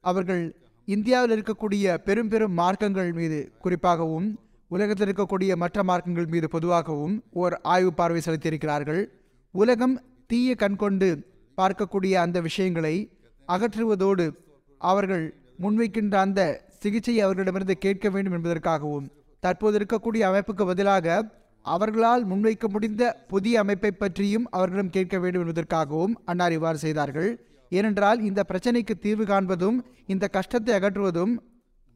அவர்கள் 0.00 0.56
இந்தியாவில் 0.84 1.34
இருக்கக்கூடிய 1.36 1.94
பெரும் 1.94 2.28
பெரும் 2.28 2.58
மார்க்கங்கள் 2.58 3.12
மீது 3.12 3.52
குறிப்பாகவும் 3.64 4.34
உலகத்தில் 4.68 5.06
இருக்கக்கூடிய 5.08 5.56
மற்ற 5.56 5.82
மார்க்கங்கள் 5.82 6.26
மீது 6.26 6.48
பொதுவாகவும் 6.48 7.24
ஓர் 7.32 7.60
ஆய்வு 7.62 7.94
பார்வை 7.94 8.20
செலுத்தியிருக்கிறார்கள். 8.24 9.06
உலகம் 9.50 10.00
தீய 10.26 10.54
கண்கொண்டு 10.54 11.08
பார்க்கக்கூடிய 11.56 12.12
அந்த 12.12 12.40
விஷயங்களை 12.40 13.12
அகற்றுவதோடு 13.48 14.32
அவர்கள் 14.78 15.34
முன்வைக்கின்ற 15.58 16.14
அந்த 16.14 16.71
சிகிச்சையை 16.82 17.20
அவர்களிடமிருந்து 17.24 17.76
கேட்க 17.84 18.06
வேண்டும் 18.14 18.36
என்பதற்காகவும் 18.38 19.06
தற்போது 19.42 19.76
இருக்கக்கூடிய 19.78 20.22
அமைப்புக்கு 20.30 20.64
பதிலாக 20.70 21.06
அவர்களால் 21.64 22.22
முன்வைக்க 22.30 22.66
முடிந்த 22.74 23.02
புதிய 23.32 23.54
அமைப்பை 23.62 23.90
பற்றியும் 23.90 24.46
அவர்களிடம் 24.50 24.94
கேட்க 24.96 25.16
வேண்டும் 25.18 25.42
என்பதற்காகவும் 25.42 26.14
அன்னார் 26.24 26.54
இவ்வாறு 26.56 26.78
செய்தார்கள். 26.84 27.30
ஏனென்றால் 27.72 28.20
இந்த 28.28 28.40
பிரச்சனைக்கு 28.48 28.94
தீர்வு 29.04 29.24
காண்பதும் 29.24 29.76
இந்த 30.12 30.24
கஷ்டத்தை 30.36 30.72
அகற்றுவதும் 30.78 31.34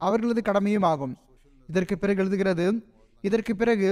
அவர்களது 0.00 0.42
கடமையும் 0.42 0.86
ஆகும் 0.90 1.14
இதற்கு 1.68 1.94
பிறகு 1.98 2.20
எழுதுகிறது 2.24 2.66
இதற்கு 3.24 3.52
பிறகு 3.56 3.90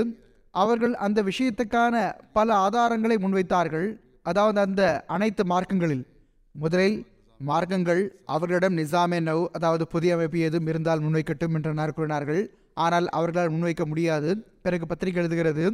அவர்கள் 0.54 0.94
அந்த 1.06 1.18
விஷயத்துக்கான 1.28 1.94
பல 2.36 2.48
ஆதாரங்களை 2.66 3.16
முன்வைத்தார்கள். 3.24 3.88
அதாவது 4.30 4.58
அந்த 4.60 4.82
அனைத்து 5.14 5.42
மார்க்கங்களில். 5.52 6.04
முதலில் 6.54 6.98
மார்க்கங்கள் 7.40 8.02
அவர்களிடம் 8.34 8.76
நிசாமே 8.80 9.18
நவ் 9.28 9.44
அதாவது 9.56 9.84
புதிய 9.94 10.14
அமைப்பு 10.16 10.38
ஏதும் 10.46 10.68
இருந்தால் 10.72 11.02
முன்வைக்கட்டும் 11.04 11.56
என்றனர் 11.58 11.96
கூறினார்கள். 11.96 12.42
ஆனால் 12.84 13.06
அவர்களால் 13.18 13.52
முன்வைக்க 13.54 13.84
முடியாது. 13.90 14.30
பிறகு 14.64 14.84
பத்திரிகை 14.90 15.20
எழுதுகிறது 15.22 15.64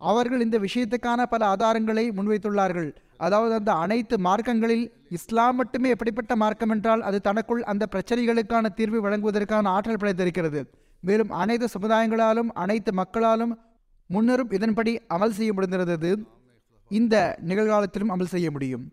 அவர்கள் 0.00 0.44
இந்த 0.44 0.56
விஷயத்துக்கான 0.66 1.26
பல 1.32 1.42
ஆதாரங்களை 1.54 2.04
முன்வைத்துள்ளார்கள். 2.18 2.88
அதாவது 3.26 3.52
அந்த 3.58 3.72
அனைத்து 3.82 4.14
மார்க்கங்களில் 4.26 4.86
இஸ்லாம் 5.16 5.58
மட்டுமே 5.60 5.88
எப்படிப்பட்ட 5.94 6.32
மார்க்கம் 6.42 6.72
என்றால் 6.74 7.02
அது 7.08 7.18
தனக்குள் 7.28 7.62
அந்த 7.72 7.84
பிரச்சனைகளுக்கான 7.94 8.72
தீர்வு 8.78 9.00
வழங்குவதற்கான 9.04 9.70
ஆற்றல் 9.76 10.00
படைத்திருக்கிறது. 10.02 10.62
மேலும் 11.02 11.30
அனைத்து 11.42 11.68
சமுதாயங்களாலும் 11.76 12.50
அனைத்து 12.64 12.92
மக்களாலும் 13.00 13.52
முன்னரும் 14.10 14.52
இதன்படி 14.56 14.92
அமல் 15.14 15.36
செய்ய 15.38 15.52
முடிந்திருந்தது. 15.52 16.10
இந்த 16.90 17.16
நிகழ்காலத்திலும் 17.50 18.12
அமல் 18.14 18.32
செய்ய 18.34 18.48
முடியும். 18.50 18.84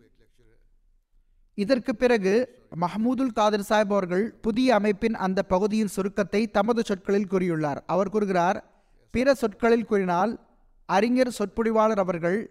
இதற்கு 1.54 1.96
பிறகு 1.96 2.58
மஹமூதுல் 2.80 3.32
காதர் 3.32 3.66
சாஹிப் 3.68 3.92
அவர்கள் 3.94 4.34
புதிய 4.40 4.74
அமைப்பின் 4.74 5.14
அந்த 5.14 5.42
பகுதியின் 5.42 5.88
சுருக்கத்தை 5.88 6.50
தமது 6.50 6.82
சொற்களில் 6.84 7.30
கூறியுள்ளார். 7.30 7.80
அவர் 7.86 8.08
கூறுகிறார் 8.08 8.64
பிற 9.10 9.34
சொற்களில் 9.34 9.84
கூறினால் 9.84 10.40
அறிஞர் 10.86 11.36
சொற்பொழிவாளர் 11.38 11.98
அவர்கள் 11.98 12.50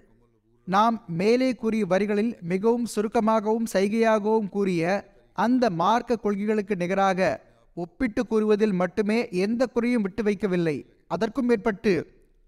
நாம் 0.64 1.04
மேலே 1.08 1.54
கூறிய 1.54 1.86
வரிகளில் 1.86 2.38
மிகவும் 2.42 2.86
சுருக்கமாகவும் 2.86 3.66
சைகையாகவும் 3.74 4.50
கூறிய 4.50 5.14
அந்த 5.34 5.70
மார்க்க 5.70 6.16
கொள்கைகளுக்கு 6.16 6.76
நிகராக 6.76 7.48
ஒப்பிட்டு 7.76 8.28
கூறுவதில் 8.28 8.74
மட்டுமே 8.74 9.28
எந்த 9.32 9.66
குறையும் 9.66 10.02
விட்டு 10.02 10.24
வைக்கவில்லை. 10.24 10.86
அதற்கும் 11.08 11.46
மேற்பட்டு 11.46 12.08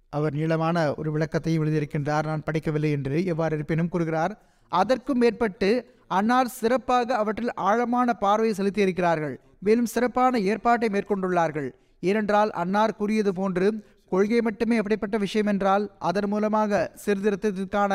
அவர் 0.09 0.33
நீளமான 0.33 0.93
ஒரு 0.93 1.11
விளக்கத்தையும் 1.11 1.63
எழுதியிருக்கின்றார். 1.65 2.25
நான் 2.25 2.43
படிக்கவில்லை 2.51 2.91
என்று 2.91 3.25
எவ்வாறு 3.25 3.55
இருப்பினும் 3.55 3.89
கூறுகிறார். 3.89 4.41
அதற்கும் 4.69 5.17
மேற்பட்டு 5.17 5.95
அன்னார் 6.17 6.55
சிறப்பாக 6.59 7.15
அவற்றில் 7.21 7.53
ஆழமான 7.69 8.13
பார்வையை 8.23 8.53
செலுத்தியிருக்கிறார்கள். 8.57 9.35
மேலும் 9.65 9.89
சிறப்பான 9.93 10.39
ஏற்பாட்டை 10.51 10.87
மேற்கொண்டுள்ளார்கள். 10.95 11.69
ஏனென்றால் 12.09 12.51
அன்னார் 12.61 12.97
கூறியது 12.99 13.31
போன்று 13.39 13.67
கொள்கை 14.13 14.39
மட்டுமே 14.47 14.75
எப்படிப்பட்ட 14.81 15.15
விஷயம் 15.25 15.49
என்றால் 15.53 15.83
அதன் 16.09 16.29
மூலமாக 16.33 16.81
சீர்திருத்தத்திற்கான 17.03 17.93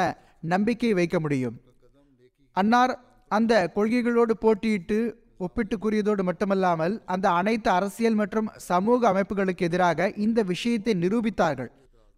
நம்பிக்கை 0.52 0.92
வைக்க 0.98 1.16
முடியும். 1.24 1.56
அன்னார் 2.56 2.92
அந்த 3.30 3.52
கொள்கைகளோடு 3.76 4.34
போட்டியிட்டு 4.44 4.98
ஒப்பிட்டு 5.44 5.76
கூறியதோடு 5.84 6.22
மட்டுமல்லாமல் 6.28 6.94
அந்த 7.14 7.26
அனைத்து 7.38 7.68
அரசியல் 7.78 8.18
மற்றும் 8.20 8.48
சமூக 8.68 9.00
அமைப்புகளுக்கு 9.12 9.66
எதிராக 9.68 10.08
இந்த 10.26 10.40
விஷயத்தை 10.52 10.92
நிரூபித்தார்கள். 11.02 11.70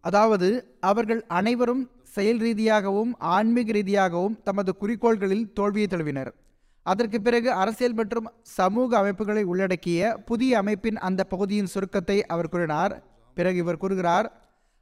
அதாவது 0.05 0.49
அவர்கள் 0.91 1.23
அனைவரும் 1.39 1.83
செயல் 2.19 2.41
ரீதியாகவும் 2.47 3.11
ஆன்மீக 3.35 3.73
ரீதியாகவும் 3.79 4.37
தமது 4.47 4.71
குறிக்கோள்களில் 4.81 5.49
தோல்வியை 5.59 5.89
தழுவினர். 5.91 6.31
அதற்கு 6.87 7.19
பிறகு 7.27 7.49
அரசியல் 7.63 7.97
மற்றும் 7.99 8.29
சமூக 8.57 8.91
அமைப்புகளை 9.01 9.43
உள்ளடக்கிய 9.53 10.11
புதிய 10.29 10.53
அமைப்பின் 10.63 10.99
அந்த 11.09 11.21
பகுதியின் 11.33 11.71
சுருக்கத்தை 11.73 12.17
அவர் 12.35 12.51
கூறினார். 12.53 12.93
பிறகு 13.37 13.59
இவர் 13.63 13.81
கூறுகிறார் 13.83 14.29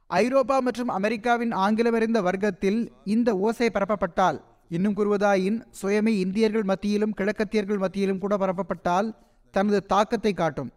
ஐரோப்பா 0.09 0.57
மற்றும் 0.67 0.91
அமெரிக்காவின் 0.97 1.53
ஆங்கிலமறிந்த 1.65 2.19
வர்க்கத்தில் 2.27 2.79
இந்த 3.15 3.29
ஓசை 3.47 3.67
பரப்பப்பட்டால் 3.73 4.37
இன்னும் 4.75 4.95
கூறுவதாயின் 4.99 5.59
சுயமே 5.81 6.13
இந்தியர்கள் 6.23 6.67
மத்தியிலும் 6.71 7.15
கிழக்கத்தியர்கள் 7.19 7.83
மத்தியிலும் 7.83 8.21
கூட 8.23 8.35
பரப்பப்பட்டால் 8.43 9.09
தனது 9.53 9.79
தாக்கத்தை 9.93 10.33
காட்டும். 10.33 10.71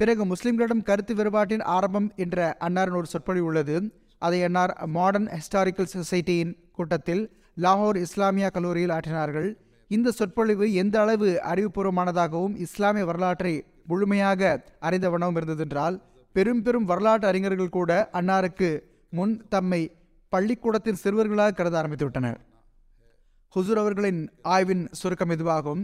பிறகு 0.00 0.22
முஸ்லிம்களிடம் 0.32 0.86
கருத்து 0.88 1.12
வேறுபாட்டின் 1.14 1.66
ஆரம்பம் 1.76 2.08
என்ற 2.24 2.56
அன்னாரின் 2.66 2.98
ஒரு 3.00 3.10
சொற்பொழி 3.12 3.42
உள்ளது. 3.48 3.76
அதை 4.18 4.38
அன்னார் 4.44 4.72
மாடர்ன் 4.96 5.28
ஹிஸ்டாரிக்கல் 5.34 5.92
சொசைட்டியின் 5.94 6.52
கூட்டத்தில் 6.72 7.22
லாகூர் 7.64 7.98
இஸ்லாமியா 8.06 8.48
கல்லூரியில் 8.48 8.94
ஆற்றினார்கள். 8.96 9.48
இந்த 9.90 10.10
சொற்பொழிவு 10.10 10.66
எந்த 10.82 10.96
அளவு 11.00 11.28
அறிவுபூர்வமானதாகவும் 11.52 12.54
இஸ்லாமிய 12.66 13.04
வரலாற்றை 13.04 13.52
முழுமையாக 13.86 14.40
அறிந்தவனவும் 14.80 15.38
இருந்ததென்றால் 15.40 15.96
பெரும் 16.32 16.62
பெரும் 16.62 16.84
வரலாற்று 16.84 17.26
அறிஞர்கள் 17.28 17.76
கூட 17.76 17.90
அன்னாருக்கு 18.12 18.70
முன் 19.10 19.34
தம்மை 19.48 19.82
பள்ளிக்கூடத்தின் 20.28 21.00
சிறுவர்களாக 21.02 21.54
கருத 21.54 21.76
ஆரம்பித்துவிட்டனர். 21.82 22.38
ஹுசூர் 23.54 23.80
அவர்களின் 23.82 24.22
ஆய்வின் 24.54 24.84
சுருக்கம் 24.92 25.30
இதுவாகும். 25.30 25.82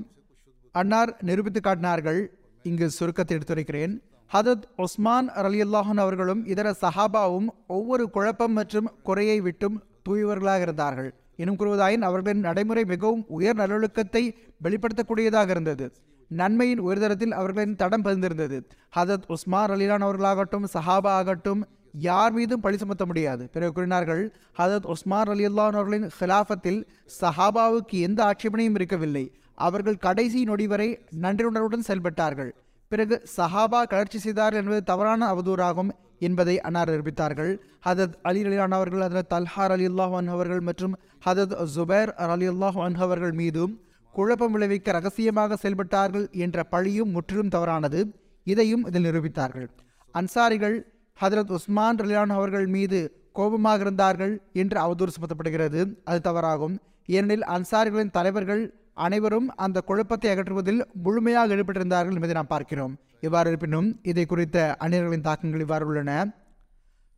அன்னார் 0.74 1.12
நிரூபித்து 1.20 1.61
காட்டினார்கள் 1.61 2.20
இங்கு 2.62 2.87
சுருக்கத்தை 2.91 3.37
எடுத்துரைக்கிறேன். 3.37 3.95
ஹதத் 4.35 4.62
ஒஸ்மான் 4.76 5.26
ரலியல்லாஹன் 5.45 6.01
அவர்களும் 6.03 6.47
இதர 6.47 6.74
சஹாபாவும் 6.80 7.49
ஒவ்வொரு 7.66 8.11
குழப்பம் 8.11 8.53
மற்றும் 8.53 8.89
குறையை 9.03 9.41
விட்டும் 9.41 9.83
தூயவர்களாக 10.09 10.61
இருந்தார்கள். 10.61 11.14
இன்னும் 11.37 11.57
கூறுவதாயின் 11.57 12.07
அவர்களின் 12.09 12.41
நடைமுறை 12.41 12.85
மிகவும் 12.85 13.24
உயர் 13.28 13.57
நல்லொழுக்கத்தை 13.57 14.22
வெளிப்படுத்தக்கூடியதாக 14.64 15.49
இருந்தது. 15.49 15.93
நன்மையின் 16.28 16.83
உயர்தரத்தில் 16.83 17.35
அவர்களின் 17.41 17.76
தடம் 17.76 18.05
பதிந்திருந்தது. 18.05 18.59
ஹதத் 18.97 19.26
உஸ்மான் 19.26 19.70
அலிலான் 19.70 20.07
அவர்களாகட்டும் 20.09 20.66
சஹாபா 20.74 21.12
ஆகட்டும் 21.18 21.66
யார் 21.93 22.33
மீதும் 22.33 22.61
பழி 22.61 22.76
சுமத்த 22.76 23.05
முடியாது. 23.07 23.49
பிறகு 23.49 23.72
கூறினார்கள் 23.72 24.35
ஹதத் 24.59 24.87
உஸ்மான் 24.87 25.26
அலி 25.26 25.47
அல்லான் 25.47 25.78
அவர்களின் 25.78 26.11
ஹிலாஃபத்தில் 26.20 26.87
சஹாபாவுக்கு 27.20 28.01
எந்த 28.09 28.22
ஆட்சேபனையும் 28.24 28.78
இருக்கவில்லை. 28.80 29.33
அவர்கள் 29.55 30.03
கடைசி 30.09 30.43
நொடி 30.45 30.66
வரை 30.66 30.99
நன்றியுணர்வுடன் 31.20 31.89
செயல்பட்டார்கள். 31.89 32.53
பிறகு 32.93 33.16
சஹாபா 33.36 33.82
கிளர்ச்சி 33.82 34.18
செய்தார்கள் 34.18 34.62
என்பது 34.62 34.82
தவறான 34.82 35.28
அவதூறாகும் 35.32 35.90
என்பதை 36.18 36.61
அன்னார் 36.61 36.90
நிரூபித்தார்கள் 36.90 37.53
ஹதத் 37.86 38.16
அலி 38.22 38.40
அலிலான் 38.45 38.74
அவர்கள் 38.78 39.01
ஹதரத் 39.01 39.30
தல்ஹார் 39.30 39.72
அலி 39.76 39.86
அல்லாஹ் 39.88 40.26
அவர்கள் 40.26 40.61
மற்றும் 40.61 40.95
ஹதத் 41.26 41.55
ஜுபேர் 41.76 42.11
அலி 42.26 42.49
அல்லாஹ் 42.49 43.01
அவர்கள் 43.07 43.32
மீதும் 43.32 43.72
குழப்பம் 44.12 44.53
விளைவிக்க 44.53 44.93
ரகசியமாக 44.93 45.57
செயல்பட்டார்கள் 45.62 46.26
என்ற 46.30 46.64
பழியும் 46.64 47.11
முற்றிலும் 47.11 47.49
தவறானது. 47.49 48.01
இதையும் 48.47 48.84
இதில் 48.86 49.05
நிரூபித்தார்கள். 49.05 49.66
அன்சாரிகள் 50.14 50.76
ஹதரத் 51.20 51.51
உஸ்மான் 51.51 51.97
ரலியான் 51.97 52.36
அவர்கள் 52.38 52.66
மீது 52.66 53.01
கோபமாக 53.32 53.80
இருந்தார்கள் 53.80 54.34
என்று 54.53 54.78
அவதூறு 54.80 55.12
சுமத்தப்படுகிறது. 55.16 55.80
அது 56.05 56.20
தவறாகும். 56.30 56.76
ஏனெனில் 57.07 57.45
அன்சாரிகளின் 57.57 58.14
தலைவர்கள் 58.18 58.62
அனைவரும் 58.97 59.49
அந்த 59.55 59.80
குழப்பத்தை 59.80 60.30
அகற்றுவதில் 60.30 60.82
முழுமையாக 60.93 61.55
ஈடுபட்டிருந்தார்கள் 61.55 62.14
என்பதை 62.14 62.32
நாம் 62.32 62.47
பார்க்கிறோம். 62.47 62.99
இவ்வாறு 63.20 63.49
இருப்பினும் 63.49 63.99
இதை 64.03 64.26
குறித்த 64.26 64.76
அந்நியர்களின் 64.80 65.20
தாக்கங்கள் 65.20 65.61
இவ்வாறு 65.61 65.86
உள்ளன. 65.86 66.36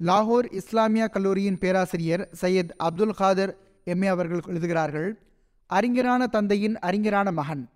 லாகூர் 0.01 0.47
இஸ்லாமிய 0.53 1.09
கல்லூரியின் 1.09 1.59
பேராசிரியர் 1.59 2.29
சையத் 2.41 2.73
அப்துல் 2.77 3.15
காதர் 3.15 3.53
எம்ஏ 3.87 4.07
அவர்கள் 4.07 4.41
எழுதுகிறார்கள் 4.47 5.09
அறிஞரான 5.67 6.27
தந்தையின் 6.27 6.79
அறிஞரான 6.79 7.33
மகன். 7.33 7.69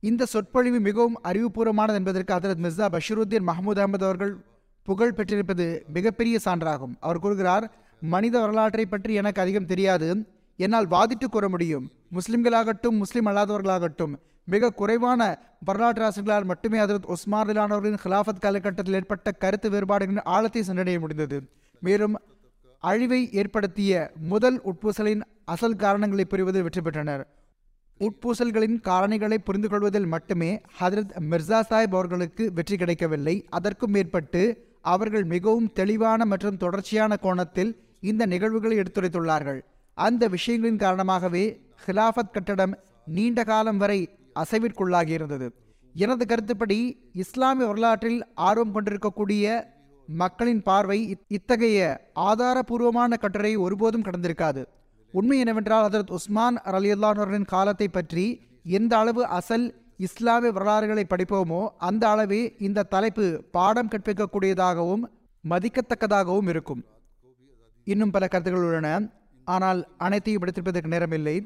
இந்த 0.00 0.24
சொற்பொழிவு 0.24 0.78
மிகவும் 0.80 1.18
அறிவுபூர்வமானது 1.24 1.94
என்பதற்கு 1.94 2.34
அதரத் 2.34 2.62
மிர்சா 2.64 2.86
பஷீருத்தீன் 2.94 3.48
மஹமூத் 3.50 3.80
அகமது 3.82 4.06
அவர்கள் 4.08 4.44
புகழ் 4.82 5.12
பெற்றிருப்பது 5.12 5.84
மிகப்பெரிய 5.92 6.38
சான்றாகும். 6.44 6.94
அவர் 7.00 7.18
கூறுகிறார் 7.18 7.64
மனித 8.00 8.40
வரலாற்றை 8.40 8.86
பற்றி 8.86 9.14
எனக்கு 9.14 9.40
அதிகம் 9.40 9.66
தெரியாது. 9.66 10.08
என்னால் 10.56 10.86
வாதிட்டு 10.86 11.26
கூற 11.30 11.48
முடியும். 11.48 11.90
முஸ்லிம்களாகட்டும் 12.12 12.98
முஸ்லிம் 13.02 13.26
அல்லாதவர்களாகட்டும் 13.26 14.14
மிக 14.44 14.70
குறைவான 14.70 15.22
வரலாற்று 15.64 16.04
ஆசிரியர்களால் 16.04 16.44
மட்டுமே 16.44 16.78
ஹதரத் 16.78 17.12
உஸ்மார்லானவர்களின் 17.14 18.00
ஹிலாஃபத் 18.04 18.40
காலகட்டத்தில் 18.40 18.94
ஏற்பட்ட 18.94 19.32
கருத்து 19.32 19.70
வேறுபாடுகளின் 19.70 20.26
ஆழத்தை 20.36 20.62
சென்றடைய 20.62 20.98
முடிந்தது. 21.00 21.38
மேலும் 21.80 22.14
அழிவை 22.78 23.20
ஏற்படுத்திய 23.32 24.10
முதல் 24.32 24.60
உட்பூசலின் 24.64 25.22
அசல் 25.44 25.76
காரணங்களை 25.76 26.24
புரிவதில் 26.30 26.62
வெற்றி 26.62 26.80
பெற்றனர். 26.80 27.26
உட்பூசல்களின் 28.00 28.76
காரணிகளை 28.88 29.38
புரிந்து 29.38 29.68
கொள்வதில் 29.68 30.06
மட்டுமே 30.06 30.60
ஹதரத் 30.80 31.12
மிர்சா 31.30 31.60
சாஹிப் 31.70 31.96
அவர்களுக்கு 31.98 32.52
வெற்றி 32.52 32.76
கிடைக்கவில்லை. 32.76 33.46
அதற்கும் 33.48 33.90
மேற்பட்டு 33.90 34.42
அவர்கள் 34.82 35.24
மிகவும் 35.24 35.72
தெளிவான 35.72 36.24
மற்றும் 36.24 36.56
தொடர்ச்சியான 36.56 37.16
கோணத்தில் 37.16 37.72
இந்த 38.00 38.26
நிகழ்வுகளை 38.26 38.78
எடுத்துரைத்துள்ளார்கள். 38.78 39.60
அந்த 40.04 40.28
விஷயங்களின் 40.28 40.82
காரணமாகவே 40.84 41.44
ஹிலாஃபத் 41.84 42.34
கட்டடம் 42.34 42.74
நீண்ட 43.16 43.44
காலம் 43.44 43.78
வரை 43.82 44.00
அசைவிற்குள்ளாகி 44.42 45.12
இருந்தது 45.18 45.46
எனது 45.94 46.24
கருத்துப்படி 46.26 46.78
இஸ்லாமிய 47.12 47.66
வரலாற்றில் 47.66 48.18
ஆர்வம் 48.48 48.72
கொண்டிருக்கக்கூடிய 48.72 49.74
மக்களின் 50.08 50.62
பார்வை 50.62 50.98
இத்தகைய 51.28 51.78
ஆதாரபூர்வமான 52.30 53.16
கட்டுரையை 53.16 53.58
ஒருபோதும் 53.60 54.02
கடந்திருக்காது. 54.02 54.62
உண்மை 55.14 55.38
என்னவென்றால் 55.38 55.86
ஹதரத் 55.88 56.14
உஸ்மான் 56.18 56.58
அலியுல்லானவர்களின் 56.64 57.50
காலத்தை 57.54 57.88
பற்றி 57.88 58.26
எந்த 58.78 58.92
அளவு 58.98 59.22
அசல் 59.38 59.66
இஸ்லாமிய 60.06 60.52
வரலாறுகளை 60.52 61.04
படிப்போமோ 61.08 61.60
அந்த 61.88 62.08
அளவே 62.08 62.42
இந்த 62.58 62.88
தலைப்பு 62.94 63.26
பாடம் 63.50 63.88
கற்பிக்கக்கூடியதாகவும் 63.88 65.04
மதிக்கத்தக்கதாகவும் 65.44 66.48
இருக்கும். 66.48 66.82
இன்னும் 67.84 68.10
பல 68.10 68.28
கருத்துக்கள் 68.28 68.66
உள்ளன. 68.68 68.88
ஆனால் 69.54 69.80
அனைத்தையும் 69.98 70.42
எடுத்திருப்பதற்கு 70.42 70.92
நேரமில்லை. 70.94 71.36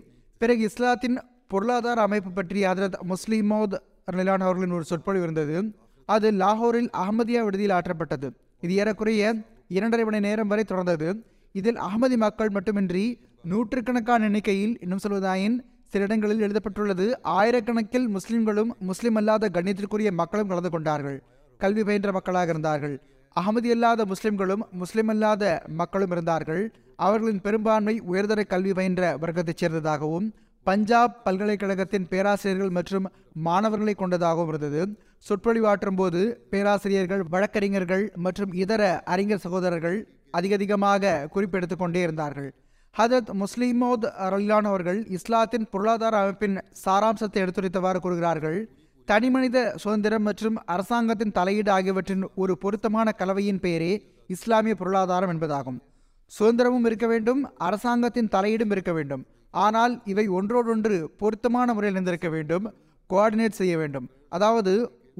பிறகு 0.40 0.62
இஸ்லாத்தின் 0.62 1.16
பொருளாதார 1.48 2.00
அமைப்பு 2.00 2.30
பற்றி 2.30 2.60
ஹதரத் 2.64 2.98
முஸ்லிமோத் 3.08 3.76
ரலிலான் 4.12 4.46
அவர்களின் 4.46 4.70
ஒரு 4.70 4.84
சொற்பொழிவு 4.84 5.24
இருந்தது. 5.24 5.74
அது 6.06 6.28
லாகூரில் 6.32 6.90
அகமதியா 7.02 7.42
விடுதியில் 7.44 7.76
ஆற்றப்பட்டது. 7.78 8.28
இது 8.60 8.74
ஏறக்குறைய 8.74 9.34
இரண்டரை 9.68 10.04
மணி 10.04 10.20
நேரம் 10.20 10.48
வரை 10.48 10.64
தொடர்ந்தது. 10.68 11.08
இதில் 11.52 11.80
அகமதி 11.80 12.16
மக்கள் 12.16 12.48
மட்டுமின்றி 12.48 13.04
நூற்றுக்கணக்கான 13.42 14.24
எண்ணிக்கையில் 14.24 14.74
இன்னும் 14.80 15.02
சொல்வதாயின் 15.08 15.58
சில 15.92 16.04
இடங்களில் 16.04 16.40
எழுதப்பட்டுள்ளது. 16.40 17.06
ஆயிரக்கணக்கில் 17.24 18.08
முஸ்லிம்களும் 18.08 18.72
முஸ்லிம் 18.80 19.14
அல்லாத 19.14 19.50
கண்ணியத்திற்குரிய 19.52 20.10
மக்களும் 20.12 20.48
கலந்து 20.48 20.70
கொண்டார்கள். 20.70 21.22
கல்வி 21.58 21.84
பயின்ற 21.84 22.12
மக்களாக 22.12 22.50
இருந்தார்கள். 22.50 22.96
அகமதி 23.38 23.70
அல்லாத 23.70 24.04
முஸ்லிம்களும் 24.04 24.62
முஸ்லிம் 24.72 25.08
அல்லாத 25.08 25.62
மக்களும் 25.80 26.10
இருந்தார்கள். 26.10 26.62
அவர்களின் 26.96 27.40
பெரும்பான்மை 27.40 28.00
உயர்தர 28.00 28.44
கல்வி 28.44 28.72
பயின்ற 28.72 29.16
வர்க்கத்தைச் 29.16 29.60
சேர்ந்ததாகவும் 29.60 30.26
பஞ்சாப் 30.62 31.24
பல்கலைக்கழகத்தின் 31.24 32.08
பேராசிரியர்கள் 32.08 32.70
மற்றும் 32.70 33.06
மாணவர்களை 33.32 33.94
கொண்டதாகவும் 33.94 34.48
இருந்தது. 34.48 34.82
சொற்பொழிவாற்றும் 35.28 35.96
போது 35.96 36.46
பேராசிரியர்கள் 36.50 37.22
வழக்கறிஞர்கள் 37.28 38.12
மற்றும் 38.14 38.52
இதர 38.52 38.82
அறிஞர் 39.14 39.38
சகோதரர்கள் 39.38 39.98
அதிகதிகமாக 40.38 41.28
குறிப்பெடுத்து 41.34 41.76
கொண்டே 41.76 42.00
இருந்தார்கள். 42.00 42.50
ஹதரத் 42.98 43.32
முஸ்லிமோத் 43.42 44.06
ரலிலான் 44.28 44.68
அவர்கள் 44.72 45.06
இஸ்லாத்தின் 45.06 45.66
பொருளாதார 45.70 46.18
அமைப்பின் 46.18 46.56
சாராம்சத்தை 46.84 47.42
எடுத்துரைத்தவாறு 47.44 47.98
கூறுகிறார்கள். 47.98 48.60
தனிமனித 49.10 49.58
சுதந்திரம் 49.82 50.24
மற்றும் 50.28 50.56
அரசாங்கத்தின் 50.72 51.32
தலையீடு 51.36 51.70
ஆகியவற்றின் 51.76 52.24
ஒரு 52.42 52.54
பொருத்தமான 52.62 53.08
கலவையின் 53.20 53.58
பெயரே 53.64 53.92
இஸ்லாமிய 54.34 54.74
பொருளாதாரம் 54.80 55.32
என்பதாகும். 55.34 55.78
சுதந்திரமும் 56.32 56.86
இருக்க 56.88 57.06
வேண்டும் 57.12 57.40
அரசாங்கத்தின் 57.68 58.30
தலையீடும் 58.34 58.72
இருக்க 58.76 58.92
வேண்டும். 58.98 59.22
ஆனால் 59.64 59.94
இவை 60.12 60.26
ஒன்றோடொன்று 60.38 60.96
பொருத்தமான 61.22 61.74
முறையில் 61.76 61.96
இருந்திருக்க 61.96 62.30
வேண்டும் 62.36 62.68
கோஆர்டினேட் 63.10 63.58
செய்ய 63.60 63.74
வேண்டும். 63.82 64.06
அதாவது 64.36 64.74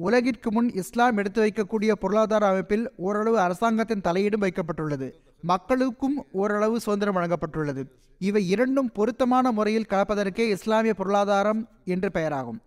உலகிற்கு 0.07 0.49
முன் 0.55 0.71
இஸ்லாம் 0.81 1.17
எடுத்து 1.21 1.39
வைக்கக்கூடிய 1.45 1.91
பொருளாதார 2.03 2.43
அமைப்பில் 2.53 2.87
ஓரளவு 3.07 3.37
அரசாங்கத்தின் 3.47 4.07
தலையீடும் 4.07 4.45
வைக்கப்பட்டுள்ளது. 4.47 5.07
மக்களுக்கும் 5.53 6.17
ஓரளவு 6.41 6.75
சுதந்திரம் 6.87 7.19
வழங்கப்பட்டுள்ளது. 7.19 7.83
இவை 8.29 8.45
இரண்டும் 8.55 8.91
பொருத்தமான 8.97 9.51
முறையில் 9.59 9.91
கலப்பதற்கே 9.93 10.47
இஸ்லாமிய 10.57 10.93
பொருளாதாரம் 11.03 11.63
என்று 11.93 12.09
பெயராகும். 12.17 12.59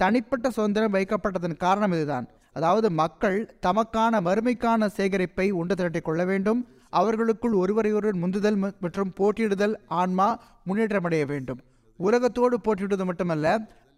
தனிப்பட்ட 0.00 0.46
சுதந்திரம் 0.56 0.94
வைக்கப்பட்டதன் 0.96 1.62
காரணம் 1.64 1.94
இதுதான். 1.96 2.26
அதாவது 2.58 2.88
மக்கள் 3.00 3.38
தமக்கான 3.66 4.20
மறுமைக்கான 4.28 4.88
சேகரிப்பை 4.98 5.46
ஒன்று 5.60 5.74
திரட்டிக் 5.74 6.06
கொள்ள 6.08 6.22
வேண்டும். 6.24 6.60
அவர்களுக்குள் 7.00 7.54
ஒருவரையொருவர் 7.62 8.20
முந்துதல் 8.22 8.58
மற்றும் 8.84 9.10
போட்டியிடுதல் 9.18 9.74
ஆன்மா 10.00 10.28
முன்னேற்றமடைய 10.68 11.24
வேண்டும். 11.32 11.60
உலகத்தோடு 11.98 12.56
போட்டியிடுவது 12.60 13.04
மட்டுமல்ல 13.04 13.46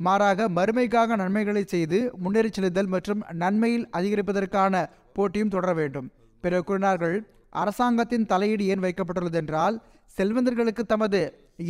மாறாக 0.07 0.49
மறுமைக்காக 0.59 1.17
நன்மைகளை 1.23 1.63
செய்து 1.67 1.99
முன்னேறி 2.17 2.51
செல்லுதல் 2.53 2.91
மற்றும் 2.95 3.23
நன்மையில் 3.43 3.87
அதிகரிப்பதற்கான 3.99 4.75
போட்டியும் 5.17 5.53
தொடர 5.55 5.73
வேண்டும். 5.81 6.09
பிறகு 6.45 6.65
கூறினார்கள் 6.65 7.17
அரசாங்கத்தின் 7.63 8.27
தலையீடு 8.27 8.65
ஏன் 8.73 8.83
வைக்கப்பட்டுள்ளது? 8.85 9.39
என்றால் 9.43 9.77
செல்வந்தர்களுக்கு 10.19 10.83
தமது 10.93 11.21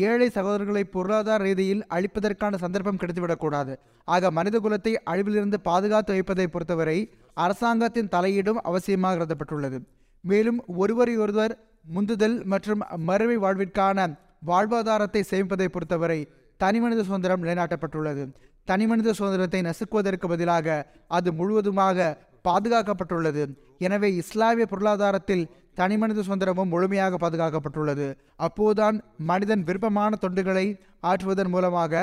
ஏழை 0.09 0.29
சகோதரர்களை 0.35 0.83
பொருளாதார 0.95 1.45
ரீதியில் 1.45 1.83
அழிப்பதற்கான 1.95 2.59
சந்தர்ப்பம் 2.65 3.01
கிடைத்துவிடக்கூடாது. 3.01 3.73
ஆக 4.05 4.31
மனித 4.31 4.57
குலத்தை 4.59 4.93
அழிவிலிருந்து 5.13 5.59
பாதுகாத்து 5.69 6.13
வைப்பதை 6.17 6.47
பொறுத்தவரை 6.47 6.99
அரசாங்கத்தின் 7.35 8.13
தலையீடும் 8.15 8.61
அவசியமாக 8.71 9.19
கருதப்பட்டுள்ளது. 9.21 9.79
மேலும் 10.25 10.61
ஒருவரையொருவர் 10.83 11.55
முந்துதல் 11.95 12.37
மற்றும் 12.45 12.83
மறுமை 13.09 13.37
வாழ்விற்கான 13.37 14.09
வாழ்வாதாரத்தை 14.47 15.23
சேமிப்பதை 15.31 15.69
பொறுத்தவரை 15.75 16.21
தனிமனித 16.61 17.03
சுதந்திரம் 17.03 17.43
நிலைநாட்டப்பட்டுள்ளது. 17.45 18.25
தனிமனித 18.65 19.13
சுதந்திரத்தை 19.13 19.61
நசுக்குவதற்கு 19.69 20.27
பதிலாக 20.33 20.87
அது 21.07 21.33
முழுவதுமாக 21.33 22.17
பாதுகாக்கப்பட்டுள்ளது. 22.49 23.43
எனவே 23.79 24.09
இஸ்லாமிய 24.15 24.67
பொருளாதாரத்தில் 24.67 25.45
தனிமனித 25.75 26.21
சுதந்திரமும் 26.21 26.73
முழுமையாக 26.73 27.19
பாதுகாக்கப்பட்டுள்ளது. 27.23 28.15
அப்போதுதான் 28.37 29.03
மனிதன் 29.17 29.65
விருப்பமான 29.65 30.19
தொண்டுகளை 30.21 30.67
ஆற்றுவதன் 31.03 31.49
மூலமாக 31.49 32.03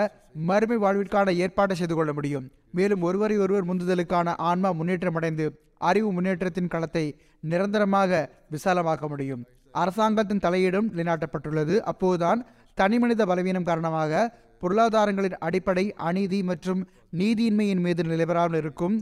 மறுமை 0.49 0.77
வாழ்விற்கான 0.77 1.33
ஏற்பாட்டை 1.35 1.77
செய்து 1.77 1.95
கொள்ள 1.95 2.13
முடியும். 2.13 2.51
மேலும் 2.71 3.01
ஒருவரை 3.01 3.37
ஒருவர் 3.37 3.69
முந்துதலுக்கான 3.69 4.33
ஆன்மா 4.37 4.71
முன்னேற்றம் 4.71 5.15
அடைந்து 5.15 5.59
அறிவு 5.77 6.11
முன்னேற்றத்தின் 6.11 6.67
களத்தை 6.67 7.05
நிரந்தரமாக 7.39 8.29
விசாலமாக்க 8.51 9.07
முடியும். 9.07 9.45
அரசாங்கத்தின் 9.71 10.43
தலையீடும் 10.45 10.87
நிலைநாட்டப்பட்டுள்ளது. 10.95 11.79
அப்போதுதான் 11.79 12.39
தனிமனித 12.73 13.25
பலவீனம் 13.25 13.63
காரணமாக 13.63 14.33
பொருளாதாரங்களின் 14.61 15.37
அடிப்படை 15.39 15.93
அநீதி 15.93 16.43
மற்றும் 16.43 16.87
நீதியின்மையின் 17.17 17.83
மீது 17.85 18.03
நிலைபெறாமல் 18.03 18.59
இருக்கும். 18.61 18.95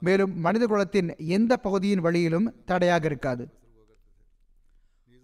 மேலும் 0.00 0.40
மனித 0.40 0.66
குலத்தின் 0.66 1.08
எந்த 1.36 1.56
பகுதியின் 1.56 2.00
வழியிலும் 2.00 2.54
தடையாக 2.64 3.06
இருக்காது. 3.06 3.44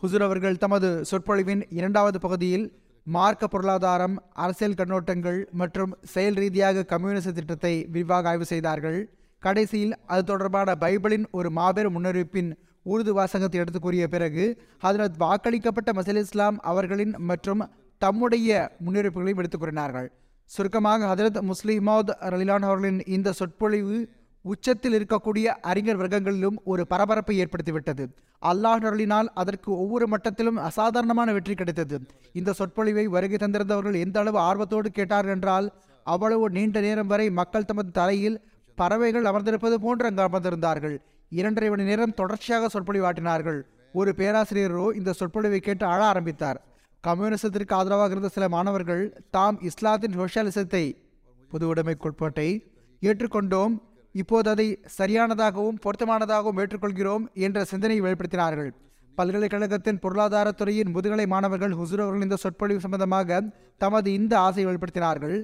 ஹுசூர் 0.05 0.23
அவர்கள் 0.23 0.57
தமது 0.57 1.05
சொற்பொழிவின் 1.11 1.63
இரண்டாவது 1.69 2.21
பகுதியில் 2.21 2.73
மார்க்க 3.03 3.47
பொருளாதாரம் 3.47 4.23
அரசியல் 4.33 4.73
கண்ணோட்டங்கள் 4.73 5.51
மற்றும் 5.51 5.97
செயல் 6.03 6.35
ரீதியாக 6.35 6.83
கம்யூனிச 6.83 7.33
திட்டத்தை 7.33 7.87
விரிவாக 7.91 8.29
ஆய்வு 8.29 8.45
செய்தார்கள். 8.45 9.15
கடைசியில் 9.39 9.97
அது 10.07 10.25
தொடர்பான 10.25 10.75
பைபிளின் 10.81 11.25
ஒரு 11.31 11.51
மாபெரும் 11.51 11.95
முன்னறிவிப்பின் 11.95 12.57
உருது 12.83 13.13
வாசகத்தை 13.13 13.61
எடுத்து 13.61 13.81
கூறிய 13.81 14.09
பிறகு 14.09 14.63
அதனால் 14.79 15.11
வாக்களிக்கப்பட்ட 15.19 15.93
மசல் 15.93 16.17
இஸ்லாம் 16.17 16.59
அவர்களின் 16.61 17.15
மற்றும் 17.19 17.71
தம்முடைய 17.99 18.71
முன்னறிவிப்புகளையும் 18.87 19.37
எடுத்துக் 19.37 19.61
கூறினார்கள். 19.61 20.13
சுருக்கமாக 20.45 21.15
ஹதரத் 21.15 21.51
முஸ்லிமோத் 21.51 22.15
ரலிலான் 22.21 22.61
அவர்களின் 22.61 23.03
இந்த 23.07 23.33
சொற்பொழிவு 23.33 24.09
உச்சத்தில் 24.51 24.97
இருக்கக்கூடிய 24.97 25.47
அறிஞர் 25.71 25.99
வர்க்கங்களிலும் 26.01 26.57
ஒரு 26.73 26.83
பரபரப்பை 26.93 27.35
ஏற்படுத்திவிட்டது. 27.43 28.05
அல்லாஹ் 28.43 28.85
அருளினால் 28.89 29.29
அதற்கு 29.43 29.71
ஒவ்வொரு 29.83 30.07
மட்டத்திலும் 30.13 30.59
அசாதாரணமான 30.69 31.29
வெற்றி 31.37 31.55
கிடைத்தது. 31.61 31.99
இந்த 32.39 32.55
சொற்பொழிவை 32.59 33.05
வருகை 33.15 33.39
தந்திருந்தவர்கள் 33.45 33.97
எந்த 34.05 34.19
அளவு 34.23 34.39
ஆர்வத்தோடு 34.49 34.91
கேட்டார்கள் 34.99 35.35
என்றால் 35.37 35.69
அவ்வளவு 36.07 36.47
நீண்ட 36.57 36.79
நேரம் 36.87 37.11
வரை 37.13 37.27
மக்கள் 37.41 37.69
தமது 37.71 37.91
தலையில் 38.01 38.37
பறவைகள் 38.79 39.29
அமர்ந்திருப்பது 39.31 39.77
போன்று 39.85 40.09
அங்கு 40.09 40.23
அமர்ந்திருந்தார்கள். 40.27 40.97
இரண்டரை 41.33 41.69
மணி 41.73 41.85
நேரம் 41.91 42.17
தொடர்ச்சியாக 42.21 42.69
சொற்பொழிவாட்டினார்கள் 42.75 43.61
ஒரு 43.95 44.11
பேராசிரியரோ 44.21 44.87
இந்த 44.99 45.11
சொற்பொழிவை 45.19 45.61
கேட்டு 45.61 45.85
அழ 45.93 46.01
ஆரம்பித்தார். 46.13 46.59
கம்யூனிசத்திற்கு 47.05 47.75
ஆதரவாக 47.79 48.15
இருந்த 48.15 48.31
சில 48.37 48.45
மாணவர்கள் 48.55 49.03
தாம் 49.37 49.59
இஸ்லாத்தின் 49.69 50.17
சோசியலிசத்தை 50.21 50.85
பொது 51.51 51.65
உடைமை 51.73 51.97
கோட்பாட்டை 52.05 52.49
ஏற்றுக்கொண்டோம். 53.03 53.75
இப்போது 54.21 54.49
அதை 54.55 54.67
சரியானதாகவும் 54.99 55.79
பொருத்தமானதாகவும் 55.85 56.59
ஏற்றுக்கொள்கிறோம் 56.63 57.25
என்ற 57.47 57.65
சிந்தனையை 57.71 58.03
வெளிப்படுத்தினார்கள். 58.07 58.71
பல்கலைக்கழகத்தின் 59.19 60.01
பொருளாதாரத்துறையின் 60.05 60.93
முதுகலை 60.95 61.27
மாணவர்கள் 61.33 61.75
ஹுசூர் 61.79 62.03
அவர்கள் 62.05 62.27
இந்த 62.27 62.37
சொற்பொழிவு 62.37 62.81
சம்பந்தமாக 62.85 63.41
தமது 63.83 64.09
இந்த 64.19 64.35
ஆசையை 64.47 64.67
வெளிப்படுத்தினார்கள். 64.69 65.37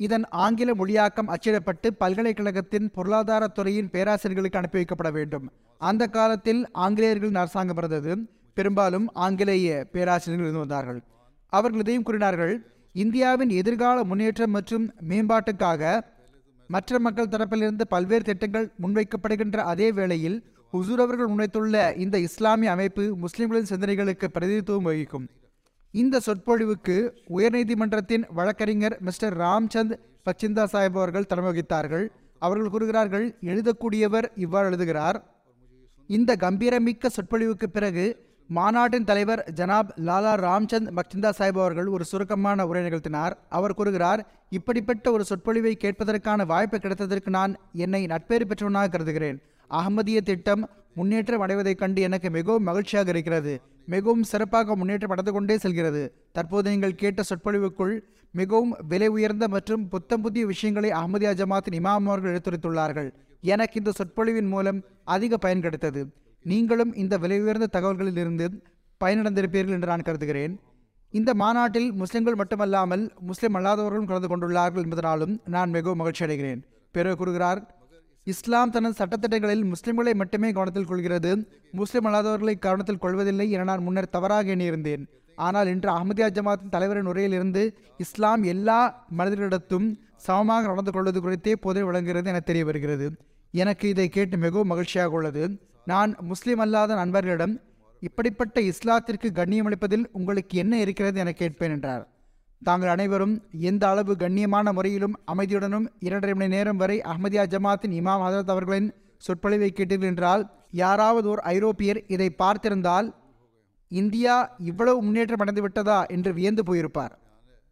இதன் 0.00 0.24
ஆங்கில 0.44 0.70
மொழியாக்கம் 0.80 1.30
அச்சிடப்பட்டு 1.34 1.88
பல்கலைக்கழகத்தின் 2.02 2.86
பொருளாதாரத்துறையின் 2.96 3.90
பேராசிரியர்களுக்கு 3.94 4.60
அனுப்பி 4.60 4.78
வைக்கப்பட 4.78 5.10
வேண்டும். 5.12 5.46
அந்த 5.80 6.06
காலத்தில் 6.16 6.62
ஆங்கிலேயர்களின் 6.84 7.40
அரசாங்கம் 7.42 7.80
இருந்தது. 7.82 8.14
பெரும்பாலும் 8.56 9.06
ஆங்கிலேய 9.24 9.68
பேராசிரியர்கள் 9.92 10.46
இருந்து 10.46 10.64
வந்தார்கள். 10.64 11.00
அவர்கள் 11.52 11.82
இதையும் 11.84 12.06
கூறினார்கள் 12.08 12.54
இந்தியாவின் 13.04 13.52
எதிர்கால 13.60 13.98
முன்னேற்றம் 14.04 14.54
மற்றும் 14.56 14.86
மேம்பாட்டுக்காக 15.10 16.00
மற்ற 16.72 16.98
மக்கள் 17.04 17.32
தரப்பிலிருந்து 17.34 17.84
பல்வேறு 17.94 18.24
திட்டங்கள் 18.28 18.66
முன்வைக்கப்படுகின்ற 18.82 19.58
அதே 19.72 19.88
வேளையில் 19.98 20.38
ஹுசூர் 20.72 21.02
அவர்கள் 21.04 21.30
முன்வைத்துள்ள 21.32 21.76
இந்த 22.04 22.16
இஸ்லாமிய 22.26 22.70
அமைப்பு 22.74 23.04
முஸ்லிம்களின் 23.24 23.68
சிந்தனைகளுக்கு 23.70 24.26
பிரதிநிதித்துவம் 24.34 24.86
வகிக்கும். 24.88 25.26
இந்த 25.94 26.20
சொற்பொழிவுக்கு 26.26 26.96
உயர்நீதிமன்றத்தின் 27.36 28.24
வழக்கறிஞர் 28.38 28.96
மிஸ்டர் 29.06 29.36
ராம்சந்த் 29.42 29.94
பச்சிந்தா 30.26 30.64
சாஹிப் 30.72 30.98
அவர்கள் 31.00 31.28
தலைமை 31.32 31.50
வகித்தார்கள். 31.50 32.06
அவர்கள் 32.46 32.72
கூறுகிறார்கள் 32.74 33.26
எழுதக்கூடியவர் 33.50 34.26
இவ்வாறு 34.44 34.68
எழுதுகிறார். 34.70 35.18
இந்த 36.10 36.36
கம்பீரமிக்க 36.44 37.06
சொற்பொழிவுக்கு 37.16 37.66
பிறகு 37.76 38.06
மாநாட்டின் 38.56 39.06
தலைவர் 39.08 39.40
ஜனாப் 39.56 39.90
லாலா 40.06 40.32
ராம்சந்த் 40.44 40.88
பக்சிந்தா 40.96 41.30
சாஹிப் 41.38 41.60
அவர்கள் 41.62 41.88
ஒரு 41.94 42.04
சுருக்கமான 42.04 42.66
உரை 42.66 42.80
நிகழ்த்தினார். 42.86 43.34
அவர் 43.48 43.74
கூறுகிறார் 43.74 44.20
இப்படிப்பட்ட 44.50 45.12
ஒரு 45.12 45.24
சொற்பொழிவை 45.24 45.72
கேட்பதற்கான 45.80 46.46
வாய்ப்பு 46.46 46.76
கிடைத்ததற்கு 46.76 47.28
நான் 47.36 47.52
என்னை 47.72 48.06
நட்பேறு 48.06 48.46
பெற்றவனாக 48.46 48.88
கருதுகிறேன். 48.88 49.38
அகமதிய 49.70 50.20
திட்டம் 50.20 50.62
முன்னேற்றம் 50.94 51.40
அடைவதைக் 51.40 51.80
கண்டு 51.82 52.00
எனக்கு 52.08 52.30
மிகவும் 52.30 52.62
மகிழ்ச்சியாக 52.62 53.10
இருக்கிறது. 53.10 53.60
மிகவும் 53.86 54.22
சிறப்பாக 54.22 54.76
முன்னேற்றம் 54.76 55.10
அடைந்து 55.10 55.32
கொண்டே 55.32 55.58
செல்கிறது. 55.58 56.02
தற்போது 56.32 56.70
நீங்கள் 56.70 57.00
கேட்ட 57.02 57.22
சொற்பொழிவுக்குள் 57.22 57.94
மிகவும் 58.40 58.74
விலை 58.88 59.08
உயர்ந்த 59.16 59.48
மற்றும் 59.48 59.88
புத்தம் 59.88 60.20
புதிய 60.20 60.46
விஷயங்களை 60.46 60.90
அகமதியா 60.90 61.32
ஜமாத்தின் 61.42 61.78
இமாம் 61.80 62.08
அவர்கள் 62.10 62.36
எடுத்துரைத்துள்ளார்கள். 62.38 63.10
எனக்கு 63.52 63.78
இந்த 63.78 63.92
சொற்பொழிவின் 64.00 64.52
மூலம் 64.54 64.80
அதிக 65.04 65.38
பயன் 65.38 65.64
கிடைத்தது. 65.68 66.02
நீங்களும் 66.50 66.92
இந்த 67.02 67.14
விலை 67.22 67.38
உயர்ந்த 67.44 67.70
தகவல்களில் 67.76 68.20
இருந்து 68.22 68.46
பயனடைந்திருப்பீர்கள் 69.00 69.76
என்று 69.76 69.90
நான் 69.92 70.06
கருதுகிறேன். 70.08 70.54
இந்த 71.14 71.30
மாநாட்டில் 71.42 71.88
முஸ்லிம்கள் 72.00 72.38
மட்டுமல்லாமல் 72.40 73.04
முஸ்லிம் 73.28 73.56
அல்லாதவர்களும் 73.58 74.08
கலந்து 74.10 74.28
கொண்டுள்ளார்கள் 74.32 74.84
என்பதனாலும் 74.86 75.34
நான் 75.54 75.74
மிகவும் 75.76 76.00
மகிழ்ச்சி 76.02 76.24
அடைகிறேன். 76.26 76.60
பிறகு 76.94 77.16
கூறுகிறார் 77.20 77.60
இஸ்லாம் 78.32 78.72
தனது 78.74 78.94
சட்டத்திட்டங்களில் 79.00 79.64
முஸ்லிம்களை 79.72 80.12
மட்டுமே 80.20 80.48
கவனத்தில் 80.56 80.88
கொள்கிறது 80.90 81.30
முஸ்லிம் 81.80 82.06
அல்லாதவர்களை 82.08 82.54
கவனத்தில் 82.66 83.02
கொள்வதில்லை 83.04 83.46
என 83.54 83.66
நான் 83.70 83.84
முன்னர் 83.86 84.14
தவறாக 84.16 84.54
எண்ணியிருந்தேன். 84.54 85.02
ஆனால் 85.38 85.68
இன்று 85.72 85.90
அஹமதியா 85.96 86.28
ஜமாத்தின் 86.36 86.72
தலைவரின் 86.74 87.10
உரையிலிருந்து 87.12 87.62
இஸ்லாம் 88.04 88.42
எல்லா 88.52 88.78
மனிதர்களிடத்தும் 89.18 89.86
சமமாக 90.26 90.68
நடந்து 90.72 90.92
கொள்வது 90.96 91.20
குறித்தே 91.24 91.54
பொது 91.66 91.80
விளங்குகிறது 91.88 92.30
என 92.32 92.42
தெரிய 92.50 92.64
வருகிறது. 92.68 93.06
எனக்கு 93.54 93.86
இதை 93.94 94.06
கேட்டு 94.16 94.36
மிகவும் 94.44 94.70
மகிழ்ச்சியாக 94.72 95.18
உள்ளது. 95.18 95.44
நான் 95.86 96.10
முஸ்லிம் 96.20 96.58
அல்லாத 96.58 96.94
நண்பர்களிடம் 96.94 97.54
இப்படிப்பட்ட 98.02 98.60
இஸ்லாத்திற்கு 98.60 99.28
கண்ணியமளிப்பதில் 99.38 100.04
உங்களுக்கு 100.12 100.58
என்ன 100.58 100.74
இருக்கிறது 100.78 101.20
என 101.20 101.32
கேட்பேன் 101.32 101.70
என்றார். 101.70 102.04
தாங்கள் 102.62 102.88
அனைவரும் 102.88 103.34
எந்த 103.70 103.88
அளவு 103.88 104.12
கண்ணியமான 104.14 104.72
முறையிலும் 104.72 105.16
அமைதியுடனும் 105.32 105.86
இரண்டரை 105.98 106.34
மணி 106.34 106.48
நேரம் 106.48 106.76
வரை 106.76 106.96
அஹமதியா 107.00 107.44
ஜமாத்தின் 107.54 107.96
இமாம் 108.00 108.22
ஹசரத் 108.24 108.52
அவர்களின் 108.54 108.88
சொற்பொழிவை 109.16 109.70
கேட்டீர்கள் 109.74 110.10
என்றால் 110.12 110.44
யாராவது 110.70 111.26
ஒரு 111.28 111.42
ஐரோப்பியர் 111.42 112.00
இதை 112.06 112.28
பார்த்திருந்தால் 112.38 113.08
இந்தியா 113.88 114.36
இவ்வளவு 114.70 115.02
முன்னேற்றம் 115.02 115.38
அடைந்து 115.38 115.62
விட்டதா 115.62 115.98
என்று 116.06 116.30
வியந்து 116.34 116.62
போயிருப்பார். 116.68 117.14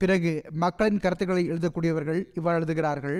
பிறகு 0.00 0.32
மக்களின் 0.50 1.02
கருத்துக்களை 1.04 1.42
எழுதக்கூடியவர்கள் 1.50 2.20
இவ்வாறு 2.34 2.58
எழுதுகிறார்கள் 2.58 3.18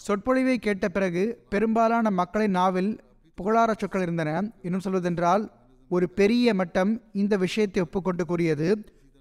சொற்பொழிவை 0.00 0.56
கேட்ட 0.58 0.88
பிறகு 0.88 1.22
பெரும்பாலான 1.48 2.10
மக்களின் 2.10 2.50
நாவில் 2.50 2.90
புகழார 3.38 3.70
சொற்கள் 3.78 4.02
இருந்தன. 4.02 4.30
இன்னும் 4.62 4.84
சொல்வதென்றால் 4.86 5.44
ஒரு 5.88 6.06
பெரிய 6.10 6.54
மட்டம் 6.54 6.92
இந்த 7.12 7.36
விஷயத்தை 7.36 7.82
ஒப்புக்கொண்டு 7.82 8.24
கூறியது 8.24 8.68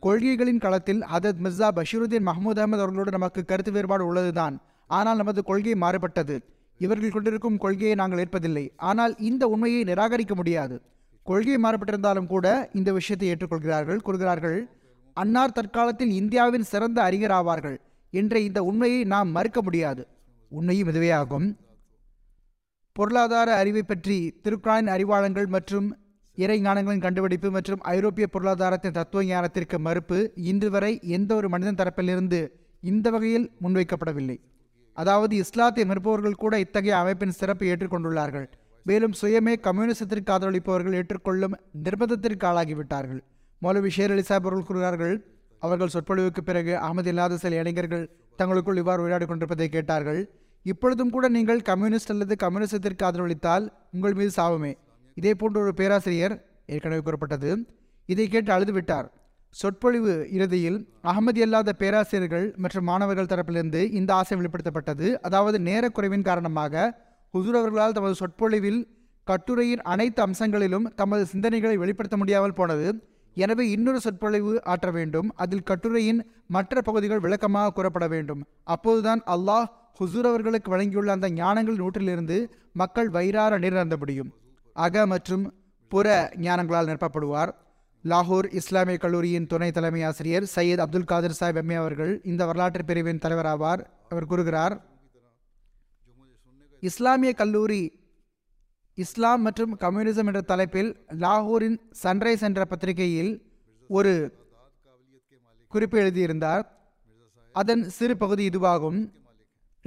கொள்கைகளின் 0.05 0.63
களத்தில் 0.65 1.01
ஹதத் 1.13 1.41
மிர்சா 1.43 1.67
பஷீருதீன் 1.77 2.27
மஹமூத் 2.29 2.59
அகமது 2.61 2.83
அவர்களோடு 2.83 3.11
நமக்கு 3.11 3.45
கருத்து 3.45 3.71
வேறுபாடு 3.71 4.05
உள்ளதுதான். 4.05 4.55
ஆனால் 4.89 5.17
நமது 5.17 5.43
கொள்கை 5.43 5.73
மாறுபட்டது. 5.73 6.35
இவர்கள் 6.77 7.09
கொண்டிருக்கும் 7.09 7.57
கொள்கையை 7.57 7.95
நாங்கள் 7.95 8.21
ஏற்பதில்லை. 8.23 8.65
ஆனால் 8.89 9.13
இந்த 9.29 9.43
உண்மையை 9.47 9.83
நிராகரிக்க 9.83 10.35
முடியாது. 10.35 10.75
கொள்கை 11.23 11.55
மாறுபட்டிருந்தாலும் 11.55 12.27
கூட 12.27 12.69
இந்த 12.73 12.89
விஷயத்தை 12.91 13.27
ஏற்றுக்கொள்கிறார்கள். 13.31 13.99
கூறுகிறார்கள் 13.99 14.59
அன்னார் 15.17 15.51
தற்காலத்தில் 15.51 16.11
இந்தியாவின் 16.11 16.63
சிறந்த 16.63 17.01
அறிஞர் 17.01 17.31
ஆவார்கள் 17.31 17.77
என்ற 18.13 18.39
இந்த 18.39 18.63
உண்மையை 18.63 19.03
நாம் 19.03 19.29
மறுக்க 19.29 19.61
முடியாது. 19.61 20.07
உண்மையும் 20.51 20.87
இதுவே 20.87 21.09
ஆகும். 21.11 21.47
பொருளாதார 22.97 23.49
அறிவை 23.61 23.81
பற்றி 23.83 24.15
திருக்குறானின் 24.43 24.91
அறிவாளங்கள் 24.93 25.47
மற்றும் 25.55 25.87
இறை 26.37 26.55
ஞானங்களின் 26.63 27.03
கண்டுபிடிப்பு 27.05 27.49
மற்றும் 27.55 27.81
ஐரோப்பிய 27.93 28.25
பொருளாதாரத்தின் 28.33 28.95
தத்துவ 28.97 29.21
ஞானத்திற்கு 29.29 29.77
மறுப்பு 29.87 30.17
இன்று 30.51 30.69
வரை 30.75 30.91
எந்த 31.17 31.31
ஒரு 31.39 31.47
மனிதன் 31.53 31.77
தரப்பிலிருந்து 31.81 32.39
இந்த 32.83 33.07
வகையில் 33.15 33.45
முன்வைக்கப்படவில்லை. 33.63 34.37
அதாவது 34.97 35.33
இஸ்லாத்தை 35.43 35.83
மறுப்பவர்கள் 35.89 36.41
கூட 36.43 36.53
இத்தகைய 36.65 36.95
அமைப்பின் 37.01 37.37
சிறப்பை 37.39 37.67
ஏற்றுக்கொண்டுள்ளார்கள். 37.73 38.47
மேலும் 38.85 39.15
சுயமே 39.21 39.53
கம்யூனிசத்திற்கு 39.67 40.33
ஆதரவளிப்பவர்கள் 40.35 40.97
ஏற்றுக்கொள்ளும் 41.01 41.55
நிர்பந்தத்திற்கு 41.85 42.45
ஆளாகிவிட்டார்கள். 42.51 43.21
மௌலவி 43.61 43.91
ஷேர் 43.97 44.13
அலி 44.15 44.25
சாஹிப் 44.29 44.47
அவர்கள் 44.47 44.67
கூறுகிறார்கள் 44.69 45.15
அவர்கள் 45.61 45.93
சொற்பொழிவுக்கு 45.95 46.41
பிறகு 46.49 46.73
அகமது 46.85 47.11
இல்லாத 47.13 47.37
சில 47.43 47.55
இளைஞர்கள் 47.61 48.05
தங்களுக்குள் 48.39 48.81
இவ்வாறு 48.81 49.03
உரையாடி 49.05 49.25
கொண்டிருப்பதை 49.29 49.69
கேட்டார்கள். 49.77 50.21
இப்பொழுதும் 50.65 51.13
கூட 51.15 51.25
நீங்கள் 51.35 51.61
கம்யூனிஸ்ட் 51.69 52.11
அல்லது 52.13 52.35
கம்யூனிசத்திற்கு 52.43 53.05
ஆதரவளித்தால் 53.07 53.65
உங்கள் 53.95 54.17
மீது 54.19 54.31
சாபமே. 54.39 54.71
இதே 55.17 55.33
போன்ற 55.41 55.57
ஒரு 55.65 55.73
பேராசிரியர் 55.79 56.35
ஏற்கனவே 56.75 57.01
கூறப்பட்டது. 57.05 57.51
இதை 58.09 58.25
கேட்டு 58.33 58.51
அழுதுவிட்டார். 58.55 59.07
சொற்பொழிவு 59.55 60.13
இறுதியில் 60.35 60.77
அகமதி 61.11 61.41
அல்லாத 61.45 61.73
பேராசிரியர்கள் 61.81 62.47
மற்றும் 62.63 62.87
மாணவர்கள் 62.89 63.29
தரப்பிலிருந்து 63.31 63.81
இந்த 63.99 64.11
ஆசை 64.19 64.35
வெளிப்படுத்தப்பட்டது. 64.39 65.07
அதாவது 65.27 65.57
நேரக்குறைவின் 65.69 66.27
காரணமாக 66.29 66.73
ஹுசூர் 67.33 67.59
அவர்களால் 67.61 67.95
தமது 67.97 68.15
சொற்பொழிவில் 68.21 68.81
கட்டுரையின் 69.27 69.83
அனைத்து 69.93 70.21
அம்சங்களிலும் 70.25 70.85
தமது 70.99 71.23
சிந்தனைகளை 71.31 71.77
வெளிப்படுத்த 71.83 72.17
முடியாமல் 72.21 72.57
போனது. 72.59 72.87
எனவே 73.37 73.63
இன்னொரு 73.75 73.99
சொற்பொழிவு 74.05 74.53
ஆற்ற 74.73 74.89
வேண்டும். 74.97 75.27
அதில் 75.43 75.65
கட்டுரையின் 75.69 76.21
மற்ற 76.55 76.81
பகுதிகள் 76.87 77.23
விளக்கமாக 77.25 77.73
கூறப்பட 77.77 78.05
வேண்டும். 78.13 78.41
அப்போதுதான் 78.75 79.21
அல்லாஹ் 79.35 79.67
ஹுசூர் 79.99 80.27
அவர்களுக்கு 80.31 80.69
வழங்கியுள்ள 80.71 81.11
அந்த 81.15 81.27
ஞானங்கள் 81.41 81.79
நூற்றிலிருந்து 81.81 82.37
மக்கள் 82.73 83.09
வயிறார 83.09 83.59
நீரந்த 83.59 83.95
முடியும் 83.97 84.29
அக 84.75 85.05
மற்றும் 85.13 85.45
புற 85.91 86.07
ஞானங்களால் 86.45 86.89
நிரப்பப்படுவார். 86.89 87.51
லாகூர் 88.03 88.47
இஸ்லாமிய 88.59 88.97
கல்லூரியின் 89.03 89.47
துணை 89.51 89.69
தலைமை 89.71 90.01
ஆசிரியர் 90.09 90.45
சையத் 90.55 90.83
அப்துல் 90.83 91.07
காதிர் 91.11 91.37
சாஹிப் 91.39 91.59
எம்ஏ 91.61 91.77
அவர்கள் 91.83 92.11
இந்த 92.31 92.45
வரலாற்று 92.45 92.85
பிரிவின் 92.85 93.21
தலைவராவார். 93.23 93.81
அவர் 94.09 94.29
கூறுகிறார் 94.31 94.75
இஸ்லாமிய 96.89 97.31
கல்லூரி 97.33 97.81
இஸ்லாம் 98.97 99.41
மற்றும் 99.41 99.73
கம்யூனிசம் 99.79 100.29
என்ற 100.31 100.41
தலைப்பில் 100.51 100.91
லாகூரின் 101.23 101.77
சன்ரைஸ் 102.03 102.43
என்ற 102.49 102.61
பத்திரிகையில் 102.65 103.31
ஒரு 103.89 104.13
குறிப்பு 105.73 105.97
எழுதியிருந்தார். 105.99 106.65
அதன் 107.55 107.83
சிறு 107.97 108.17
பகுதி 108.23 108.43
இதுவாகும். 108.49 108.99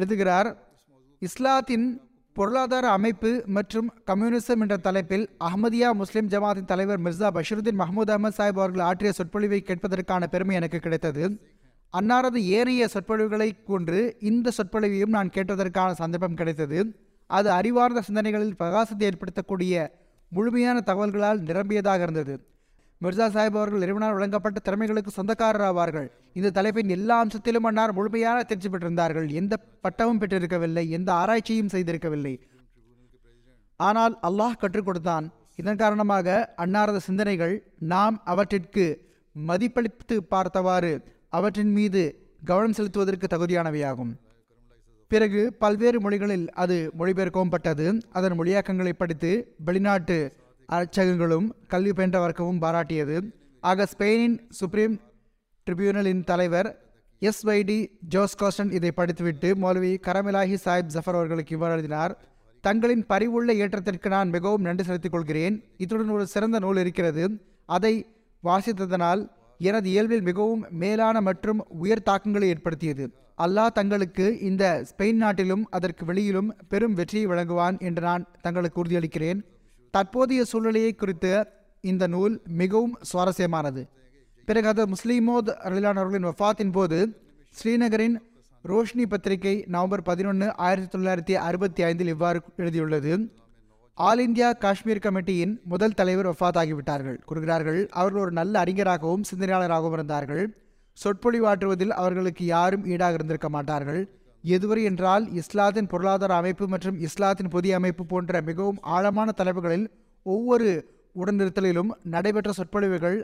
எழுதுகிறார் 0.01 0.49
இஸ்லாத்தின் 1.29 1.89
பொருளாதார 2.37 2.87
அமைப்பு 2.99 3.31
மற்றும் 3.57 3.89
கம்யூனிசம் 4.11 4.63
என்ற 4.65 4.77
தலைப்பில் 4.77 5.25
அஹமதியா 5.45 5.89
முஸ்லிம் 6.01 6.29
ஜமாத்தின் 6.29 6.69
தலைவர் 6.73 7.03
மிர்சா 7.03 7.29
பஷீருதீன் 7.37 7.81
மஹமூத் 7.83 8.13
அகமது 8.15 8.37
சாஹிப் 8.39 8.61
அவர்கள் 8.61 8.85
ஆற்றிய 8.89 9.13
சொற்பொழிவை 9.13 9.61
கேட்பதற்கான 9.67 10.29
பெருமை 10.35 10.55
எனக்கு 10.61 10.79
கிடைத்தது. 10.79 11.25
அன்னாரது 11.95 12.41
ஏனைய 12.59 12.89
சொற்பொழிவுகளை 12.89 13.49
கொண்டு 13.71 13.99
இந்த 14.31 14.53
சொற்பொழிவையும் 14.59 15.15
நான் 15.17 15.35
கேட்டதற்கான 15.37 15.91
சந்தர்ப்பம் 16.03 16.39
கிடைத்தது. 16.41 16.79
அது 17.31 17.49
அறிவார்ந்த 17.51 18.01
சிந்தனைகளில் 18.09 18.57
பிரகாசத்தை 18.61 19.07
ஏற்படுத்தக்கூடிய 19.09 19.75
முழுமையான 20.33 20.79
தகவல்களால் 20.87 21.41
நிரம்பியதாக 21.49 22.03
இருந்தது. 22.07 22.35
மிர்சா 23.05 23.27
சாஹிப் 23.35 23.59
அவர்கள் 23.59 23.85
இறைவனால் 23.85 24.13
வழங்கப்பட்ட 24.13 24.59
திறமைகளுக்கு 24.65 25.11
சொந்தக்காரர் 25.17 25.67
ஆவார்கள் 25.69 26.09
இந்த 26.33 26.49
தலைப்பின் 26.51 26.89
எல்லா 26.89 27.19
அம்சத்திலும் 27.19 27.65
அன்னார் 27.65 27.93
முழுமையான 27.93 28.43
தேர்ச்சி 28.43 28.69
பெற்றிருந்தார்கள். 28.69 29.29
எந்த 29.41 29.55
பட்டமும் 29.85 30.21
பெற்றிருக்கவில்லை. 30.21 30.89
எந்த 30.89 31.13
ஆராய்ச்சியும் 31.13 31.71
செய்திருக்கவில்லை. 31.73 32.35
ஆனால் 33.77 34.19
அல்லாஹ் 34.23 34.59
கற்றுக் 34.59 34.85
கொடுத்தான். 34.85 35.27
இதன் 35.57 35.77
காரணமாக 35.77 36.55
அன்னாரது 36.57 36.97
சிந்தனைகள் 36.97 37.55
நாம் 37.93 38.21
அவற்றிற்கு 38.25 38.85
மதிப்பளித்து 39.37 40.17
பார்த்தவாறு 40.35 40.93
அவற்றின் 41.29 41.73
மீது 41.73 42.03
கவனம் 42.45 42.77
செலுத்துவதற்கு 42.79 43.27
தகுதியானவையாகும். 43.37 44.13
பிறகு 45.11 45.41
பல்வேறு 45.63 46.01
மொழிகளில் 46.01 46.47
அது 46.63 46.77
மொழிபெயர்க்கவும் 46.99 47.55
பட்டது 47.55 47.87
அதன் 48.19 48.39
மொழியாக்கங்களை 48.41 48.93
படித்து 48.93 49.31
வெளிநாட்டு 49.65 50.19
அச்சகங்களும் 50.77 51.47
கல்வி 51.73 51.93
பயின்ற 51.93 52.19
வர்க்கமும் 52.25 52.61
பாராட்டியது. 52.65 53.17
ஆக 53.61 53.87
ஸ்பெயினின் 53.93 54.37
சுப்ரீம் 54.59 54.95
ட்ரிபியூனலின் 55.67 56.23
தலைவர் 56.25 56.69
எஸ் 57.19 57.43
வைடி 57.49 57.79
ஜோஸ் 58.13 58.37
கோஸ்டன் 58.41 58.71
இதை 58.79 58.91
படித்துவிட்டு 58.99 59.49
மௌலவி 59.63 59.93
கரமிலாஹி 60.07 60.57
சாஹிப் 60.65 60.93
ஜஃபர் 60.95 61.19
அவர்களுக்கு 61.19 61.55
இவ்வாறு 61.57 61.75
எழுதினார். 61.77 62.15
தங்களின் 62.61 63.05
பரிவுள்ள 63.09 63.51
ஏற்றத்திற்கு 63.63 64.09
நான் 64.09 64.33
மிகவும் 64.37 64.65
நன்றி 64.69 64.85
செலுத்திக் 64.85 65.13
கொள்கிறேன். 65.13 65.57
இத்துடன் 65.77 66.15
ஒரு 66.17 66.27
சிறந்த 66.27 66.59
நூல் 66.59 66.81
இருக்கிறது. 66.85 67.25
அதை 67.77 67.95
வாசித்ததனால் 68.49 69.23
எனது 69.59 69.89
இயல்பில் 69.91 70.27
மிகவும் 70.31 70.63
மேலான 70.83 71.21
மற்றும் 71.21 71.61
உயர் 71.69 72.07
தாக்கங்களை 72.09 72.49
ஏற்படுத்தியது. 72.49 73.05
அல்லாஹ் 73.45 73.77
தங்களுக்கு 73.79 74.27
இந்த 74.49 74.65
ஸ்பெயின் 74.91 75.23
நாட்டிலும் 75.25 75.65
அதற்கு 75.71 76.05
வெளியிலும் 76.05 76.51
பெரும் 76.69 76.95
வெற்றியை 76.95 77.27
வழங்குவான் 77.27 77.79
என்று 77.89 78.03
நான் 78.03 78.27
தங்களுக்கு 78.41 78.85
உறுதியளிக்கிறேன். 78.85 79.41
தற்போதைய 79.91 80.45
சூழ்நிலையை 80.45 80.95
குறித்த 80.95 81.27
இந்த 81.81 82.07
நூல் 82.07 82.43
மிகவும் 82.47 82.99
சுவாரஸ்யமானது. 83.13 83.89
பிறகு 84.45 84.69
அது 84.69 84.87
முஸ்லீமோத் 84.87 85.51
அருளானவர்களின் 85.67 86.31
வஃபாத்தின் 86.31 86.73
போது 86.73 86.99
ஸ்ரீநகரின் 87.63 88.17
ரோஷினி 88.69 89.07
பத்திரிகை 89.09 89.65
நவம்பர் 89.67 90.03
பதினொன்று 90.03 90.57
ஆயிரத்தி 90.57 90.99
தொள்ளாயிரத்தி 90.99 91.37
அறுபத்தி 91.37 91.83
ஐந்தில் 91.83 92.07
இவ்வாறு 92.07 92.41
எழுதியுள்ளது. 92.57 93.29
ஆல் 93.95 94.19
இந்தியா 94.19 94.53
காஷ்மீர் 94.53 94.99
கமிட்டியின் 94.99 95.63
முதல் 95.65 95.95
தலைவர் 95.95 96.29
வஃபாத் 96.29 96.61
ஆகிவிட்டார்கள் 96.63 97.25
கூறுகிறார்கள் 97.25 97.89
அவர்கள் 97.89 98.23
ஒரு 98.23 98.31
நல்ல 98.31 98.59
அறிஞராகவும் 98.59 99.23
சிந்தனையாளராகவும் 99.23 99.93
இருந்தார்கள். 99.93 100.57
சொற்பொழிவாற்றுவதில் 101.05 101.89
அவர்களுக்கு 101.89 102.45
யாரும் 102.45 102.87
ஈடாக 102.87 103.15
இருந்திருக்க 103.15 103.49
மாட்டார்கள். 103.49 104.20
எதுவரை 104.45 104.83
என்றால் 104.83 105.25
இஸ்லாத்தின் 105.33 105.87
பொருளாதார 105.87 106.35
அமைப்பு 106.35 106.67
மற்றும் 106.69 106.99
இஸ்லாத்தின் 107.01 107.49
புதிய 107.49 107.75
அமைப்பு 107.77 108.07
போன்ற 108.07 108.41
மிகவும் 108.43 108.79
ஆழமான 108.81 109.33
தலைப்புகளில் 109.33 109.87
ஒவ்வொரு 110.23 110.69
உடனிருத்தலிலும் 111.15 111.91
நடைபெற்ற 112.05 112.53
சொற்பொழிவுகள் 112.53 113.19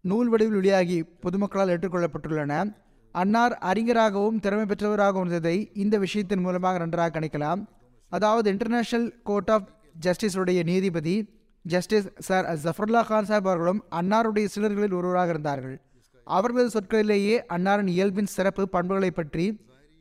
நூல் 0.00 0.28
வடிவில் 0.28 0.54
வெளியாகி 0.54 0.98
பொதுமக்களால் 1.22 1.72
ஏற்றுக்கொள்ளப்பட்டுள்ளன. 1.74 2.74
அன்னார் 3.14 3.54
அறிஞராகவும் 3.70 4.40
திறமை 4.40 4.64
பெற்றவராகவும் 4.70 5.20
இருந்ததை 5.20 5.56
இந்த 5.74 5.98
விஷயத்தின் 5.98 6.40
மூலமாக 6.40 6.78
நன்றாக 6.78 7.20
கணிக்கலாம். 7.20 7.60
அதாவது 8.12 8.46
இன்டர்நேஷனல் 8.50 9.08
கோர்ட் 9.22 9.50
ஆஃப் 9.50 9.68
ஜஸ்டிஸுடைய 10.06 10.60
நீதிபதி 10.64 11.16
ஜஸ்டிஸ் 11.62 12.08
சார் 12.18 12.46
ஜஃபர்லா 12.64 13.02
கான் 13.06 13.28
சாஹிப் 13.28 13.48
அவர்களும் 13.50 13.84
அன்னாருடைய 13.90 14.46
சிலர்களில் 14.54 14.96
ஒருவராக 15.00 15.30
இருந்தார்கள். 15.30 15.76
அவர்களது 16.26 16.70
சொற்களிலேயே 16.76 17.36
அன்னாரின் 17.54 17.86
இயல்பின் 17.86 18.34
சிறப்பு 18.36 18.68
பண்புகளை 18.68 19.10
பற்றி 19.10 19.46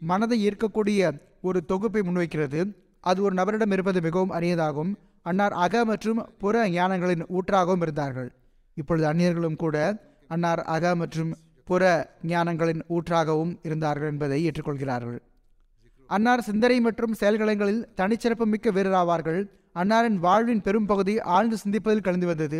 மனதை 0.09 0.37
ஈர்க்கக்கூடிய 0.47 1.01
ஒரு 1.47 1.59
தொகுப்பை 1.65 2.01
முன்வைக்கிறது. 2.01 2.61
அது 3.09 3.19
ஒரு 3.21 3.33
நபரிடம் 3.35 3.73
இருப்பது 3.75 3.99
மிகவும் 4.01 4.33
அரியதாகும். 4.39 4.91
அன்னார் 5.29 5.55
அக 5.65 5.85
மற்றும் 5.85 6.19
புற 6.37 6.63
ஞானங்களின் 6.69 7.23
ஊற்றாகவும் 7.35 7.83
இருந்தார்கள். 7.85 8.29
இப்பொழுது 8.81 9.05
அந்நியர்களும் 9.11 9.55
கூட 9.63 9.77
அன்னார் 10.27 10.61
அக 10.75 10.95
மற்றும் 10.95 11.31
புற 11.69 11.83
ஞானங்களின் 12.27 12.81
ஊற்றாகவும் 12.95 13.53
இருந்தார்கள் 13.63 14.11
என்பதை 14.11 14.39
ஏற்றுக்கொள்கிறார்கள். 14.47 15.19
அன்னார் 16.09 16.47
சிந்தனை 16.49 16.77
மற்றும் 16.87 17.13
செயல்களங்களில் 17.19 17.83
தனிச்சிறப்பு 17.99 18.45
மிக்க 18.53 18.71
வீரராவார்கள். 18.71 19.41
அன்னாரின் 19.81 20.17
வாழ்வின் 20.25 20.61
பெரும் 20.61 20.89
பகுதி 20.91 21.13
ஆழ்ந்து 21.35 21.57
சிந்திப்பதில் 21.57 22.07
கலந்து 22.07 22.27
வந்தது. 22.31 22.59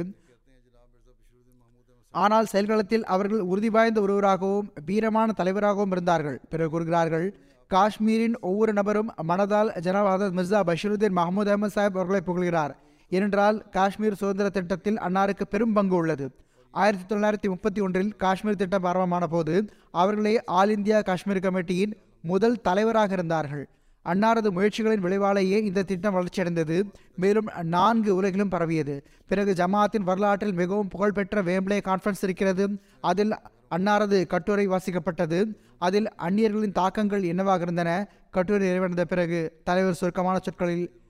ஆனால் 2.22 2.48
செயல்களத்தில் 2.52 3.06
அவர்கள் 3.14 3.42
உறுதி 3.52 3.70
வாய்ந்த 3.76 4.00
ஒருவராகவும் 4.06 4.70
வீரமான 4.88 5.34
தலைவராகவும் 5.40 5.94
இருந்தார்கள். 5.96 6.38
பிறகு 6.52 6.70
கூறுகிறார்கள் 6.70 7.28
காஷ்மீரின் 7.72 8.38
ஒவ்வொரு 8.50 8.74
நபரும் 8.80 9.10
மனதால் 9.28 9.70
ஜனாப் 9.86 10.08
மிர்சா 10.38 10.60
பஷீருதீன் 10.70 11.18
மஹமூத் 11.20 11.52
அஹமது 11.54 11.76
சாஹிப் 11.76 11.98
அவர்களை 12.00 12.22
புகழ்கிறார். 12.30 12.74
ஏனென்றால் 13.12 13.58
காஷ்மீர் 13.78 14.20
சுதந்திர 14.22 14.50
திட்டத்தில் 14.50 15.00
அன்னாருக்கு 15.08 15.46
பெரும் 15.50 15.74
பங்கு 15.74 15.96
உள்ளது. 15.96 16.26
ஆயிரத்தி 16.74 17.06
தொள்ளாயிரத்தி 17.12 17.50
முப்பத்தி 17.54 17.82
ஒன்றில் 17.86 18.12
காஷ்மீர் 18.24 18.60
திட்டம் 18.62 18.86
ஆரம்பமான 18.90 19.26
போது 19.34 19.56
அவர்களே 20.02 20.36
ஆல் 20.60 20.72
இந்தியா 20.78 21.00
காஷ்மீர் 21.10 21.46
கமிட்டியின் 21.46 21.94
முதல் 22.32 22.62
தலைவராக 22.68 23.14
இருந்தார்கள். 23.14 23.66
அன்னாரது 24.06 24.50
முயற்சிகளின் 24.52 25.00
விளைவாலேயே 25.00 25.64
இந்த 25.64 25.84
திட்டம் 25.84 26.16
வளர்ச்சியடைந்தது. 26.16 26.84
மேலும் 27.16 27.48
நான்கு 27.64 28.16
உலகிலும் 28.16 28.50
பரவியது. 28.50 29.04
பிறகு 29.28 29.54
ஜமாத்தின் 29.54 30.08
வரலாற்றில் 30.10 30.54
மிகவும் 30.54 30.88
புகழ்பெற்ற 30.88 31.44
வேம்ப்ளே 31.44 31.80
கான்ஃபரன்ஸ் 31.84 32.24
இருக்கிறது. 32.24 32.68
அதில் 33.02 33.34
அன்னாரது 33.76 34.28
கட்டுரை 34.28 34.68
வாசிக்கப்பட்டது. 34.68 35.56
அதில் 35.78 36.10
அந்நியர்களின் 36.18 36.72
தாக்கங்கள் 36.72 37.24
என்னவாக 37.24 37.62
இருந்தன? 37.62 38.10
கட்டுரை 38.32 38.68
நிறைவடைந்த 38.68 39.02
பிறகு 39.02 39.60
தலைவர் 39.64 39.94
சுருக்கமான 39.94 40.40
சொற்களில் 40.42 41.02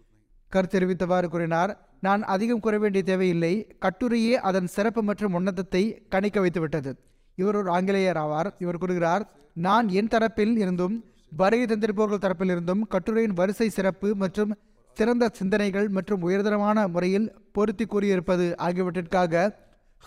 கருத்து 0.50 0.80
தெரிவித்தவாறு 0.80 1.28
கூறினார். 1.28 1.90
நான் 2.00 2.24
அதிகம் 2.24 2.60
கூற 2.60 2.78
வேண்டிய 2.78 3.04
தேவையில்லை. 3.04 3.78
கட்டுரையே 3.82 4.32
அதன் 4.32 4.68
சிறப்பு 4.68 5.04
மற்றும் 5.04 5.34
உன்னதத்தை 5.34 6.08
கணிக்க 6.10 6.40
வைத்துவிட்டது. 6.40 6.94
இவர் 7.36 7.56
ஒரு 7.56 7.70
ஆங்கிலேயர் 7.70 8.18
ஆவார். 8.18 8.52
இவர் 8.60 8.78
கூறுகிறார் 8.78 9.30
நான் 9.54 9.90
என் 9.90 10.08
தரப்பில் 10.08 10.58
இருந்தும் 10.58 11.04
வருகை 11.40 11.66
தந்திருப்பவர்கள் 11.66 12.24
தரப்பிலிருந்தும் 12.26 12.82
கட்டுரையின் 12.94 13.38
வரிசை 13.40 13.68
சிறப்பு 13.70 14.16
மற்றும் 14.16 14.52
சிறந்த 14.98 15.30
சிந்தனைகள் 15.34 15.88
மற்றும் 15.90 16.24
உயர்தரமான 16.28 16.88
முறையில் 16.88 17.28
பொருத்தி 17.56 17.86
கூறியிருப்பது 17.86 18.46
ஆகியவற்றிற்காக 18.66 19.44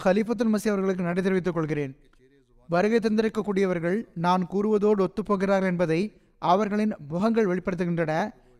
ஹலிஃபத்துல் 0.05 0.53
மசி 0.55 0.69
அவர்களுக்கு 0.73 1.07
நன்றி 1.07 1.23
தெரிவித்துக் 1.23 1.55
கொள்கிறேன். 1.55 1.93
வருகை 2.69 2.99
தந்திருக்கக்கூடியவர்கள் 2.99 3.99
நான் 4.27 4.43
கூறுவதோடு 4.53 5.03
ஒத்துப்போகிறார்கள் 5.07 5.71
என்பதை 5.73 6.01
அவர்களின் 6.39 6.95
முகங்கள் 7.09 7.49
வெளிப்படுத்துகின்றன. 7.51 8.13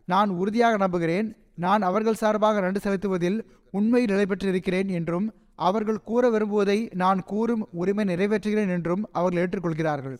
நான் 0.05 0.29
உறுதியாக 0.29 0.77
நம்புகிறேன். 0.77 1.27
நான் 1.65 1.81
அவர்கள் 1.81 2.21
சார்பாக 2.21 2.61
நன்றி 2.61 2.79
செலுத்துவதில் 2.79 3.37
உண்மை 3.71 4.01
நிலை 4.05 4.25
பெற்றிருக்கிறேன் 4.25 4.89
என்றும் 4.99 5.27
அவர்கள் 5.55 6.05
கூற 6.09 6.23
விரும்புவதை 6.29 6.79
நான் 7.03 7.21
கூறும் 7.31 7.63
உரிமை 7.71 8.05
நிறைவேற்றுகிறேன் 8.05 8.73
என்றும் 8.77 9.05
அவர்கள் 9.11 9.41
ஏற்றுக்கொள்கிறார்கள். 9.43 10.17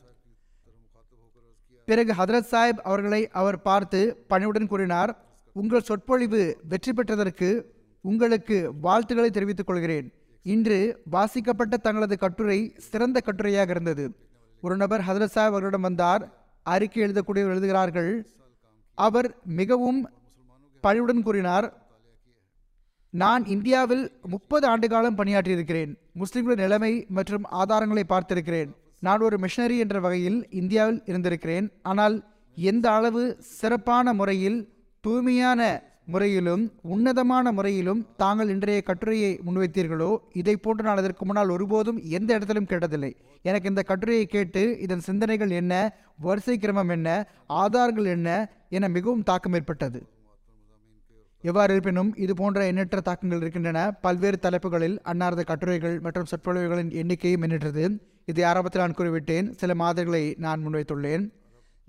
பிறகு 1.90 2.12
ஹதரத் 2.20 2.50
சாஹிப் 2.52 2.80
அவர்களை 2.90 3.20
அவர் 3.42 3.58
பார்த்து 3.68 4.00
பணிவுடன் 4.32 4.70
கூறினார் 4.72 5.12
உங்கள் 5.60 5.86
சொற்பொழிவு 5.90 6.42
வெற்றி 6.72 6.92
பெற்றதற்கு 6.94 7.50
உங்களுக்கு 8.02 8.58
வாழ்த்துக்களை 8.86 9.30
தெரிவித்துக் 9.32 9.70
கொள்கிறேன். 9.70 10.08
இன்று 10.54 10.80
வாசிக்கப்பட்ட 11.16 11.78
தங்களது 11.78 12.16
கட்டுரை 12.24 12.60
சிறந்த 12.90 13.22
கட்டுரையாக 13.26 13.70
இருந்தது. 13.76 14.06
ஒரு 14.62 14.76
நபர் 14.82 15.06
ஹதரத் 15.08 15.34
சாஹிப் 15.36 15.52
அவர்களிடம் 15.52 15.88
வந்தார் 15.90 16.24
அறிக்கை 16.74 17.04
எழுதக்கூடியவர் 17.04 17.54
எழுதுகிறார்கள். 17.56 18.12
அவர் 18.98 19.30
மிகவும் 19.60 20.02
பணிவுடன் 20.84 21.26
கூறினார் 21.28 21.68
நான் 23.14 23.46
இந்தியாவில் 23.56 24.04
முப்பது 24.34 24.68
ஆண்டு 24.68 24.88
காலம் 24.90 25.18
பணியாற்றியிருக்கிறேன். 25.18 25.94
முஸ்லிம்களின் 26.22 26.64
நிலைமை 26.66 26.94
மற்றும் 27.18 27.48
ஆதாரங்களை 27.62 28.04
பார்த்திருக்கிறேன். 28.10 28.72
நான் 29.06 29.26
ஒரு 29.28 29.38
மிஷனரி 29.44 29.78
என்ற 29.84 29.98
வகையில் 30.06 30.40
இந்தியாவில் 30.62 31.02
இருந்திருக்கிறேன். 31.10 31.68
ஆனால் 31.92 32.16
எந்த 32.58 32.86
அளவு 32.98 33.24
சிறப்பான 33.58 34.14
முறையில் 34.20 34.58
தூய்மையான 35.04 35.62
முறையிலும் 36.14 36.64
உன்னதமான 36.94 37.52
முறையிலும் 37.56 38.02
தாங்கள் 38.22 38.52
இன்றைய 38.54 38.82
கட்டுரையை 38.90 39.32
முன்வைத்தீர்களோ 39.46 40.12
இதை 40.42 40.56
போன்று 40.58 40.86
நான் 40.88 41.02
அதற்கு 41.02 41.24
முன்னால் 41.26 41.54
ஒருபோதும் 41.56 42.00
எந்த 42.18 42.30
இடத்திலும் 42.38 42.70
கேட்டதில்லை. 42.72 43.12
எனக்கு 43.50 43.72
இந்த 43.72 43.82
கட்டுரையை 43.90 44.26
கேட்டு 44.36 44.64
இதன் 44.86 45.06
சிந்தனைகள் 45.08 45.52
என்ன 45.62 45.74
வரிசை 46.28 46.56
கிரமம் 46.58 46.94
என்ன 46.98 47.10
ஆதாரங்கள் 47.62 48.08
என்ன 48.18 48.30
என 48.78 48.90
மிகவும் 48.96 49.28
தாக்கம் 49.30 49.58
ஏற்பட்டது. 49.60 50.00
எவ்வாறு 51.42 51.74
இருப்பினும் 51.74 52.16
இது 52.16 52.36
போன்ற 52.36 52.66
எண்ணற்ற 52.66 53.00
தாக்கங்கள் 53.00 53.40
இருக்கின்றன. 53.40 53.92
பல்வேறு 53.92 54.40
தலைப்புகளில் 54.40 55.02
அன்னாரது 55.06 55.44
கட்டுரைகள் 55.46 56.00
மற்றும் 56.00 56.26
சொற்பொழிவுகளின் 56.26 56.90
எண்ணிக்கையும் 56.90 57.44
எண்ணிட்டது 57.48 58.00
இதை 58.26 58.44
ஆரம்பத்தில் 58.44 58.82
நான் 58.82 58.94
கூறிவிட்டேன் 58.94 59.52
சில 59.56 59.76
மாதிரிகளை 59.76 60.36
நான் 60.38 60.68
முன்வைத்துள்ளேன். 60.68 61.30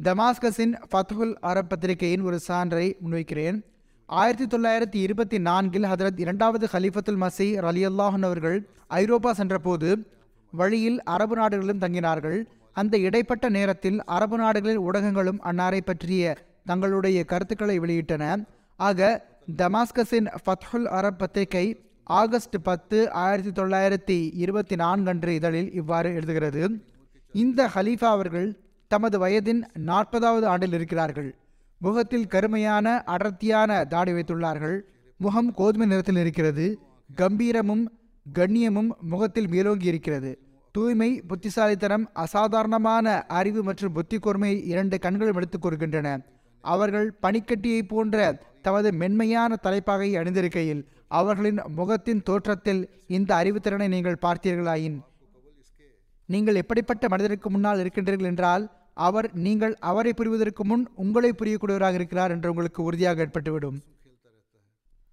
தமாஸ்கஸின் 0.03 0.75
ஃபத்துல் 0.91 1.35
அரப் 1.43 1.69
பத்திரிகையின் 1.69 2.21
ஒரு 2.21 2.41
சான்றை 2.49 2.95
முன்வைக்கிறேன். 3.07 3.63
ஆயிரத்தி 4.07 4.57
தொள்ளாயிரத்தி 4.57 5.03
இருபத்தி 5.03 5.39
நான்கில் 5.39 5.83
ஹதரத் 5.83 6.21
இரண்டாவது 6.21 6.69
ஹலிஃபத்துல் 6.73 7.27
மசி 7.27 7.55
அலி 7.55 7.87
அல்லாஹன் 7.87 8.23
அவர்கள் 8.23 8.69
ஐரோப்பா 8.87 9.33
சென்றபோது 9.33 10.07
வழியில் 10.51 11.03
அரபு 11.03 11.37
நாடுகளிலும் 11.37 11.79
தங்கினார்கள். 11.79 12.45
அந்த 12.73 12.99
இடைப்பட்ட 12.99 13.49
நேரத்தில் 13.49 14.05
அரபு 14.05 14.39
நாடுகளின் 14.39 14.81
ஊடகங்களும் 14.81 15.41
அன்னாரை 15.45 15.81
பற்றிய 15.81 16.37
தங்களுடைய 16.65 17.25
கருத்துக்களை 17.25 17.81
வெளியிட்டன. 17.81 18.45
ஆக 18.77 19.27
டமாஸ்கஸின் 19.57 20.29
ஃபத்ஹுல் 20.45 20.87
அரப் 20.99 21.19
பத்திரிகை 21.19 21.85
ஆகஸ்ட் 22.05 22.55
பத்து 22.63 23.11
ஆயிரத்தி 23.11 23.63
தொள்ளாயிரத்தி 23.63 24.31
இருபத்தி 24.35 24.77
நான்கன்று 24.77 25.29
இதழில் 25.29 25.73
இவ்வாறு 25.73 26.11
எழுதுகிறது. 26.11 26.81
இந்த 27.33 27.71
ஹலீஃபா 27.75 28.05
அவர்கள் 28.05 28.61
தமது 28.89 29.27
வயதின் 29.27 29.63
நாற்பதாவது 29.87 30.45
ஆண்டில் 30.45 30.73
இருக்கிறார்கள். 30.73 31.35
முகத்தில் 31.79 32.27
கருமையான 32.27 33.03
அடர்த்தியான 33.05 33.85
தாடி 33.85 34.13
வைத்துள்ளார்கள். 34.13 34.81
முகம் 35.17 35.55
கோதுமை 35.55 35.87
நிறத்தில் 35.87 36.17
இருக்கிறது. 36.17 36.79
கம்பீரமும் 37.17 37.85
கண்ணியமும் 38.35 38.89
முகத்தில் 39.01 39.49
மேலோங்கி 39.49 39.87
இருக்கிறது. 39.87 40.39
தூய்மை 40.73 41.21
புத்திசாலித்தனம் 41.21 42.11
அசாதாரணமான 42.13 43.27
அறிவு 43.27 43.63
மற்றும் 43.63 43.93
புத்தி 43.93 44.19
கூர்மை 44.19 44.67
இரண்டு 44.67 44.99
கண்களும் 44.99 45.37
எடுத்துக் 45.37 45.67
கொள்கின்றன 45.67 46.25
அவர்கள் 46.61 47.15
பனிக்கட்டியை 47.23 47.83
போன்ற 47.89 48.47
தமது 48.69 48.89
மென்மையான 49.03 49.61
தலைப்பாகை 49.67 50.09
அணிந்திருக்கையில் 50.21 50.81
அவர்களின் 51.19 51.61
முகத்தின் 51.77 52.25
தோற்றத்தில் 52.29 52.83
இந்த 53.17 53.31
அறிவுத்திறனை 53.41 53.87
நீங்கள் 53.95 54.23
பார்த்தீர்களாயின். 54.25 54.99
நீங்கள் 56.29 56.59
எப்படிப்பட்ட 56.63 57.05
மனிதருக்கு 57.13 57.49
முன்னால் 57.51 57.81
இருக்கின்றீர்கள் 57.83 58.31
என்றால் 58.31 58.65
அவர் 59.07 59.29
நீங்கள் 59.47 59.75
அவரை 59.91 60.13
புரிவதற்கு 60.19 60.63
முன் 60.71 60.83
உங்களை 61.03 61.31
புரியக்கூடியவராக 61.33 61.99
இருக்கிறார் 62.01 62.33
என்று 62.35 62.51
உங்களுக்கு 62.53 62.81
உறுதியாக 62.89 63.25
ஏற்பட்டுவிடும். 63.25 63.79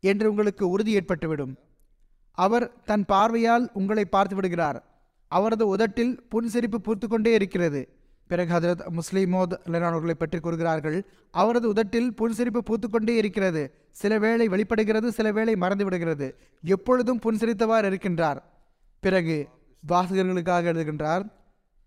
என்று 0.03 0.25
உங்களுக்கு 0.31 0.63
உறுதி 0.73 0.93
ஏற்பட்டுவிடும். 0.99 1.53
அவர் 2.37 2.65
தன் 2.89 3.05
பார்வையால் 3.11 3.65
உங்களை 3.81 4.05
பார்த்து 4.15 4.35
விடுகிறார் 4.37 4.79
அவரது 5.31 5.65
உதட்டில் 5.73 6.13
புன்சிரிப்பு 6.33 6.79
பூத்து 6.87 7.07
கொண்டே 7.07 7.33
இருக்கிறது. 7.39 7.83
பிறகு 8.31 8.51
ஹதரத் 8.55 8.83
முஸ்லிமோத் 8.97 9.53
அவர்களை 9.87 10.15
பற்றி 10.21 10.37
கூறுகிறார்கள் 10.39 10.97
அவரது 11.41 11.67
உதட்டில் 11.73 12.09
புன்சிரிப்பு 12.19 12.61
பூத்துக்கொண்டே 12.69 13.15
இருக்கிறது. 13.21 13.63
சில 14.01 14.17
வேளை 14.23 14.45
வெளிப்படுகிறது 14.53 15.09
சில 15.17 15.27
வேளை 15.37 15.55
மறந்து 15.63 15.83
விடுகிறது 15.83 16.27
எப்பொழுதும் 16.75 17.21
புன்சிரித்தவாறு 17.25 17.89
இருக்கின்றார். 17.91 18.39
பிறகு 19.03 19.37
வாசகர்களுக்காக 19.83 20.71
எழுதுகின்றார் 20.73 21.25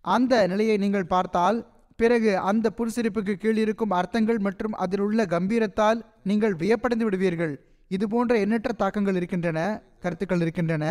அந்த 0.05 0.33
நிலையை 0.47 0.77
நீங்கள் 0.83 1.11
பார்த்தால் 1.15 1.57
பிறகு 1.99 2.31
அந்த 2.49 2.67
புன்சிரிப்புக்கு 2.77 3.33
கீழ் 3.33 3.59
இருக்கும் 3.63 3.95
அர்த்தங்கள் 3.99 4.39
மற்றும் 4.47 4.75
அதில் 4.83 5.03
உள்ள 5.05 5.25
கம்பீரத்தால் 5.33 5.99
நீங்கள் 6.29 6.55
வியப்படைந்து 6.61 7.07
விடுவீர்கள். 7.07 7.53
இது 7.87 8.05
போன்ற 8.09 8.33
எண்ணற்ற 8.43 8.71
தாக்கங்கள் 8.81 9.17
இருக்கின்றன 9.19 9.59
கருத்துக்கள் 10.03 10.43
இருக்கின்றன. 10.45 10.85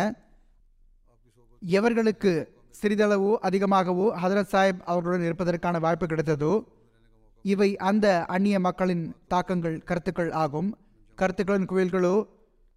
எவர்களுக்கு 1.61 2.33
சிறிதளவோ 2.81 3.31
அதிகமாகவோ 3.47 4.05
ஹதரத் 4.21 4.51
சாஹிப் 4.51 4.83
அவர்களுடன் 4.91 5.25
இருப்பதற்கான 5.27 5.79
வாய்ப்பு 5.79 6.05
கிடைத்ததோ 6.05 6.53
இவை 7.45 7.67
அந்த 7.89 8.25
அந்நிய 8.25 8.59
மக்களின் 8.59 9.03
தாக்கங்கள் 9.27 9.77
கருத்துக்கள் 9.89 10.31
ஆகும். 10.43 10.69
கருத்துக்களின் 11.17 11.67
குவியல்களோ 11.71 12.15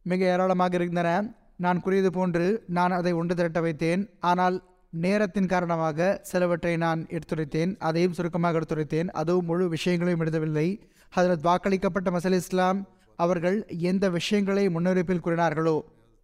மிக 0.03 0.21
ஏராளமாக 0.25 0.75
இருந்தன. 0.79 1.09
நான் 1.57 1.81
கூறியது 1.81 2.11
போன்று 2.11 2.47
நான் 2.67 2.91
அதை 2.91 3.13
ஒன்று 3.13 3.35
திரட்ட 3.35 3.61
வைத்தேன். 3.61 4.03
ஆனால் 4.21 4.57
நேரத்தின் 4.93 5.51
காரணமாக 5.53 6.21
சிலவற்றை 6.31 6.77
நான் 6.77 7.01
எடுத்துரைத்தேன். 7.17 7.73
அதையும் 7.79 8.13
சுருக்கமாக 8.13 8.59
எடுத்துரைத்தேன். 8.61 9.11
அதுவும் 9.21 9.45
முழு 9.45 9.69
விஷயங்களையும் 9.69 10.23
எழுதவில்லை. 10.25 10.69
ஹதரத் 11.17 11.47
வாக்களிக்கப்பட்ட 11.49 12.11
மசல் 12.17 12.39
இஸ்லாம் 12.43 12.81
அவர்கள் 13.19 13.59
எந்த 13.91 14.05
விஷயங்களை 14.09 14.69
முன்னறிப்பில் 14.69 15.25
கூறினார்களோ 15.25 15.77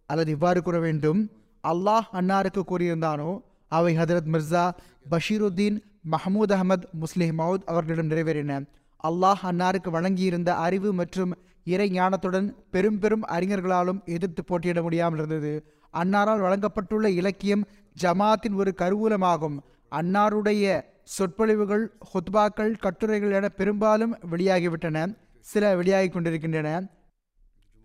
அல்லது 0.09 0.31
இவ்வாறு 0.31 0.61
கூற 0.61 0.79
வேண்டும் 0.79 1.19
அல்லாஹ் 1.63 2.07
அன்னாருக்கு 2.19 2.61
கூறியிருந்தானோ 2.71 3.31
அவை 3.69 3.97
ஹதரத் 3.97 4.29
மிர்சா 4.31 4.71
பஷீருத்தீன் 5.11 5.77
மஹமூத் 6.11 6.51
அகமது 6.51 6.83
முஸ்லிம் 6.91 7.39
மவுத் 7.39 7.63
அவர்களிடம் 7.65 8.09
நிறைவேறின. 8.09 8.65
அல்லாஹ் 9.03 9.43
அன்னாருக்கு 9.43 9.89
வழங்கியிருந்த 9.89 10.49
அறிவு 10.49 10.93
மற்றும் 10.93 11.35
இறை 11.63 11.99
ஞானத்துடன் 11.99 12.53
பெரும் 12.71 12.99
பெரும் 12.99 13.25
அறிஞர்களாலும் 13.27 14.05
எதிர்த்து 14.05 14.43
போட்டியிட 14.43 14.81
முடியாமல் 14.81 15.17
இருந்தது. 15.17 15.73
அன்னாரால் 15.93 16.41
வழங்கப்பட்டுள்ள 16.41 17.05
இலக்கியம் 17.05 17.67
ஜமாத்தின் 18.01 18.53
ஒரு 18.53 18.73
கருவூலமாகும். 18.77 19.57
அன்னாருடைய 19.91 20.81
சொற்பொழிவுகள் 21.03 21.91
ஹுத்பாக்கள் 22.13 22.77
கட்டுரைகள் 22.77 23.31
என 23.31 23.49
பெரும்பாலும் 23.49 24.17
வெளியாகிவிட்டன. 24.31 25.15
சில 25.39 25.75
வெளியாகி 25.75 26.09
கொண்டிருக்கின்றன. 26.09 26.87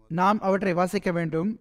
நாம் 0.08 0.40
அவற்றை 0.40 0.72
வாசிக்க 0.72 1.12
வேண்டும். 1.12 1.58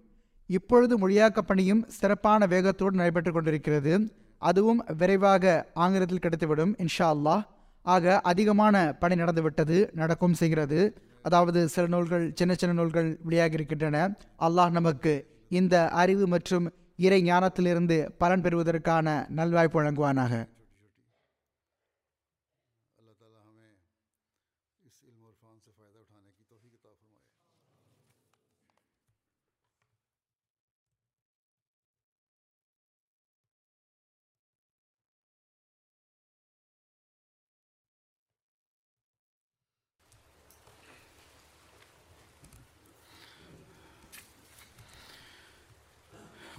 இப்பொழுது 0.48 1.10
மொழியாக்கப் 1.10 1.48
பணியும் 1.48 1.86
சிறப்பான 1.88 2.46
வேகத்தோடு 2.46 2.96
நடைபெற்று 2.96 3.32
கொண்டிருக்கிறது. 3.32 4.14
அதுவும் 4.38 4.86
விரைவாக 4.98 5.66
ஆங்கிலத்தில் 5.74 6.20
கிடைத்துவிடும் 6.20 6.74
இன்ஷா 6.78 7.14
அல்லாஹ் 7.14 7.42
ஆக 7.82 8.22
அதிகமான 8.22 8.96
பணி 9.00 9.16
நடந்துவிட்டது 9.16 9.90
நடக்கும் 9.94 10.34
செய்கிறது. 10.34 10.98
அதாவது 11.22 11.68
சில 11.68 11.88
நூல்கள் 11.88 12.32
சின்ன 12.36 12.54
சின்ன 12.54 12.76
நூல்கள் 12.76 13.20
வெளியாகி 13.24 13.54
இருக்கின்றன. 13.54 14.16
அல்லாஹ் 14.40 14.72
நமக்கு 14.72 15.28
இந்த 15.50 15.90
அறிவு 15.90 16.28
மற்றும் 16.28 16.72
இறை 16.98 17.32
ஞானத்திலிருந்து 17.32 18.10
பலன் 18.18 18.42
பெறுவதற்கான 18.42 19.28
நல்வாய்ப்பு 19.36 19.78
வழங்குவானாக. 19.80 20.46